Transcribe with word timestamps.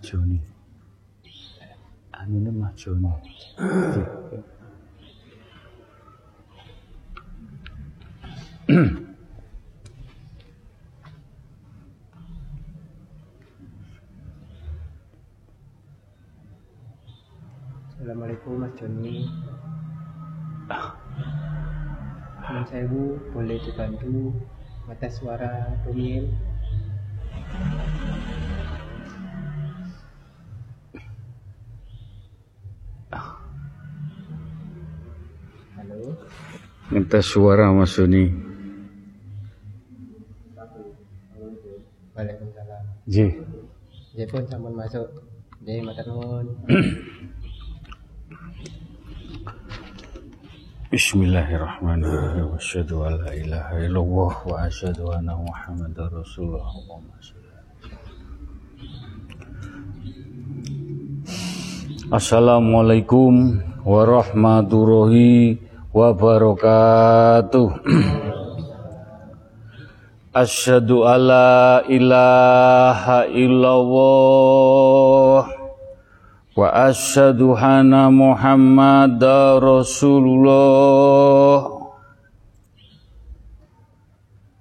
Mas 0.00 0.08
Joni. 0.08 0.40
Anune 2.12 2.50
Mas 2.56 2.72
Joni. 2.80 3.12
Assalamualaikum 17.92 18.56
Mas 18.56 18.72
Joni. 18.80 19.28
Teman 22.40 22.64
sewu 22.72 23.20
boleh 23.36 23.60
dibantu 23.60 24.32
ngetes 24.88 25.20
suara 25.20 25.76
Tumil. 25.84 26.32
Minta 37.10 37.26
suara 37.26 37.74
Mas 37.74 37.98
Joni. 37.98 38.30
Waalaikumsalam. 42.14 42.82
Ji. 43.10 43.34
Ya 44.14 44.30
pun 44.30 44.46
sampun 44.46 44.78
masuk. 44.78 45.10
Jadi 45.66 45.82
matur 45.82 46.06
nuwun. 46.06 46.46
Bismillahirrahmanirrahim. 50.94 52.54
Asyhadu 52.54 53.02
an 53.02 53.26
la 53.26 53.34
ilaha 53.34 53.74
illallah 53.82 54.32
wa 54.46 54.70
asyhadu 54.70 55.10
anna 55.10 55.34
Muhammadar 55.34 56.14
Rasulullah. 56.14 56.70
Assalamualaikum 62.14 63.58
warahmatullahi 63.82 65.58
wabarakatuh. 65.58 65.69
Asyhadu 70.30 71.02
alla 71.02 71.82
ilaha 71.90 73.26
illallah 73.26 75.42
wa 76.54 76.62
asyhadu 76.86 77.58
anna 77.58 78.06
Muhammadar 78.06 79.58
Rasulullah. 79.58 81.66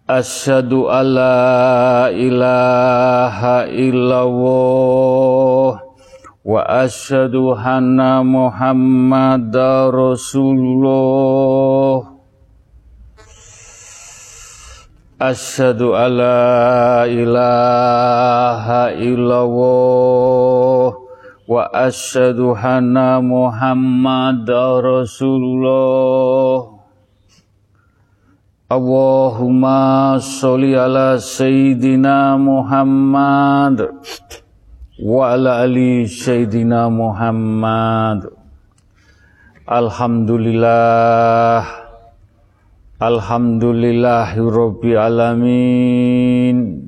Asyhadu 0.10 0.90
alla 0.90 2.10
ilaha 2.10 3.70
illallah 3.70 5.89
wa 6.50 6.66
asyhadu 6.66 7.53
anna 7.53 8.25
Muhammadar 8.25 9.94
Rasulullah. 9.94 10.97
Asyhadu 15.22 15.94
alla 15.94 17.05
ilaha 17.05 18.89
illallah 18.97 20.89
wa 21.45 21.70
asyhadu 21.70 22.58
anna 22.58 23.22
Muhammadar 23.22 25.05
Rasulullah. 25.05 26.81
Allahumma 28.73 30.17
sholli 30.17 30.73
wa 35.00 35.31
ala 35.31 35.64
ali 35.64 36.11
sayyidina 36.11 36.92
Muhammad. 36.92 38.36
Alhamdulillah. 39.64 41.64
Alhamdulillahirabbil 42.99 44.99
alamin. 44.99 46.83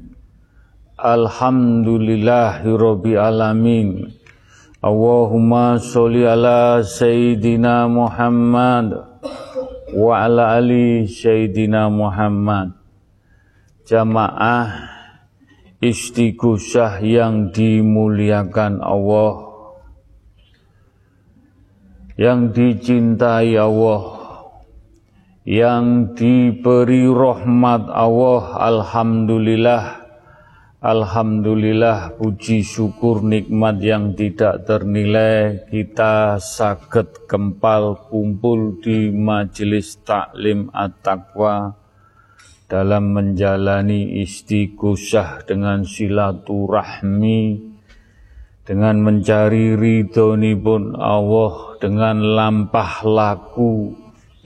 Alhamdulillahirabbil 1.00 3.16
alamin. 3.16 4.12
Allahumma 4.84 5.80
sholli 5.80 6.28
ala 6.28 6.84
Muhammad. 7.88 9.08
Wa 9.96 10.28
Jamaah 13.88 14.91
istighosah 15.82 17.02
yang 17.02 17.50
dimuliakan 17.50 18.80
Allah. 18.86 19.50
Yang 22.16 22.42
dicintai 22.54 23.58
Allah. 23.58 24.02
Yang 25.42 25.86
diberi 26.22 27.10
rahmat 27.10 27.90
Allah. 27.90 28.42
Alhamdulillah. 28.62 30.06
Alhamdulillah 30.82 32.18
puji 32.18 32.66
syukur 32.66 33.22
nikmat 33.22 33.82
yang 33.82 34.14
tidak 34.18 34.66
ternilai. 34.66 35.66
Kita 35.70 36.42
sakit 36.42 37.30
kempal 37.30 38.10
kumpul 38.10 38.82
di 38.82 39.14
majelis 39.14 40.02
taklim 40.02 40.74
at-taqwa 40.74 41.81
dalam 42.72 43.12
menjalani 43.12 44.24
istighosah 44.24 45.44
dengan 45.44 45.84
silaturahmi 45.84 47.68
dengan 48.64 49.04
mencari 49.04 49.76
ridhonipun 49.76 50.96
Allah 50.96 51.76
dengan 51.84 52.24
lampah 52.24 53.04
laku 53.04 53.92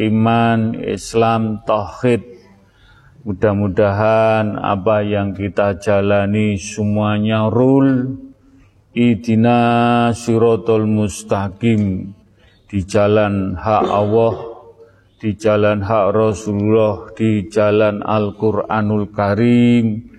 iman, 0.01 0.73
Islam, 0.81 1.61
tauhid. 1.61 2.25
Mudah-mudahan 3.25 4.57
apa 4.57 5.05
yang 5.05 5.37
kita 5.37 5.77
jalani 5.77 6.57
semuanya 6.57 7.49
rule 7.53 8.17
idina 8.97 10.09
sirotol 10.17 10.89
mustaqim. 10.89 12.13
Di 12.65 12.81
jalan 12.81 13.53
hak 13.53 13.85
Allah, 13.85 14.54
di 15.21 15.33
jalan 15.39 15.79
hak 15.81 16.11
Rasulullah, 16.11 17.11
di 17.15 17.47
jalan 17.47 18.03
Al-Quranul 18.03 19.11
Karim. 19.15 20.11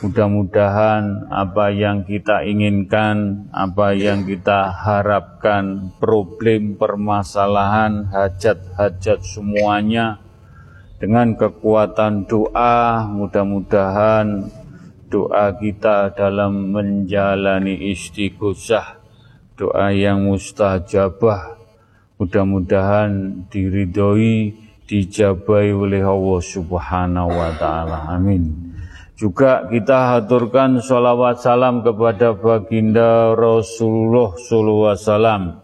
Mudah-mudahan 0.00 1.28
apa 1.28 1.68
yang 1.68 2.08
kita 2.08 2.40
inginkan, 2.40 3.50
apa 3.52 3.92
yang 3.92 4.24
kita 4.24 4.72
harapkan, 4.72 5.92
problem, 6.00 6.80
permasalahan, 6.80 8.08
hajat-hajat 8.08 9.20
semuanya 9.20 10.24
dengan 11.04 11.36
kekuatan 11.36 12.24
doa, 12.24 13.04
mudah-mudahan 13.04 14.48
doa 15.12 15.52
kita 15.52 16.16
dalam 16.16 16.72
menjalani 16.72 17.92
istighosah, 17.92 19.04
doa 19.52 19.92
yang 19.92 20.24
mustajabah, 20.24 21.53
mudah-mudahan 22.24 23.44
diridhoi, 23.52 24.56
dijabai 24.88 25.76
oleh 25.76 26.00
Allah 26.00 26.40
Subhanahu 26.40 27.28
wa 27.28 27.52
taala. 27.60 28.08
Amin. 28.16 28.72
Juga 29.14 29.68
kita 29.70 30.16
haturkan 30.18 30.82
sholawat 30.82 31.38
salam 31.38 31.86
kepada 31.86 32.34
baginda 32.34 33.30
Rasulullah 33.36 34.34
SAW. 34.34 35.62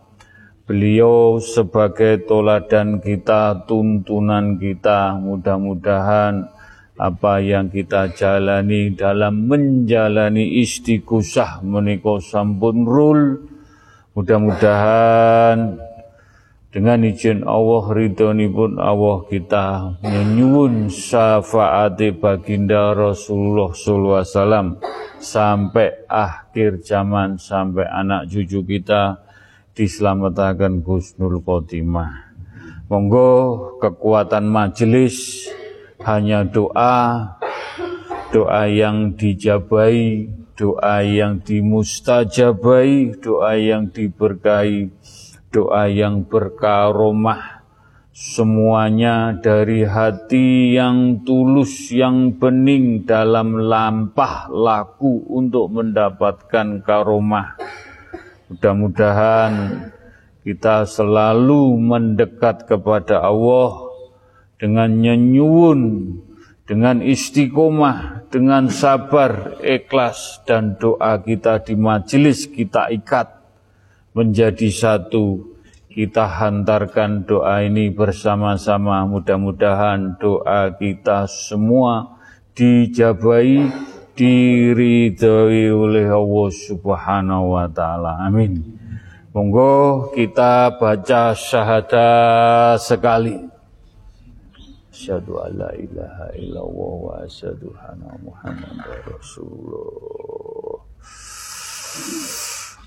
Beliau 0.70 1.42
sebagai 1.42 2.22
toladan 2.30 3.02
kita, 3.02 3.66
tuntunan 3.66 4.54
kita, 4.54 5.18
mudah-mudahan 5.18 6.46
apa 6.94 7.42
yang 7.42 7.74
kita 7.74 8.14
jalani 8.14 8.94
dalam 8.94 9.50
menjalani 9.50 10.62
istighosah 10.62 11.58
menika 11.66 12.22
sampun 12.22 12.86
rul. 12.86 13.50
Mudah-mudahan 14.14 15.89
dengan 16.70 17.02
izin 17.02 17.42
Allah 17.42 17.90
pun 18.54 18.78
Allah 18.78 19.26
kita 19.26 19.98
menyuwun 20.06 20.86
syafaati 20.86 22.14
baginda 22.14 22.94
Rasulullah 22.94 23.74
SAW 23.74 24.78
sampai 25.18 26.06
akhir 26.06 26.86
zaman 26.86 27.42
sampai 27.42 27.90
anak 27.90 28.30
cucu 28.30 28.62
kita 28.62 29.18
diselamatkan 29.74 30.78
Gusnul 30.86 31.42
Khotimah. 31.42 32.30
Monggo 32.86 33.30
kekuatan 33.82 34.46
majelis 34.46 35.46
hanya 36.06 36.46
doa, 36.46 37.34
doa 38.30 38.62
yang 38.70 39.18
dijabai, 39.18 40.30
doa 40.54 41.02
yang 41.02 41.42
dimustajabai, 41.42 43.18
doa 43.18 43.58
yang 43.58 43.90
diberkahi 43.90 44.90
doa 45.50 45.90
yang 45.90 46.30
berkaromah, 46.30 47.66
semuanya 48.14 49.34
dari 49.34 49.82
hati 49.82 50.78
yang 50.78 51.26
tulus, 51.26 51.90
yang 51.90 52.38
bening 52.38 53.02
dalam 53.02 53.58
lampah 53.58 54.46
laku 54.46 55.26
untuk 55.26 55.74
mendapatkan 55.74 56.86
karomah. 56.86 57.58
Mudah-mudahan 58.50 59.54
kita 60.46 60.86
selalu 60.86 61.78
mendekat 61.78 62.70
kepada 62.70 63.22
Allah 63.22 63.90
dengan 64.58 65.02
nyenyuun, 65.02 65.80
dengan 66.66 67.02
istiqomah, 67.02 68.30
dengan 68.30 68.70
sabar, 68.70 69.58
ikhlas 69.58 70.46
dan 70.46 70.78
doa 70.78 71.18
kita 71.18 71.58
di 71.66 71.74
majelis 71.74 72.46
kita 72.46 72.94
ikat 72.94 73.39
menjadi 74.14 74.70
satu. 74.70 75.56
Kita 75.90 76.26
hantarkan 76.26 77.26
doa 77.26 77.66
ini 77.66 77.90
bersama-sama. 77.90 79.02
Mudah-mudahan 79.10 80.22
doa 80.22 80.70
kita 80.78 81.26
semua 81.26 82.14
dijabai, 82.54 83.66
diridhoi 84.14 85.66
oleh 85.74 86.06
Allah 86.06 86.48
Subhanahu 86.54 87.58
wa 87.58 87.66
taala. 87.66 88.22
Amin. 88.22 88.78
Monggo 89.34 90.10
kita 90.14 90.78
baca 90.78 91.34
syahadat 91.34 92.82
sekali. 92.82 93.50
Asyhadu 94.90 95.38
an 95.38 95.54
la 95.54 95.70
ilaha 95.74 96.34
illallah 96.36 96.94
wa 96.98 97.14
asyhadu 97.24 97.70
anna 97.78 98.10
Muhammadar 98.20 99.00
Rasulullah. 99.10 100.82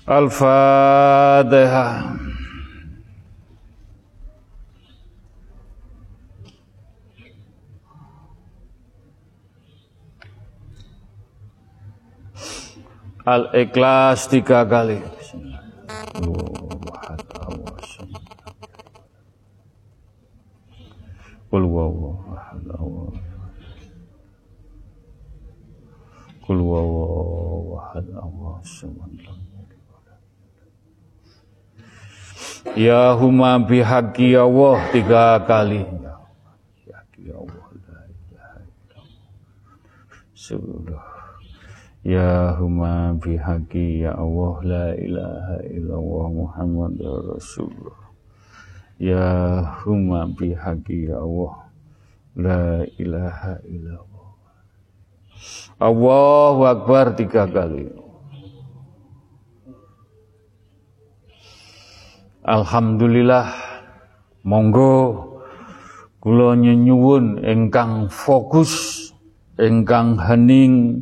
Al-Fatihah. 0.04 2.12
Al-Ikhlas 13.24 14.28
tiga 14.28 14.68
kali. 14.68 15.00
Qul 21.48 21.64
huwallahu 21.64 22.36
ahad. 22.36 22.60
Qul 26.44 26.58
huwallahu 26.60 27.80
ahad. 27.80 28.04
Allah 28.12 28.60
Ya 32.72 33.12
huma 33.12 33.60
bihaqi 33.60 34.32
Allah 34.32 34.80
tiga 34.88 35.36
kali. 35.44 35.84
Ya 35.84 36.96
Allah 37.36 37.68
la 37.76 38.00
ilaha 38.08 38.58
illallah. 40.48 41.04
Ya 42.00 42.56
huma 42.56 43.12
bihaqi 43.20 44.08
ya 44.08 44.16
Allah 44.16 44.54
la 44.64 44.86
ilaha 44.96 45.56
illallah 45.68 46.26
Muhammad 46.32 46.96
Rasulullah. 47.36 48.00
Ya 48.96 49.28
huma 49.84 50.24
bihaqi 50.32 51.12
ya 51.12 51.20
Allah 51.20 51.68
la 52.32 52.64
ilaha 52.96 53.60
illallah. 53.68 54.28
Allahu 55.84 56.60
Akbar 56.64 57.12
tiga 57.12 57.44
kali. 57.44 58.03
Alhamdulillah. 62.44 63.56
Monggo 64.44 65.16
kula 66.20 66.52
nyuwun 66.60 67.40
ingkang 67.40 68.12
fokus 68.12 69.00
ingkang 69.56 70.20
hening 70.20 71.00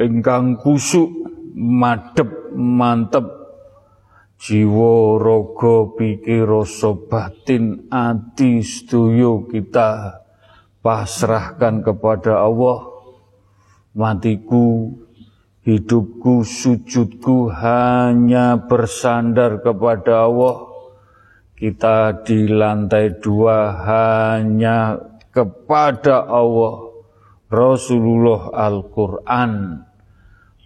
ingkang 0.00 0.56
kusuk 0.56 1.12
madep 1.52 2.48
mantep. 2.56 3.28
Jiwa 4.40 5.20
raga 5.20 5.92
pikir 6.00 6.48
rasa 6.48 6.96
batin 6.96 7.84
ati 7.92 8.64
sedoyo 8.64 9.44
kita 9.52 10.24
pasrahkan 10.80 11.84
kepada 11.84 12.40
Allah. 12.40 12.88
Matiku 13.92 14.96
Hidupku, 15.68 16.48
sujudku 16.48 17.52
hanya 17.52 18.56
bersandar 18.56 19.60
kepada 19.60 20.24
Allah. 20.24 20.64
Kita 21.52 22.24
di 22.24 22.48
lantai 22.48 23.20
dua 23.20 23.76
hanya 23.84 24.96
kepada 25.28 26.24
Allah. 26.24 26.88
Rasulullah 27.52 28.48
Al-Quran. 28.56 29.84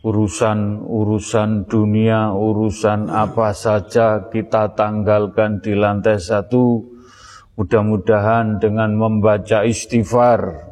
Urusan-urusan 0.06 1.66
dunia, 1.66 2.30
urusan 2.30 3.10
apa 3.10 3.50
saja 3.58 4.30
kita 4.30 4.78
tanggalkan 4.78 5.58
di 5.58 5.74
lantai 5.74 6.22
satu. 6.22 6.78
Mudah-mudahan 7.58 8.62
dengan 8.62 8.94
membaca 8.94 9.66
istighfar, 9.66 10.62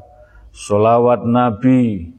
solawat 0.55 1.27
Nabi, 1.27 2.15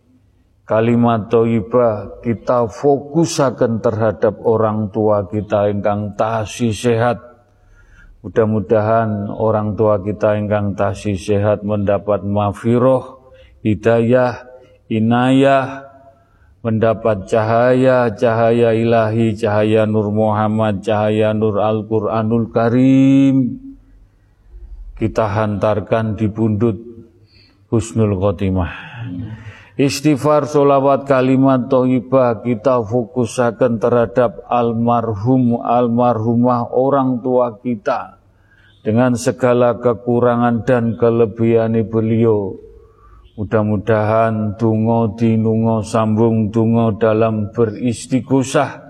kalimat 0.71 1.27
toibah 1.27 2.23
kita 2.23 2.71
fokusakan 2.71 3.83
terhadap 3.83 4.39
orang 4.39 4.88
tua 4.88 5.27
kita 5.27 5.68
ingkang 5.68 6.15
tasih 6.15 6.71
sehat. 6.71 7.19
Mudah-mudahan 8.23 9.27
orang 9.35 9.75
tua 9.75 10.00
kita 10.00 10.39
ingkang 10.39 10.79
tasih 10.79 11.19
sehat 11.19 11.68
mendapat 11.68 12.23
mafiroh 12.23 13.35
hidayah 13.68 14.47
inayah 14.88 15.91
mendapat 16.63 17.27
cahaya 17.27 18.07
cahaya 18.15 18.71
ilahi 18.71 19.35
cahaya 19.35 19.83
nur 19.83 20.07
Muhammad 20.07 20.79
cahaya 20.88 21.35
nur 21.35 21.59
Al-Qur'anul 21.59 22.47
Karim. 22.47 23.59
Kita 24.95 25.27
hantarkan 25.35 26.15
di 26.15 26.31
pundut 26.31 26.79
husnul 27.67 28.15
khotimah 28.15 28.71
Istighfar, 29.81 30.45
solawat, 30.45 31.09
kalimat, 31.09 31.65
toibah 31.65 32.45
kita 32.45 32.85
fokusakan 32.85 33.81
terhadap 33.81 34.45
almarhum, 34.45 35.57
almarhumah 35.57 36.69
orang 36.69 37.17
tua 37.25 37.57
kita 37.57 38.21
dengan 38.85 39.17
segala 39.17 39.81
kekurangan 39.81 40.69
dan 40.69 41.01
kelebihan 41.01 41.81
beliau. 41.89 42.61
Mudah-mudahan 43.41 44.53
tungo 44.61 45.17
dinungo 45.17 45.81
sambung 45.81 46.53
tungo 46.53 46.93
dalam 47.01 47.50
beristighosah. 47.50 48.85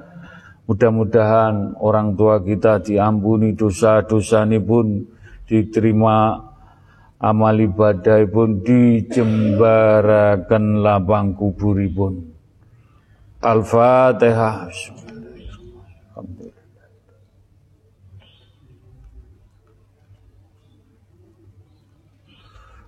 Mudah-mudahan 0.67 1.79
orang 1.79 2.19
tua 2.19 2.43
kita 2.43 2.83
diampuni 2.83 3.55
dosa-dosa 3.55 4.43
ini 4.43 4.59
pun 4.59 5.07
diterima 5.47 6.50
amal 7.21 7.53
ibadah 7.61 8.25
pun 8.25 8.65
dijembarakan 8.65 10.81
lapang 10.81 11.37
kuburipun. 11.37 12.33
Al-Fatihah. 13.41 14.69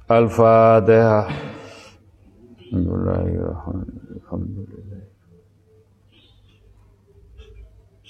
Al-Fatihah. 0.10 1.26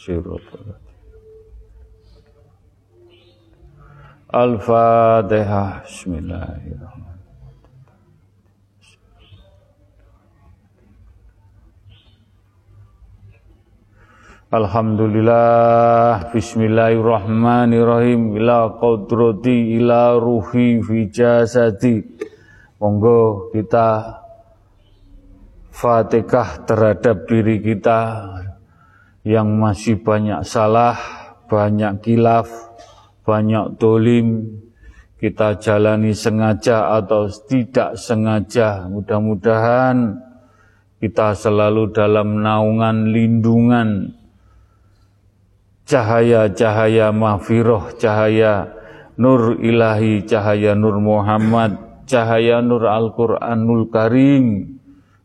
Sirotullah. 0.03 0.82
Al-Fatihah. 4.33 5.85
Bismillahirrahmanirrahim. 5.85 7.21
Alhamdulillah. 14.49 16.33
Bismillahirrahmanirrahim. 16.33 18.33
Ila 18.41 18.73
qadrati 18.81 19.77
ila 19.77 20.17
ruhi 20.17 20.81
fi 20.81 21.13
jasadi. 21.13 22.01
Monggo 22.81 23.53
kita 23.53 24.17
Fatihah 25.69 26.65
terhadap 26.65 27.29
diri 27.29 27.61
kita. 27.61 28.33
Yang 29.21 29.47
masih 29.61 30.01
banyak 30.01 30.41
salah 30.41 30.97
Banyak 31.53 32.01
kilaf 32.01 32.72
banyak 33.23 33.79
dolim, 33.79 34.59
kita 35.23 35.55
jalani 35.55 36.11
sengaja 36.11 36.99
atau 36.99 37.31
tidak 37.47 37.95
sengaja. 37.95 38.91
Mudah-mudahan 38.91 40.19
kita 40.99 41.31
selalu 41.35 41.95
dalam 41.95 42.43
naungan 42.43 43.11
lindungan 43.11 44.19
cahaya-cahaya 45.87 47.11
mahfiroh, 47.15 47.95
cahaya 47.95 48.71
nur 49.19 49.59
ilahi, 49.59 50.23
cahaya 50.27 50.75
nur 50.75 50.99
Muhammad, 50.99 52.03
cahaya 52.07 52.59
nur 52.59 52.87
Al-Quranul 52.87 53.87
Karim. 53.91 54.75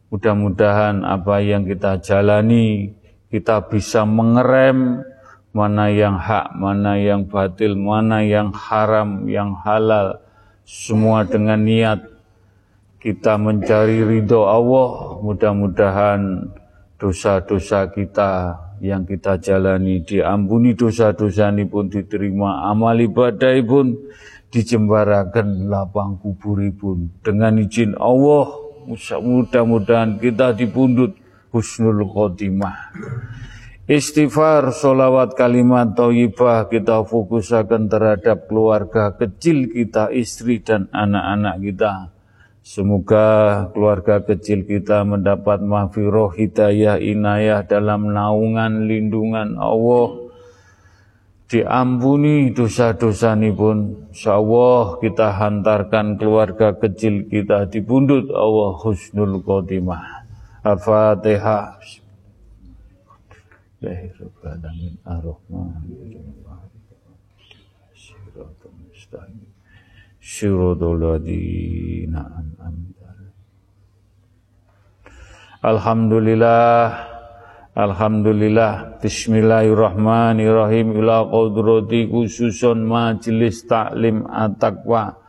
Mudah-mudahan 0.09 1.05
apa 1.05 1.45
yang 1.45 1.69
kita 1.69 2.01
jalani, 2.01 2.97
kita 3.29 3.69
bisa 3.69 4.09
mengerem 4.09 5.05
mana 5.53 5.89
yang 5.89 6.21
hak, 6.21 6.55
mana 6.57 7.01
yang 7.01 7.25
batil, 7.25 7.75
mana 7.75 8.21
yang 8.21 8.53
haram, 8.53 9.25
yang 9.27 9.57
halal, 9.65 10.21
semua 10.69 11.25
dengan 11.25 11.65
niat 11.65 12.05
kita 13.01 13.41
mencari 13.41 14.05
ridho 14.05 14.45
Allah. 14.45 15.19
Mudah-mudahan 15.25 16.53
dosa-dosa 17.01 17.89
kita 17.95 18.59
yang 18.85 19.07
kita 19.09 19.39
jalani 19.41 20.05
diampuni 20.05 20.75
dosa-dosa 20.75 21.51
ini 21.51 21.65
pun 21.67 21.89
diterima. 21.89 22.69
Amal 22.69 23.01
ibadah 23.01 23.55
pun 23.65 23.97
dijembarakan 24.53 25.73
lapang 25.73 26.21
kubur 26.21 26.61
pun. 26.77 27.09
Dengan 27.25 27.59
izin 27.63 27.97
Allah 27.97 28.69
mudah-mudahan 28.89 30.17
kita 30.17 30.57
dipundut 30.57 31.13
husnul 31.53 32.09
khotimah 32.09 32.93
Istighfar, 33.89 34.69
solawat, 34.77 35.33
kalimat 35.33 35.97
thayyibah 35.97 36.69
kita 36.69 37.09
fokuskan 37.09 37.89
terhadap 37.89 38.45
keluarga 38.45 39.17
kecil 39.17 39.73
kita, 39.73 40.13
istri 40.13 40.61
dan 40.61 40.93
anak-anak 40.93 41.57
kita. 41.57 42.13
Semoga 42.61 43.65
keluarga 43.73 44.21
kecil 44.21 44.69
kita 44.69 45.09
mendapat 45.09 45.65
mahfirah, 45.65 46.37
hidayah, 46.37 47.01
inayah 47.01 47.65
dalam 47.65 48.13
naungan 48.13 48.85
lindungan 48.85 49.57
Allah. 49.57 50.29
Diampuni 51.49 52.53
dosa-dosa 52.53 53.41
ini 53.41 53.57
pun. 53.57 54.13
Kita 54.13 55.29
hantarkan 55.33 56.21
keluarga 56.21 56.77
kecil 56.77 57.25
kita 57.25 57.73
di 57.73 57.81
bundut 57.81 58.29
Allah 58.37 58.77
husnul 58.85 59.41
khotimah. 59.41 60.29
Al-Fatihah. 60.61 61.98
Bismillahirrahmanirrahim. 63.79 64.99
Ar-Rahman. 65.07 65.87
Syurutul 70.19 70.99
ladina 70.99 72.27
Alhamdulillah 75.63 76.91
Alhamdulillah 77.79 78.99
Bismillahirrahmanirrahim 78.99 80.99
Ila 80.99 81.31
qudrati 81.31 82.11
khususun 82.11 82.83
majelis 82.83 83.63
taklim 83.63 84.27
at-taqwa 84.27 85.23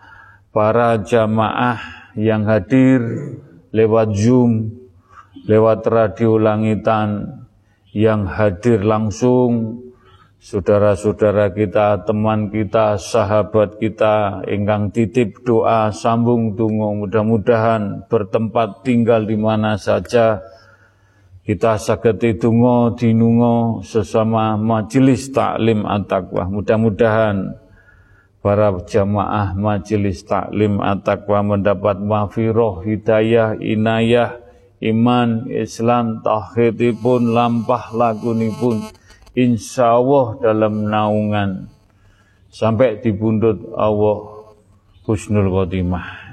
Para 0.50 0.98
jamaah 1.06 2.10
yang 2.18 2.50
hadir 2.50 2.98
lewat 3.70 4.10
Zoom 4.18 4.74
Lewat 5.46 5.86
radio 5.86 6.41
langitan 6.41 7.46
yang 7.93 8.29
hadir 8.29 8.86
langsung 8.86 9.81
saudara-saudara 10.39 11.51
kita, 11.51 12.08
teman 12.08 12.48
kita, 12.48 12.96
sahabat 12.96 13.75
kita, 13.75 14.48
ingkang 14.48 14.89
titip 14.96 15.43
doa, 15.43 15.91
sambung 15.91 16.55
tunggu, 16.55 17.05
mudah-mudahan 17.05 18.08
bertempat 18.08 18.88
tinggal 18.88 19.27
di 19.27 19.36
mana 19.36 19.75
saja, 19.75 20.39
kita 21.43 21.75
saketi 21.75 22.39
tungo 22.39 22.96
dinungo 22.96 23.84
sesama 23.84 24.55
majelis 24.55 25.34
taklim 25.34 25.84
at-taqwa. 25.84 26.46
Mudah-mudahan 26.46 27.58
para 28.39 28.72
jamaah 28.79 29.58
majelis 29.58 30.24
taklim 30.24 30.79
at-taqwa 30.79 31.58
mendapat 31.58 32.00
mafiroh, 32.00 32.86
hidayah, 32.86 33.60
inayah, 33.60 34.38
iman, 34.79 35.51
Islam, 35.51 36.24
tauhidipun, 36.24 37.36
lampah 37.36 37.91
lagunipun, 37.91 38.88
insya 39.36 40.00
Allah 40.00 40.39
dalam 40.39 40.88
naungan 40.88 41.71
sampai 42.50 43.00
di 43.00 43.13
bundut 43.13 43.75
Allah 43.77 44.39
husnul 45.05 45.50
khotimah. 45.50 46.29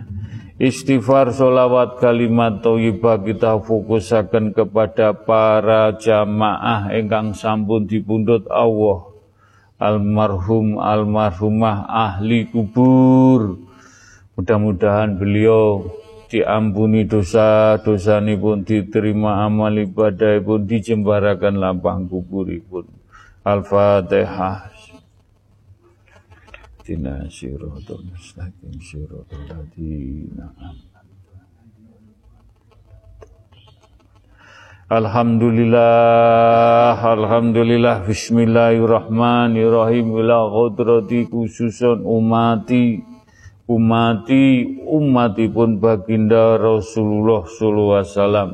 Istighfar, 0.57 1.37
solawat, 1.37 2.01
kalimat 2.01 2.65
thayyibah 2.65 3.21
kita 3.21 3.61
fokusaken 3.61 4.57
kepada 4.57 5.13
para 5.13 5.93
jamaah 6.01 6.89
engkang 6.97 7.37
sampun 7.37 7.85
dipundhut 7.85 8.49
Allah. 8.49 9.13
Almarhum, 9.77 10.81
almarhumah 10.81 11.85
ahli 11.85 12.49
kubur. 12.49 13.61
Mudah-mudahan 14.41 15.21
beliau 15.21 15.93
diampuni 16.27 17.07
dosa-dosa 17.07 18.19
ini 18.19 18.35
pun 18.35 18.67
diterima 18.67 19.47
amal 19.47 19.75
ibadah 19.75 20.43
pun 20.43 20.67
dijembarakan 20.67 21.63
lapang 21.63 22.11
kubur 22.11 22.51
pun. 22.67 22.87
Al-Fatihah. 23.47 24.75
Tina 26.87 27.27
siratul 27.27 28.07
mustaqim 28.15 28.79
siratul 28.79 29.43
ladina 29.51 30.55
Alhamdulillah, 34.87 37.03
Alhamdulillah, 37.03 38.07
Bismillahirrahmanirrahim, 38.07 40.15
ila 40.15 40.47
qudrati 40.47 41.27
khususun 41.27 42.07
umati, 42.07 43.03
umati 43.67 44.79
umatipun 44.87 45.83
baginda 45.83 46.55
Rasulullah 46.55 47.43
sallallahu 47.47 47.99
alaihi 47.99 48.15
wasallam. 48.15 48.51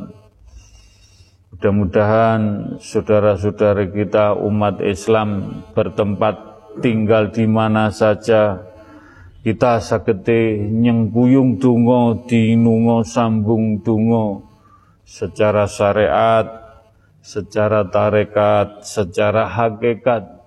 Mudah-mudahan 1.52 2.40
saudara-saudara 2.80 3.86
kita 3.92 4.34
umat 4.34 4.80
Islam 4.82 5.60
bertempat 5.76 6.34
tinggal 6.80 7.28
di 7.28 7.44
mana 7.44 7.92
saja 7.92 8.72
kita 9.44 9.78
sagete 9.78 10.58
nyengkuyung 10.58 11.60
tungo 11.60 12.24
dinungo 12.24 13.04
sambung 13.04 13.84
tungo 13.84 14.48
secara 15.04 15.68
syariat, 15.68 16.46
secara 17.20 17.86
tarekat, 17.86 18.82
secara 18.82 19.46
hakikat 19.46 20.41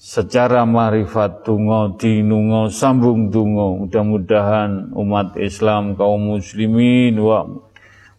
secara 0.00 0.64
marifat 0.64 1.44
tungo 1.44 1.92
dinungo 2.00 2.72
sambung 2.72 3.28
tungo 3.28 3.84
mudah-mudahan 3.84 4.96
umat 4.96 5.36
Islam 5.36 5.92
kaum 5.92 6.40
muslimin 6.40 7.20
wa 7.20 7.44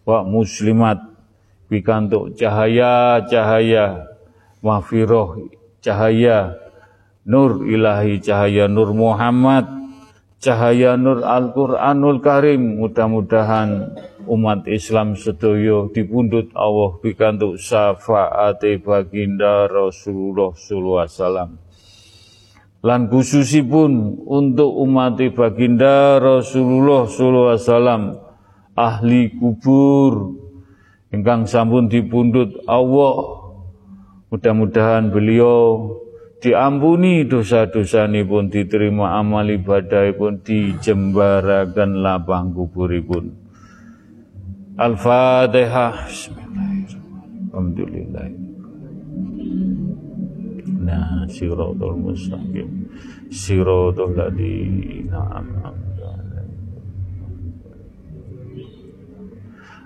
wa 0.06 0.22
muslimat 0.22 1.02
pikantuk 1.66 2.38
cahaya 2.38 3.18
cahaya 3.26 3.98
mafiroh 4.62 5.42
cahaya 5.82 6.54
nur 7.26 7.66
ilahi 7.66 8.22
cahaya 8.22 8.70
nur 8.70 8.94
Muhammad 8.94 9.66
cahaya 10.42 10.98
nur 10.98 11.22
Al-Qur'anul 11.22 12.18
Karim. 12.18 12.82
Mudah-mudahan 12.82 13.94
umat 14.26 14.66
Islam 14.66 15.14
sedoyo 15.14 15.86
dipundut 15.94 16.50
Allah 16.58 16.98
pikantuk 16.98 17.62
syafaate 17.62 18.82
baginda 18.82 19.70
Rasulullah 19.70 20.50
sallallahu 20.54 21.02
alaihi 21.06 21.18
wasallam 21.18 21.50
lan 22.82 23.06
khususipun 23.06 24.18
untuk 24.26 24.74
umat 24.82 25.22
baginda 25.38 26.18
Rasulullah 26.18 27.06
sallallahu 27.06 27.50
alaihi 27.54 27.62
wasallam 27.62 28.02
ahli 28.74 29.22
kubur 29.38 30.42
ingkang 31.14 31.46
sampun 31.46 31.86
dipundhut 31.86 32.66
Allah. 32.66 33.38
Mudah-mudahan 34.32 35.12
beliau 35.12 35.92
diampuni 36.40 37.28
dosa-dosa 37.28 38.08
pun 38.24 38.48
diterima 38.48 39.20
amal 39.20 39.44
ibadah 39.46 40.08
pun 40.16 40.40
dijembarakan 40.40 42.00
lapang 42.00 42.56
kuburipun. 42.56 43.28
Al-Fatihah. 44.80 46.08
Bismillahirrahmanirrahim. 46.08 47.52
Alhamdulillah 47.52 48.51
Nah, 50.82 51.22
siratul 51.30 51.94
mustaqim. 51.94 52.90
Siratul 53.30 54.18
ladina 54.18 55.38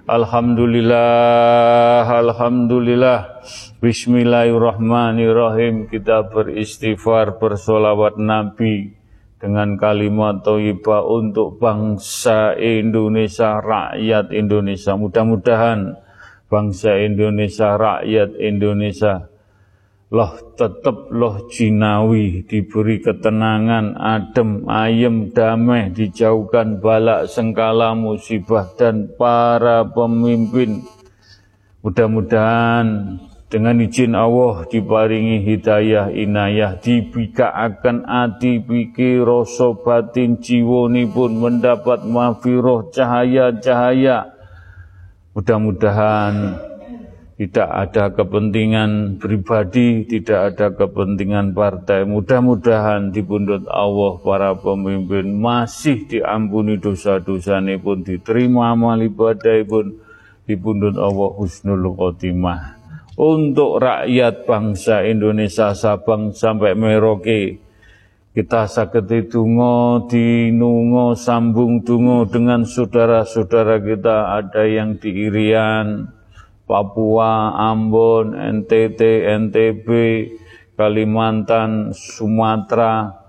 Alhamdulillah, 0.08 2.08
Alhamdulillah. 2.08 3.44
Bismillahirrahmanirrahim. 3.84 5.92
Kita 5.92 6.32
beristighfar, 6.32 7.36
bersolawat 7.36 8.16
Nabi 8.16 8.96
dengan 9.36 9.76
kalimat 9.76 10.40
thayyibah 10.46 11.04
untuk 11.04 11.60
bangsa 11.60 12.56
Indonesia, 12.56 13.60
rakyat 13.60 14.32
Indonesia. 14.32 14.96
Mudah-mudahan 14.96 16.00
bangsa 16.48 16.96
Indonesia, 17.02 17.76
rakyat 17.76 18.32
Indonesia 18.40 19.35
loh 20.06 20.38
tetap 20.54 21.10
loh 21.10 21.50
jinawi 21.50 22.46
diberi 22.46 23.02
ketenangan 23.02 23.98
adem 23.98 24.62
ayem 24.70 25.34
damai 25.34 25.90
dijauhkan 25.90 26.78
balak 26.78 27.26
sengkala 27.26 27.98
musibah 27.98 28.70
dan 28.78 29.10
para 29.18 29.82
pemimpin. 29.82 30.86
Mudah-mudahan 31.82 33.18
dengan 33.46 33.78
izin 33.78 34.18
Allah 34.18 34.66
diparingi 34.66 35.42
hidayah 35.42 36.10
inayah 36.10 36.78
dibikaaken 36.82 38.06
ati 38.06 38.58
pikir 38.62 39.22
rasa 39.22 39.74
batin 39.74 40.38
pun 41.10 41.30
mendapat 41.34 42.02
mafiroh 42.06 42.90
cahaya-cahaya. 42.90 44.34
Mudah-mudahan 45.34 46.65
tidak 47.36 47.68
ada 47.68 48.16
kepentingan 48.16 49.20
pribadi, 49.20 50.08
tidak 50.08 50.56
ada 50.56 50.72
kepentingan 50.72 51.52
partai. 51.52 52.08
Mudah-mudahan 52.08 53.12
di 53.12 53.20
pundut 53.20 53.68
Allah 53.68 54.16
para 54.24 54.56
pemimpin 54.56 55.36
masih 55.36 56.08
diampuni 56.08 56.80
dosa-dosa 56.80 57.60
pun 57.76 58.00
diterima 58.00 58.72
amal 58.72 58.96
ibadah 59.04 59.60
pun 59.68 60.00
di 60.48 60.56
pundut 60.56 60.96
Allah 60.96 61.30
husnul 61.36 61.92
khotimah 61.92 62.76
untuk 63.20 63.84
rakyat 63.84 64.48
bangsa 64.48 65.04
Indonesia 65.04 65.76
Sabang 65.76 66.32
sampai 66.32 66.72
Merauke. 66.72 67.60
Kita 68.36 68.68
sakit 68.68 69.32
tungo, 69.32 70.04
dinungo, 70.08 71.16
sambung 71.16 71.80
tungo 71.80 72.28
dengan 72.28 72.68
saudara-saudara 72.68 73.80
kita 73.80 74.36
ada 74.36 74.68
yang 74.68 75.00
di 75.00 75.08
Irian, 75.08 76.15
Papua, 76.66 77.54
Ambon, 77.54 78.34
NTT, 78.34 79.00
NTB, 79.48 79.88
Kalimantan, 80.74 81.94
Sumatera. 81.94 83.22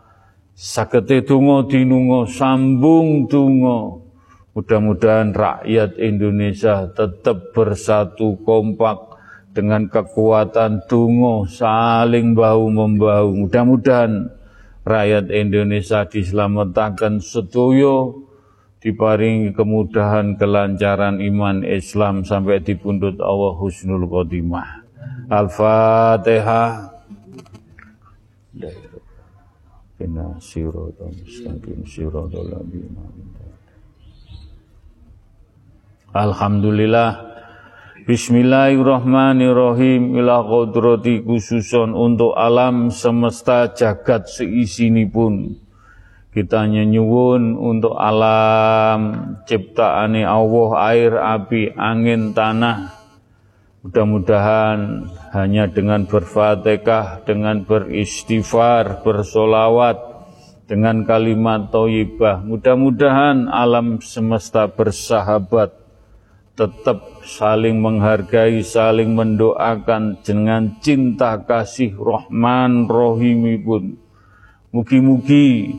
Sakit 0.58 1.22
tungo, 1.22 1.70
dinungo, 1.70 2.26
sambung 2.26 3.30
tungo. 3.30 4.10
Mudah-mudahan 4.58 5.38
rakyat 5.38 6.02
Indonesia 6.02 6.90
tetap 6.90 7.54
bersatu 7.54 8.42
kompak 8.42 9.22
dengan 9.54 9.86
kekuatan 9.86 10.90
tungo 10.90 11.46
saling 11.46 12.34
bahu 12.34 12.74
membahu. 12.74 13.46
Mudah-mudahan 13.46 14.34
rakyat 14.82 15.30
Indonesia 15.30 16.10
diselamatkan 16.10 17.22
setuyo 17.22 18.27
diparingi 18.78 19.58
kemudahan 19.58 20.38
kelancaran 20.38 21.18
iman 21.18 21.66
Islam 21.66 22.22
sampai 22.22 22.62
dipundut 22.62 23.18
Allah 23.18 23.58
husnul 23.58 24.06
khotimah. 24.06 24.86
Al-Fatihah. 25.28 26.94
Inna 29.98 30.38
siratal 30.38 31.10
mustaqim 31.10 31.82
siratal 31.82 32.54
Alhamdulillah 36.14 37.10
Bismillahirrahmanirrahim 38.08 40.16
ila 40.22 40.46
kodrati 40.46 41.26
khususon 41.26 41.92
untuk 41.92 42.38
alam 42.40 42.88
semesta 42.88 43.68
jagat 43.74 44.32
seisini 44.32 45.04
pun 45.10 45.67
kita 46.38 46.70
nyenyuwun 46.70 47.58
untuk 47.58 47.98
alam 47.98 49.34
ciptaane 49.50 50.22
Allah 50.22 50.70
air 50.94 51.18
api 51.18 51.74
angin 51.74 52.38
tanah 52.38 52.94
mudah-mudahan 53.82 55.10
hanya 55.34 55.66
dengan 55.66 56.06
berfatihah 56.06 57.26
dengan 57.26 57.66
beristighfar 57.66 59.02
bersolawat 59.02 59.98
dengan 60.70 61.10
kalimat 61.10 61.74
toyibah 61.74 62.46
mudah-mudahan 62.46 63.50
alam 63.50 63.98
semesta 63.98 64.70
bersahabat 64.70 65.74
tetap 66.58 67.22
saling 67.22 67.78
menghargai, 67.78 68.66
saling 68.66 69.14
mendoakan 69.14 70.18
dengan 70.26 70.82
cinta 70.82 71.38
kasih 71.38 71.94
Rahman 71.94 72.90
Rohimi 72.90 73.62
pun. 73.62 73.94
Mugi-mugi 74.74 75.78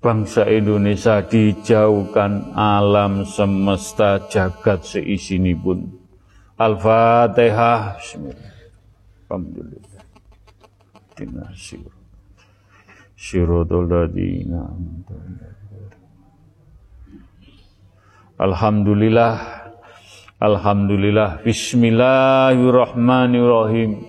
bangsa 0.00 0.48
Indonesia 0.48 1.20
dijauhkan 1.20 2.56
alam 2.56 3.28
semesta 3.28 4.24
jagat 4.32 4.88
seisini 4.88 5.52
pun. 5.52 5.84
Al-Fatihah. 6.56 8.00
Alhamdulillah. 9.28 10.00
Alhamdulillah 18.40 19.36
Alhamdulillah 20.40 21.44
Bismillahirrahmanirrahim 21.44 24.00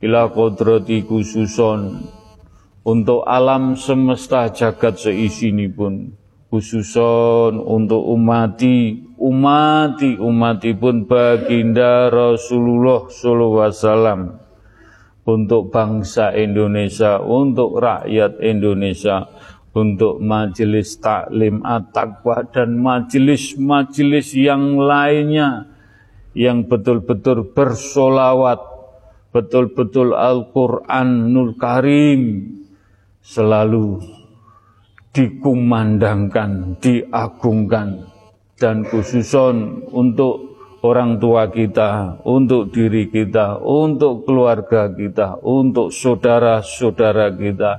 Ila 0.00 0.32
kodrati 0.32 1.04
khususon 1.04 2.08
Untuk 2.86 3.26
alam 3.26 3.74
semesta 3.74 4.46
jagat 4.46 5.02
seisini 5.02 5.66
pun 5.66 6.14
Khususon 6.46 7.58
untuk 7.58 7.98
umati 8.06 9.02
Umati 9.18 10.14
umati 10.14 10.70
pun 10.70 11.02
baginda 11.02 12.06
Rasulullah 12.14 13.10
Sallallahu 13.10 13.58
Alaihi 13.58 13.74
Wasallam. 13.74 14.20
Untuk 15.26 15.74
bangsa 15.74 16.30
Indonesia 16.38 17.18
Untuk 17.18 17.74
rakyat 17.82 18.38
Indonesia 18.38 19.26
untuk 19.76 20.24
majelis 20.24 20.96
taklim 20.96 21.60
at-taqwa 21.60 22.48
dan 22.48 22.80
majelis-majelis 22.80 24.32
yang 24.32 24.80
lainnya 24.80 25.68
yang 26.32 26.64
betul-betul 26.64 27.52
bersolawat, 27.52 28.56
betul-betul 29.36 30.16
Al-Quranul 30.16 31.60
Karim 31.60 32.22
selalu 33.26 33.98
dikumandangkan, 35.10 36.78
diagungkan, 36.78 38.06
dan 38.54 38.86
khususon 38.86 39.82
untuk 39.90 40.54
orang 40.86 41.18
tua 41.18 41.50
kita, 41.50 42.22
untuk 42.22 42.70
diri 42.70 43.10
kita, 43.10 43.58
untuk 43.58 44.22
keluarga 44.22 44.86
kita, 44.94 45.42
untuk 45.42 45.90
saudara-saudara 45.90 47.34
kita, 47.34 47.72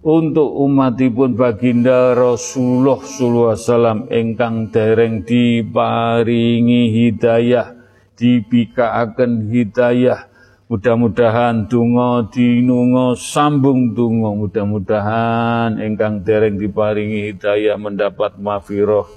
untuk 0.00 0.48
umatipun 0.56 1.36
baginda 1.36 2.16
Rasulullah 2.16 2.98
sallallahu 3.04 3.52
alaihi 3.52 3.64
wasallam 3.68 4.00
ingkang 4.08 4.56
dereng 4.72 5.20
diparingi 5.28 6.82
hidayah 6.88 7.76
dibikaaken 8.16 9.52
hidayah 9.52 10.29
mudah-mudahan 10.70 11.66
donga 11.66 12.30
dinunga 12.30 13.18
sambung 13.18 13.90
donga. 13.90 14.30
Mudah-mudahan 14.38 15.82
ingkang 15.82 16.22
dereng 16.22 16.62
diparingi 16.62 17.34
hidayah 17.34 17.74
mendapat 17.74 18.38
mafiroh. 18.38 19.10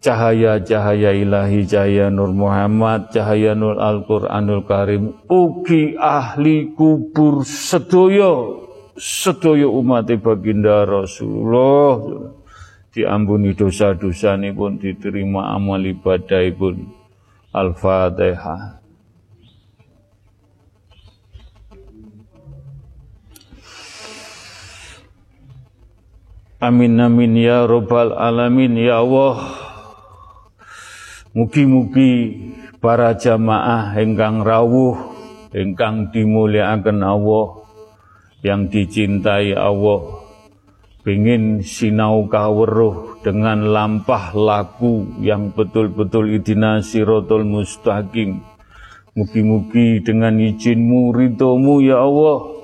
Cahaya-cahaya 0.00 1.12
ilahi 1.12 1.66
cahaya 1.68 2.08
Nur 2.08 2.32
Muhammad 2.32 3.12
cahaya 3.12 3.52
Nur 3.52 3.76
Al-Quranul 3.76 4.64
Karim. 4.64 5.12
Ugi 5.28 5.98
ahli 6.00 6.72
kubur 6.72 7.44
sedoyo 7.44 8.64
sedaya 8.96 9.68
umat 9.68 10.08
baginda 10.24 10.88
Rasulullah. 10.88 12.32
Diampuni 12.96 13.52
dosa-dosa 13.52 14.40
ini 14.40 14.56
pun 14.56 14.80
diterima 14.80 15.52
amal 15.52 15.84
ibadah 15.84 16.48
pun 16.56 16.88
Al-Fatihah 17.52 18.85
Amin 26.56 26.96
amin 26.96 27.36
ya 27.36 27.68
robbal 27.68 28.16
alamin 28.16 28.80
ya 28.80 29.04
Allah. 29.04 29.44
Mugi-mugi 31.36 32.32
para 32.80 33.12
jamaah 33.12 33.92
engkang 34.00 34.40
rawuh 34.40 34.96
engkang 35.52 36.08
dimuliakan 36.16 37.04
Allah 37.04 37.60
yang 38.40 38.72
dicintai 38.72 39.52
Allah 39.52 40.24
ingin 41.04 41.60
sinau 41.60 42.24
kaweruh 42.24 43.20
dengan 43.20 43.76
lampah 43.76 44.32
laku 44.32 45.12
yang 45.20 45.52
betul-betul 45.52 46.40
idina 46.40 46.80
sirotol 46.80 47.44
mustaqim. 47.44 48.40
Mugi-mugi 49.12 50.00
dengan 50.00 50.40
izinmu 50.40 51.12
ridhomu 51.12 51.84
ya 51.84 52.00
Allah 52.00 52.55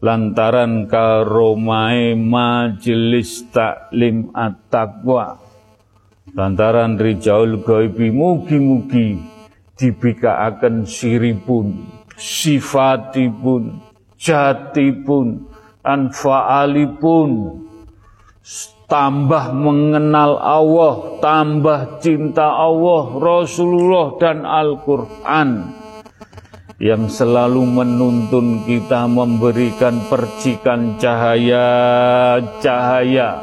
lantaran 0.00 0.88
karomai 0.90 2.12
majelis 2.16 3.46
taklim 3.52 4.32
at-taqwa 4.36 5.40
lantaran 6.36 7.00
rijaul 7.00 7.60
gaibi 7.64 8.12
mugi-mugi 8.12 9.20
dibikaaken 9.76 10.84
siripun 10.84 11.96
sifatipun 12.16 13.86
jati 14.16 14.90
pun, 15.04 15.46
anfaali 15.84 16.88
pun, 16.96 17.60
tambah 18.88 19.52
mengenal 19.52 20.40
Allah, 20.40 21.20
tambah 21.20 22.00
cinta 22.00 22.48
Allah, 22.48 23.02
Rasulullah 23.20 24.16
dan 24.18 24.42
Al-Quran. 24.42 25.50
Yang 26.76 27.08
selalu 27.08 27.64
menuntun 27.64 28.68
kita 28.68 29.08
memberikan 29.08 29.96
percikan 30.12 31.00
cahaya-cahaya 31.00 33.40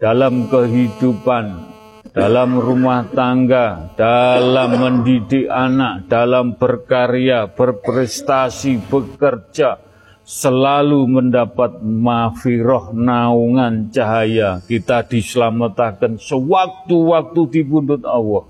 dalam 0.00 0.48
kehidupan, 0.48 1.68
dalam 2.16 2.56
rumah 2.56 3.04
tangga, 3.12 3.92
dalam 3.92 4.72
mendidik 4.80 5.52
anak, 5.52 6.08
dalam 6.08 6.56
berkarya, 6.56 7.52
berprestasi, 7.52 8.80
bekerja, 8.88 9.76
selalu 10.24 11.12
mendapat 11.12 11.84
mafiroh 11.84 12.96
naungan 12.96 13.92
cahaya. 13.92 14.64
Kita 14.64 15.04
diselamatkan 15.04 16.16
sewaktu-waktu 16.16 17.40
di 17.52 17.60
pundut 17.68 18.00
Allah. 18.08 18.48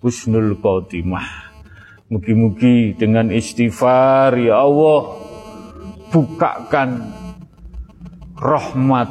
Husnul 0.00 0.56
Khotimah. 0.56 1.51
Mugi-mugi 2.12 2.92
dengan 2.92 3.32
istighfar 3.32 4.36
ya 4.36 4.60
Allah 4.60 5.16
bukakan 6.12 7.08
rahmat 8.36 9.08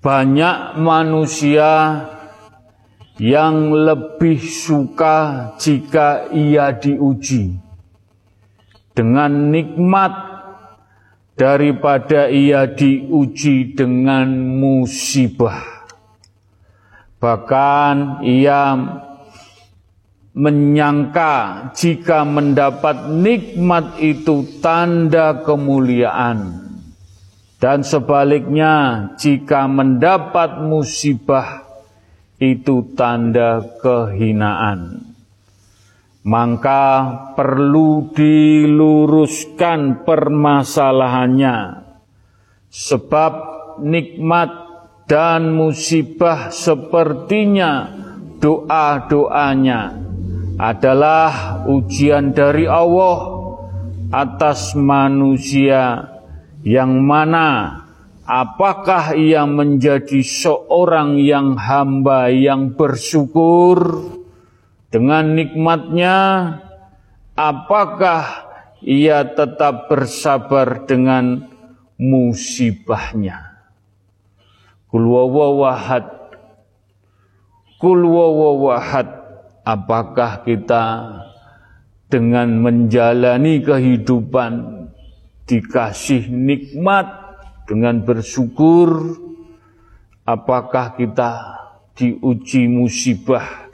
Banyak 0.03 0.83
manusia 0.83 2.11
yang 3.17 3.73
lebih 3.73 4.37
suka 4.37 5.51
jika 5.57 6.29
ia 6.29 6.69
diuji 6.73 7.57
dengan 8.93 9.53
nikmat 9.53 10.13
daripada 11.37 12.29
ia 12.29 12.65
diuji 12.65 13.77
dengan 13.77 14.29
musibah. 14.57 15.61
Bahkan 17.17 18.21
ia 18.25 18.77
menyangka 20.37 21.33
jika 21.73 22.21
mendapat 22.21 23.09
nikmat 23.09 23.97
itu 23.97 24.61
tanda 24.61 25.41
kemuliaan. 25.41 26.69
Dan 27.57 27.81
sebaliknya 27.81 29.09
jika 29.17 29.65
mendapat 29.65 30.61
musibah 30.61 31.66
itu 32.37 32.93
tanda 32.93 33.65
kehinaan. 33.81 35.13
Maka 36.27 36.85
perlu 37.33 38.11
diluruskan 38.11 40.03
permasalahannya. 40.03 41.87
Sebab 42.67 43.33
nikmat 43.79 44.51
dan 45.07 45.55
musibah 45.55 46.51
sepertinya 46.51 47.87
doa-doanya 48.43 49.95
adalah 50.59 51.63
ujian 51.65 52.35
dari 52.35 52.67
Allah 52.67 53.39
atas 54.11 54.75
manusia 54.75 56.11
yang 56.67 57.07
mana 57.07 57.86
apakah 58.27 59.15
ia 59.15 59.47
menjadi 59.47 60.19
seorang 60.19 61.15
yang 61.17 61.55
hamba 61.55 62.27
yang 62.27 62.75
bersyukur 62.75 64.03
dengan 64.91 65.33
nikmatnya? 65.33 66.17
Apakah 67.37 68.49
ia 68.83 69.23
tetap 69.23 69.87
bersabar 69.87 70.83
dengan 70.83 71.47
musibahnya? 71.95 73.63
Kul 74.91 75.07
wawahad 75.07 76.17
kul 77.77 78.01
wawahad 78.09 79.07
apakah 79.61 80.41
kita 80.41 80.85
dengan 82.09 82.57
menjalani 82.57 83.61
kehidupan 83.61 84.53
dikasih 85.45 86.31
nikmat 86.31 87.05
dengan 87.67 88.01
bersyukur 88.01 89.19
apakah 90.23 90.95
kita 90.95 91.31
diuji 91.99 92.71
musibah 92.71 93.67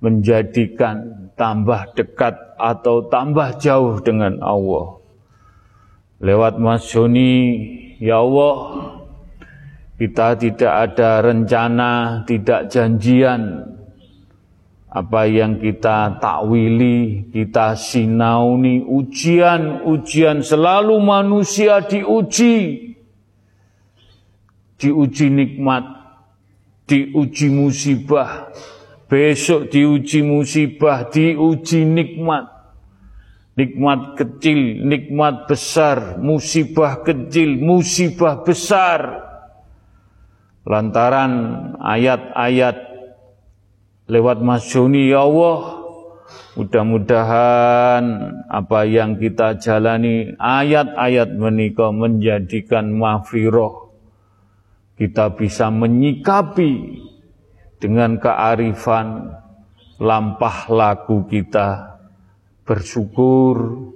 menjadikan 0.00 1.28
tambah 1.36 1.92
dekat 1.92 2.56
atau 2.56 3.06
tambah 3.12 3.60
jauh 3.60 4.00
dengan 4.00 4.40
Allah. 4.40 5.00
Lewat 6.16 6.56
Mas 6.56 6.88
Joni, 6.88 7.34
ya 8.00 8.24
Allah, 8.24 8.56
kita 10.00 10.36
tidak 10.40 10.72
ada 10.72 11.20
rencana, 11.20 12.24
tidak 12.24 12.72
janjian 12.72 13.72
apa 14.88 15.28
yang 15.28 15.60
kita 15.60 16.16
takwili, 16.16 17.28
kita 17.28 17.76
sinauni, 17.76 18.80
ujian-ujian 18.80 20.40
selalu 20.40 20.96
manusia 21.04 21.84
diuji 21.84 22.95
diuji 24.76 25.32
nikmat, 25.32 25.84
diuji 26.88 27.48
musibah, 27.52 28.52
besok 29.10 29.72
diuji 29.72 30.20
musibah, 30.22 31.08
diuji 31.08 31.84
nikmat. 31.84 32.54
Nikmat 33.56 34.20
kecil, 34.20 34.84
nikmat 34.84 35.48
besar, 35.48 36.20
musibah 36.20 37.00
kecil, 37.00 37.56
musibah 37.56 38.44
besar. 38.44 39.26
lantaran 40.66 41.32
ayat-ayat 41.78 42.76
lewat 44.10 44.42
Mas 44.42 44.66
Joni 44.66 45.14
ya 45.14 45.22
Allah 45.22 45.86
mudah-mudahan 46.58 48.04
apa 48.50 48.82
yang 48.82 49.14
kita 49.14 49.62
jalani 49.62 50.34
ayat-ayat 50.42 51.38
menikah 51.38 51.94
menjadikan 51.94 52.90
mafiroh 52.90 53.85
kita 54.96 55.36
bisa 55.36 55.68
menyikapi 55.68 57.04
dengan 57.76 58.16
kearifan 58.16 59.36
lampah 60.00 60.68
laku 60.72 61.28
kita 61.28 62.00
bersyukur 62.64 63.92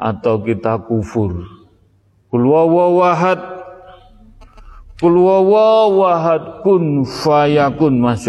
atau 0.00 0.34
kita 0.42 0.82
kufur. 0.88 1.46
Kul 2.32 2.48
wawahad 2.48 3.62
Kul 5.02 5.18
wawahad 5.18 6.62
kun 6.64 7.02
fayakun 7.04 8.00
Mas 8.00 8.24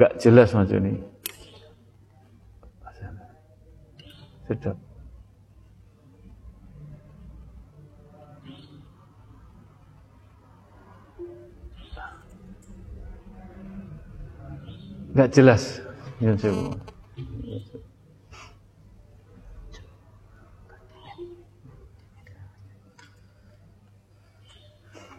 Enggak 0.00 0.16
jelas 0.16 0.48
Mas 0.56 0.64
Joni. 0.72 0.96
Sedap. 4.48 4.80
Enggak 15.12 15.28
jelas. 15.36 15.84
Ya. 16.16 16.32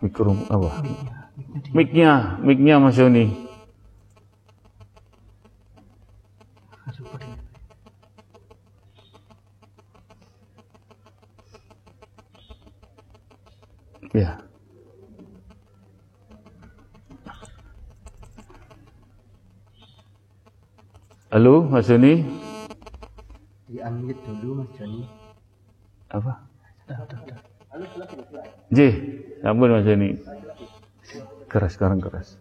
Mikro 0.01 0.33
apa? 0.49 0.69
Miknya, 1.69 2.41
miknya 2.41 2.81
Mas 2.81 2.97
Joni. 2.97 3.51
Ya. 14.11 14.43
Halo, 21.31 21.70
Mas 21.81 21.89
Joni. 21.89 22.21
Di 23.65 23.81
unmute 23.81 24.31
dulu 24.37 24.61
Mas 24.61 24.69
Joni. 24.77 25.01
Apa? 26.13 26.45
Udah, 26.85 26.97
udah, 27.09 27.19
udah. 27.25 28.45
J, 28.69 28.77
ampun 29.41 29.73
Mas 29.73 29.85
Joni. 29.89 30.13
Keras 31.49 31.73
sekarang 31.73 31.97
keras. 31.97 32.37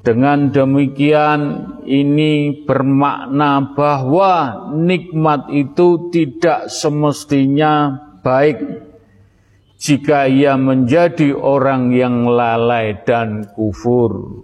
Dengan 0.00 0.48
demikian 0.48 1.40
ini 1.84 2.64
bermakna 2.64 3.76
bahwa 3.76 4.72
nikmat 4.72 5.52
itu 5.52 6.08
tidak 6.08 6.72
semestinya 6.72 8.00
baik. 8.24 8.88
Jika 9.76 10.32
ia 10.32 10.56
menjadi 10.56 11.36
orang 11.36 11.92
yang 11.92 12.24
lalai 12.24 13.04
dan 13.04 13.52
kufur. 13.52 14.40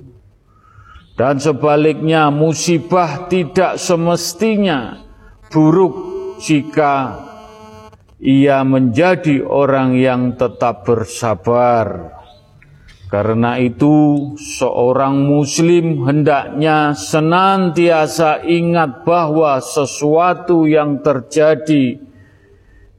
Dan 1.16 1.40
sebaliknya 1.40 2.28
musibah 2.28 3.24
tidak 3.32 3.80
semestinya 3.80 5.00
buruk 5.48 6.11
jika 6.42 7.22
ia 8.18 8.66
menjadi 8.66 9.46
orang 9.46 9.94
yang 9.94 10.34
tetap 10.34 10.82
bersabar. 10.82 12.18
Karena 13.06 13.60
itu, 13.60 14.32
seorang 14.40 15.20
Muslim 15.28 16.08
hendaknya 16.08 16.96
senantiasa 16.96 18.40
ingat 18.40 19.04
bahwa 19.04 19.60
sesuatu 19.60 20.64
yang 20.64 21.04
terjadi 21.04 22.00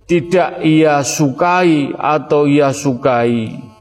tidak 0.06 0.62
ia 0.62 1.02
sukai 1.02 1.90
atau 1.98 2.46
ia 2.46 2.70
sukai. 2.70 3.74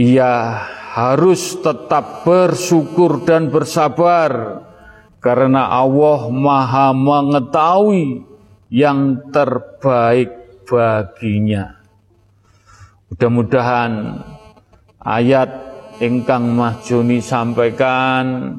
ia 0.00 0.64
harus 0.96 1.60
tetap 1.60 2.24
bersyukur 2.24 3.22
dan 3.22 3.52
bersabar 3.52 4.64
karena 5.20 5.68
Allah 5.68 6.32
Maha 6.32 6.96
mengetahui 6.96 8.24
yang 8.72 9.20
terbaik 9.28 10.64
baginya. 10.64 11.76
Mudah-mudahan 13.12 14.22
ayat 15.02 15.50
ingkang 16.00 16.56
Mas 16.56 16.88
Joni 16.88 17.20
sampaikan 17.20 18.56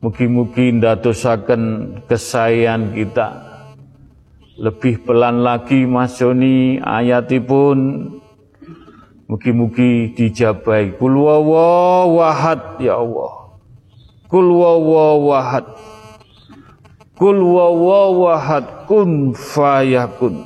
mugi-mugi 0.00 0.72
ndadosaken 0.78 1.62
kesayangan 2.08 2.94
kita. 2.96 3.28
Lebih 4.58 5.06
pelan 5.06 5.42
lagi 5.42 5.86
Mas 5.86 6.18
Joni 6.18 6.78
ayatipun 6.78 7.78
mugi-mugi 9.26 10.14
dijabai. 10.14 10.94
Kul 10.96 11.14
ya 12.78 12.94
Allah. 12.98 13.47
Kul 14.28 14.48
wahad. 14.52 15.64
Kul 17.16 17.40
wahad 17.40 18.84
kun 18.84 19.32
fayakun. 19.32 20.44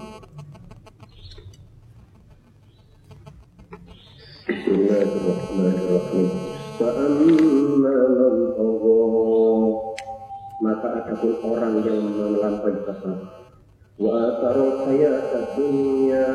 Bismillahirrahmanirrahim. 4.46 6.28
Fa'amma 6.78 7.50
man 7.82 8.02
maka 10.62 10.88
adapun 11.02 11.42
orang 11.42 11.82
yang 11.82 12.06
melampaui 12.06 12.86
batas 12.86 13.18
wa 13.98 14.10
atarul 14.30 14.86
hayata 14.86 15.58
dunya 15.58 16.26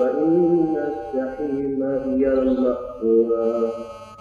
fa 0.00 0.16
inna 0.16 1.12
jahima 1.12 2.08
hiyal 2.08 2.56
ma'wa 2.56 3.44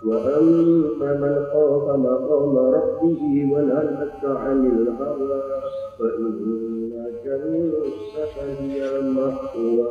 man 0.06 1.34
khafa 1.50 1.94
maqama 1.98 2.62
rabbih 2.78 3.50
wa 3.50 3.58
nahaka 3.66 4.30
'anil 4.38 4.86
hawa 5.02 5.40
fa 5.98 6.08
inna 6.22 7.10
jannata 7.26 8.46
hiyal 8.62 9.02
ma'wa 9.10 9.90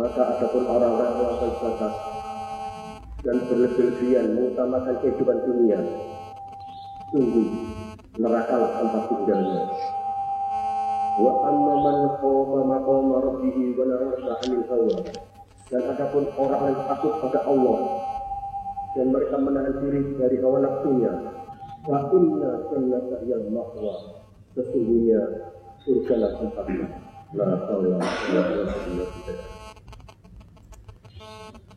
maka 0.00 0.22
adapun 0.32 0.64
orang 0.64 0.96
yang 0.96 1.12
batas 1.60 1.94
dan 3.20 3.36
berlebih-lebihan 3.52 4.32
mengutamakan 4.32 4.96
kehidupan 5.04 5.38
dunia 5.44 5.80
sungguh 7.12 7.48
neraka 8.16 8.54
lah 8.56 8.70
tempat 8.80 9.02
tinggalnya. 9.12 9.62
wa 11.20 11.32
amma 11.52 11.74
man 11.84 11.98
khafa 12.16 12.58
maqama 12.64 13.16
rabbih 13.28 13.76
wa 13.76 13.84
nahaka 13.84 14.40
'anil 14.40 14.64
hawa 14.72 14.96
dan 15.68 15.82
adapun 15.84 16.24
orang 16.40 16.62
yang 16.72 16.80
takut 16.88 17.12
pada 17.20 17.44
Allah 17.44 17.76
dan 18.94 19.06
mereka 19.14 19.36
menahan 19.38 19.74
diri 19.78 20.02
dari 20.18 20.36
hawa 20.42 20.58
nafsunya. 20.66 21.12
Wa 21.86 22.10
inna 22.12 22.50
jannata 22.68 23.16
yang 23.24 23.44
mahwa 23.54 23.94
sesungguhnya 24.52 25.22
surga 25.86 26.14
lah 26.18 26.32
tempatnya. 26.36 26.86
La 27.30 27.46
haula 27.70 28.02
wala 28.02 28.42
quwwata 28.50 29.34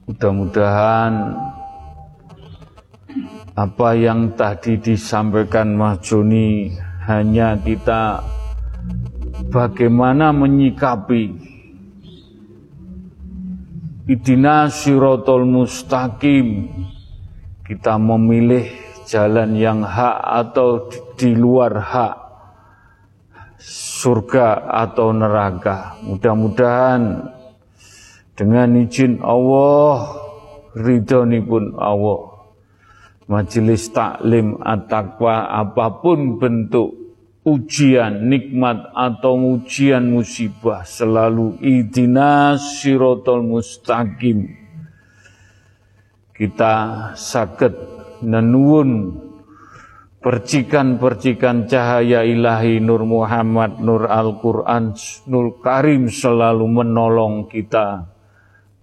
Mudah-mudahan 0.10 1.13
apa 3.54 3.89
yang 3.93 4.34
tadi 4.34 4.82
disampaikan 4.82 5.78
Mas 5.78 6.02
Joni 6.02 6.73
hanya 7.06 7.56
kita 7.62 8.26
bagaimana 9.54 10.34
menyikapi. 10.34 11.54
Idina 14.04 14.67
sirotol 14.67 15.47
mustaqim 15.47 16.67
kita 17.63 17.95
memilih 17.95 18.67
jalan 19.08 19.56
yang 19.56 19.84
hak 19.84 20.17
atau 20.23 20.88
di 21.15 21.32
luar 21.36 21.80
hak 21.80 22.15
surga 23.63 24.67
atau 24.67 25.15
neraka 25.15 25.95
mudah-mudahan 26.04 27.32
dengan 28.34 28.73
izin 28.82 29.21
Allah, 29.21 30.10
ridhoni 30.73 31.39
pun 31.45 31.78
Allah. 31.78 32.34
Majelis 33.30 33.93
taklim 33.93 34.58
at-taqwa 34.60 35.54
apa 35.54 36.02
pun 36.02 36.41
bentuk 36.41 36.91
ujian, 37.45 38.26
nikmat 38.26 38.89
atau 38.91 39.38
ujian 39.38 40.10
musibah 40.12 40.84
selalu 40.84 41.62
idina 41.62 42.58
sirotol 42.58 43.45
mustaqim. 43.45 44.62
Kita 46.34 46.74
sakit 47.13 47.74
nenuun 48.26 49.13
percikan-percikan 50.17 51.69
cahaya 51.69 52.26
ilahi 52.26 52.82
Nur 52.82 53.06
Muhammad, 53.06 53.78
Nur 53.84 54.08
Al-Quran, 54.10 54.96
Nur 55.30 55.62
Karim 55.62 56.10
selalu 56.10 56.65
menolong 56.65 57.46
kita 57.52 58.08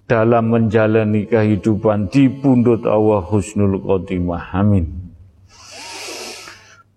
dalam 0.06 0.50
menjalani 0.50 1.26
kehidupan 1.26 2.08
di 2.10 2.28
pundut 2.30 2.86
Allah 2.86 3.22
husnul 3.22 3.80
khotimah. 3.82 4.54
Amin. 4.54 4.86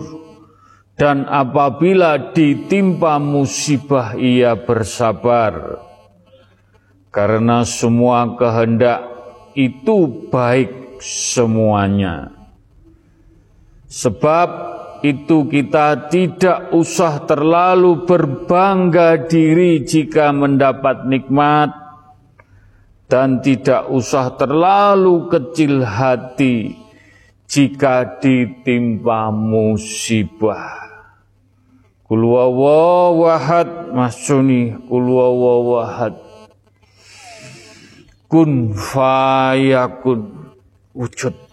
dan 1.00 1.24
apabila 1.24 2.36
ditimpa 2.36 3.16
musibah, 3.16 4.12
ia 4.20 4.52
bersabar. 4.60 5.80
Karena 7.08 7.64
semua 7.64 8.36
kehendak 8.36 9.00
itu 9.56 10.28
baik 10.28 11.00
semuanya. 11.00 12.36
Sebab 13.88 14.73
itu 15.04 15.44
kita 15.44 16.08
tidak 16.08 16.72
usah 16.72 17.28
terlalu 17.28 18.08
berbangga 18.08 19.28
diri 19.28 19.84
jika 19.84 20.32
mendapat 20.32 21.04
nikmat. 21.04 21.84
Dan 23.04 23.44
tidak 23.44 23.92
usah 23.92 24.32
terlalu 24.32 25.28
kecil 25.28 25.84
hati 25.84 26.72
jika 27.44 28.16
ditimpa 28.16 29.28
musibah. 29.28 30.84
Kulwawawahad 32.04 33.96
Mas 33.96 34.20
Joni 34.28 34.76
Kulwawawahad 34.76 36.20
Kun 38.28 38.76
fayakun 38.76 40.52
Wujud 40.92 41.43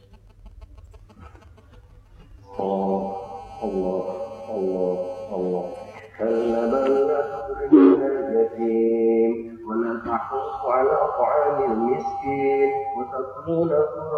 وتأكلون 13.41 13.73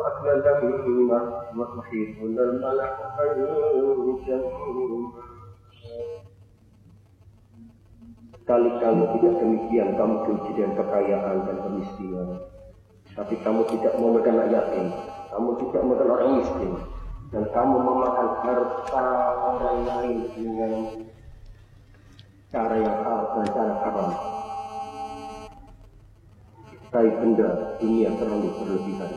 أكلا 0.06 0.60
لما 0.62 1.20
وتحبون 1.56 2.38
الملح 2.38 2.92
حنجا 3.16 4.38
Kali-kali 8.48 9.04
tidak 9.12 9.44
demikian 9.44 9.92
kamu 9.92 10.24
kerugi 10.24 10.56
dengan 10.56 10.72
kekayaan 10.80 11.36
dan 11.44 11.56
kemiskinan. 11.68 12.28
Tapi 13.12 13.36
kamu 13.44 13.60
tidak 13.68 13.92
mau 14.00 14.16
makan 14.16 14.40
anak 14.40 14.48
yatim. 14.56 14.88
Kamu 15.28 15.50
tidak 15.60 15.82
makan 15.84 16.08
orang 16.08 16.32
miskin. 16.40 16.72
Dan 17.28 17.44
kamu 17.52 17.76
memakan 17.76 18.28
harta 18.40 19.08
orang 19.52 19.78
lain 19.84 20.18
dengan 20.32 20.72
cara 22.48 22.74
yang 22.80 22.96
halal 23.04 23.24
dan 23.36 23.46
cara 23.52 23.74
haram. 23.84 24.10
Kai 26.92 27.08
benda 27.08 27.76
dunia 27.76 28.08
terlalu 28.16 28.48
berlebihan. 28.56 29.12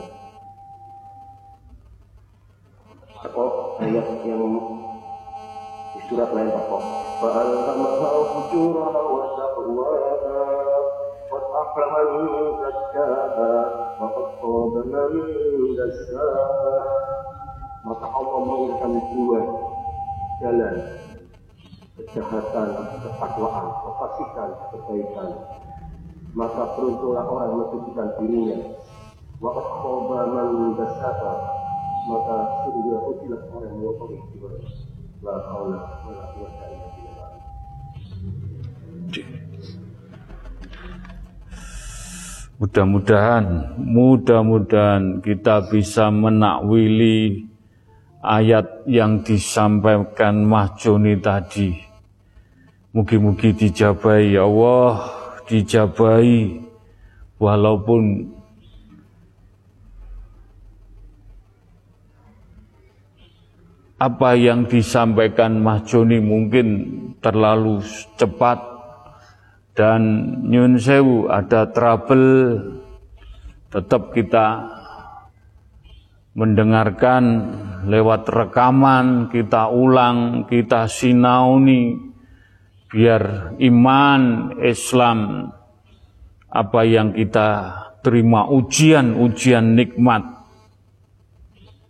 Atau 3.22 3.78
ayat 3.80 4.06
yang 4.28 4.44
di 5.92 6.00
surat 6.08 6.30
lain 6.36 6.52
pokok. 6.52 7.02
فألهمها 7.22 8.10
فجورها 8.34 9.00
وتقواها 9.02 10.42
قد 11.30 11.42
أفلح 11.62 11.92
من 11.98 12.52
زكاها 12.62 13.52
وقد 14.00 14.26
خاب 14.42 14.74
من 14.86 15.76
دساها 15.78 16.82
maka 17.82 18.06
Allah 18.06 18.38
menginginkan 18.46 18.94
dua 19.10 19.40
jalan 20.38 20.76
kejahatan 21.98 22.68
ketakwaan 22.78 23.66
kefasikan 23.74 24.50
kebaikan 24.70 25.28
maka 26.37 26.77
beruntunglah 26.77 27.25
orang 27.25 27.49
mensucikan 27.57 28.13
dirinya 28.21 28.77
wa 29.41 29.57
khaba 29.57 30.19
man 30.29 30.77
dasaka 30.77 31.33
maka 32.05 32.37
sungguh 32.61 32.93
rugilah 32.93 33.41
orang 33.49 33.73
yang 33.73 33.81
mengotori 33.81 34.21
jiwanya 34.29 34.69
la 35.25 35.33
haula 35.49 35.79
wala 36.05 36.23
quwwata 36.37 36.63
illa 36.69 36.87
billah. 36.93 37.29
Mudah-mudahan, 42.57 43.45
mudah-mudahan 43.77 45.21
kita 45.21 45.69
bisa 45.69 46.09
menakwili 46.09 47.45
ayat 48.21 48.85
yang 48.89 49.21
disampaikan 49.21 50.41
Mahjoni 50.41 51.21
tadi. 51.21 51.77
Mugi-mugi 52.97 53.53
dijabai 53.53 54.33
ya 54.33 54.49
Allah, 54.49 55.16
dijabai 55.47 56.59
walaupun 57.39 58.35
apa 63.97 64.37
yang 64.37 64.69
disampaikan 64.69 65.57
Mahjoni 65.57 66.21
mungkin 66.21 66.67
terlalu 67.17 67.81
cepat 68.13 68.61
dan 69.73 70.01
nyun 70.45 70.77
sewu 70.77 71.25
ada 71.33 71.65
trouble 71.73 72.61
tetap 73.73 74.13
kita 74.13 74.69
mendengarkan 76.37 77.23
lewat 77.89 78.29
rekaman 78.29 79.33
kita 79.33 79.73
ulang 79.73 80.45
kita 80.45 80.85
sinauni 80.85 81.97
biar 82.87 83.53
iman 83.59 84.21
Islam 84.63 85.51
apa 86.47 86.81
yang 86.87 87.11
kita 87.11 87.49
terima 87.99 88.47
ujian-ujian 88.47 89.75
nikmat 89.75 90.37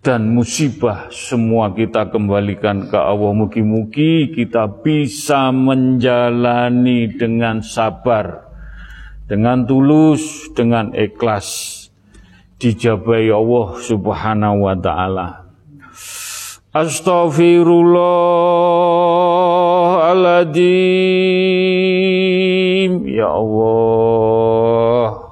dan 0.01 0.31
musibah 0.31 1.11
semua 1.11 1.75
kita 1.75 2.07
kembalikan 2.07 2.87
ke 2.87 2.95
Allah. 2.95 3.35
Mugi-mugi 3.35 4.31
kita 4.31 4.65
bisa 4.79 5.51
menjalani 5.51 7.11
dengan 7.11 7.59
sabar, 7.59 8.47
dengan 9.27 9.67
tulus, 9.67 10.47
dengan 10.55 10.95
ikhlas. 10.95 11.75
Dijabai 12.57 13.29
Allah 13.29 13.77
subhanahu 13.77 14.65
wa 14.65 14.73
ta'ala. 14.79 15.45
Astaghfirullahaladzim. 20.43 23.07
Ya 23.07 23.27
Allah. 23.27 25.23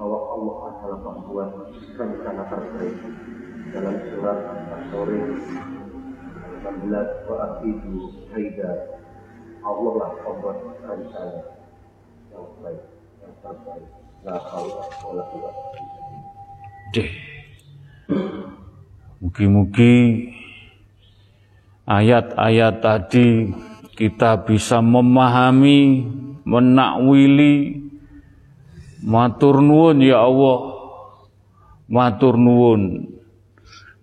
bahwa 0.00 0.16
Allah 0.32 0.56
adalah 0.72 0.98
pembuat 1.04 1.50
rencana 1.92 2.48
terbaik. 2.48 2.96
Dalam 3.68 3.96
surat 4.08 4.38
Al-Sore 4.48 5.20
16 6.64 7.28
wa 7.28 7.36
akidu 7.44 8.08
haida. 8.32 8.96
Allah 9.60 9.92
lah 10.00 10.10
pembuat 10.24 10.56
rencana 10.80 11.52
yang 12.32 12.48
baik 12.64 12.80
yang 13.20 13.34
terbaik. 13.44 13.88
La 14.24 14.40
haula 14.40 14.88
wala 15.04 15.22
quwwata 15.28 15.68
Deh. 16.96 17.12
Mugi-mugi 19.20 20.32
ayat-ayat 21.84 22.80
tadi 22.80 23.52
kita 24.00 24.48
bisa 24.48 24.80
memahami, 24.80 26.08
menakwili, 26.48 27.84
matur 29.04 29.64
nuwun 29.64 30.04
ya 30.04 30.24
Allah, 30.24 30.58
matur 31.88 32.36
nuwun. 32.36 33.16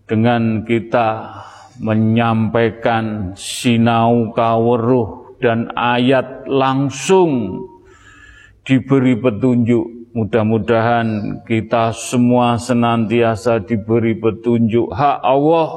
Dengan 0.08 0.64
kita 0.64 1.36
menyampaikan 1.84 3.36
sinau 3.36 4.32
kaweruh 4.32 5.36
dan 5.43 5.70
ayat 5.76 6.48
langsung 6.48 7.64
diberi 8.64 9.20
petunjuk. 9.20 10.16
Mudah-mudahan 10.18 11.39
kita 11.45 11.93
semua 11.93 12.58
senantiasa 12.58 13.62
diberi 13.62 14.18
petunjuk. 14.18 14.89
Hak 14.89 15.22
Allah, 15.22 15.70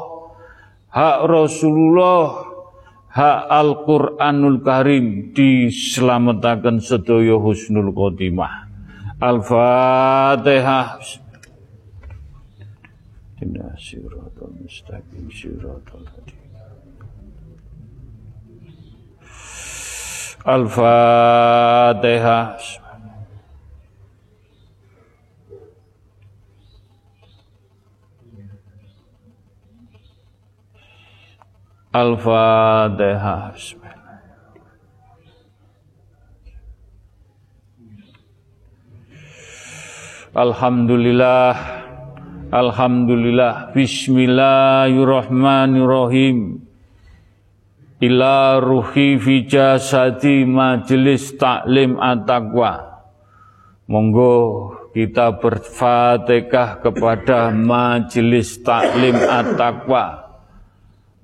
hak 0.89 1.19
Rasulullah, 1.29 2.49
hak 3.13 3.41
Al-Quranul 3.51 4.65
Karim 4.65 5.37
diselamatkan 5.37 6.81
sedaya 6.81 7.37
husnul 7.37 7.93
khotimah. 7.93 8.70
Al-Fatihah. 9.21 10.97
Inna 13.43 13.77
siratal 13.77 14.49
mustaqim 14.57 15.29
siratal 15.29 16.09
Al-Fatihah. 20.47 22.57
Al-Fatihah. 31.93 33.80
Alhamdulillah. 40.31 41.83
Alhamdulillah. 42.55 43.75
Bismillahirrahmanirrahim. 43.75 46.63
Ila 47.99 48.63
ruhi 48.63 49.19
fi 49.19 49.43
jasadi 49.43 50.47
majelis 50.47 51.35
taklim 51.35 51.99
at-taqwa. 51.99 53.03
Monggo 53.91 54.71
kita 54.95 55.35
berfatihah 55.35 56.79
kepada 56.79 57.51
majelis 57.51 58.63
taklim 58.63 59.19
at-taqwa. 59.19 60.31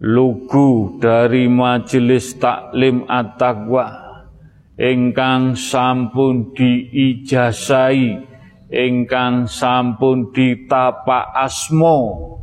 Lugu 0.02 0.98
dari 0.98 1.46
majelis 1.46 2.34
taklim 2.42 3.06
at-taqwa. 3.06 3.86
Ingkang 4.74 5.54
sampun 5.54 6.50
diijazai 6.58 8.34
ingkang 8.70 9.46
sampun 9.46 10.34
ditapa 10.34 11.30
asmo 11.34 12.34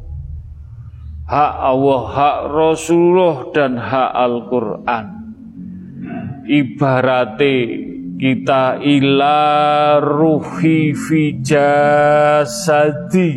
hak 1.27 1.53
Allah 1.59 2.03
hak 2.11 2.39
Rasulullah 2.51 3.51
dan 3.55 3.77
hak 3.79 4.11
Al-Qur'an. 4.11 5.07
Ibarate 6.43 7.55
kita 8.19 8.83
ila 8.83 9.99
ruhi 10.03 10.91
fi 10.95 11.39
jasadi. 11.39 13.31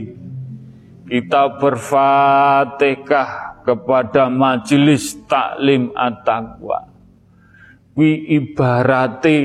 Kita 1.06 1.54
berfatihah 1.62 3.30
kepada 3.62 4.26
majelis 4.26 5.14
taklim 5.30 5.94
at-taqwa. 5.94 6.90
Wi 7.94 8.26
ibarate 8.42 9.38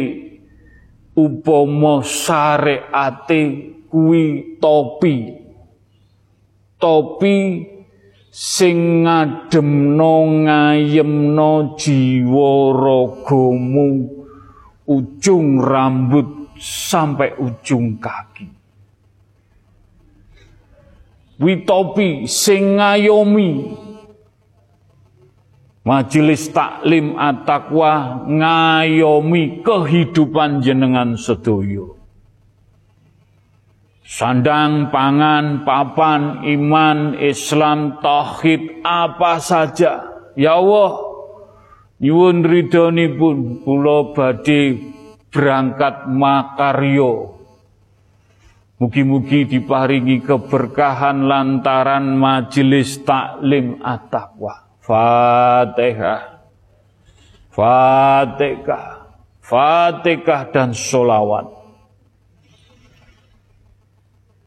upama 1.16 2.04
syariate 2.04 3.42
kuwi 3.92 4.58
topi. 4.62 5.16
Topi 6.80 7.36
sing 8.32 9.04
ngademno 9.04 10.16
ngayemno 10.48 11.76
jiwa 11.76 12.52
ragamu 12.74 14.08
ujung 14.88 15.60
rambut 15.60 16.56
sampai 16.56 17.36
ujung 17.38 18.00
kaki. 18.00 18.48
Witopi 21.42 22.30
sing 22.30 22.78
ngayomi 22.78 23.50
Majelis 25.82 26.54
taklim 26.54 27.18
at-taqwa 27.18 28.26
ngayomi 28.30 29.66
kehidupan 29.66 30.62
jenengan 30.62 31.18
sedoyo. 31.18 31.98
Sandang, 34.06 34.94
pangan, 34.94 35.66
papan, 35.66 36.46
iman, 36.46 37.18
Islam, 37.18 37.98
tauhid, 37.98 38.86
apa 38.86 39.42
saja. 39.42 40.06
Ya 40.38 40.60
Allah, 40.60 41.02
nyuwun 41.98 42.46
pun 43.18 43.38
kula 43.66 44.14
badhe 44.14 44.78
berangkat 45.34 46.12
makaryo. 46.12 47.42
Mugi-mugi 48.78 49.50
diparingi 49.50 50.22
keberkahan 50.22 51.26
lantaran 51.26 52.14
majelis 52.20 53.02
taklim 53.02 53.82
at-taqwa. 53.82 54.71
Fatihah. 54.82 56.42
Fatihah. 57.54 58.86
Fatihah 59.40 60.42
dan 60.50 60.74
solawat. 60.74 61.48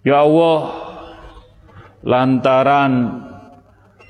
Ya 0.05 0.21
Allah, 0.21 0.61
lantaran 2.05 3.25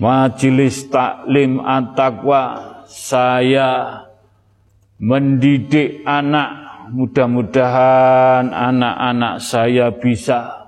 majelis 0.02 0.90
taklim 0.90 1.62
at-taqwa 1.62 2.82
saya 2.90 4.02
mendidik 4.98 6.02
anak 6.02 6.64
mudah-mudahan 6.90 8.52
anak-anak 8.52 9.40
saya 9.40 9.94
bisa 9.94 10.64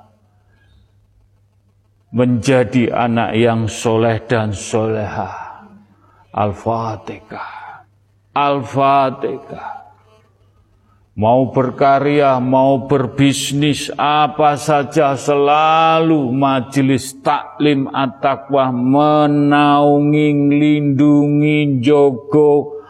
menjadi 2.14 2.94
anak 2.94 3.36
yang 3.36 3.68
soleh 3.68 4.22
dan 4.24 4.54
solehah. 4.54 5.45
Al-Fatihah. 6.37 7.89
Al-Fatihah. 8.37 9.89
Mau 11.16 11.49
berkarya, 11.49 12.37
mau 12.45 12.84
berbisnis, 12.84 13.89
apa 13.97 14.61
saja 14.61 15.16
selalu 15.16 16.28
majelis 16.28 17.16
taklim 17.24 17.89
at-taqwa 17.89 18.68
menaungi, 18.68 20.28
lindungi, 20.53 21.80
jogo, 21.80 22.84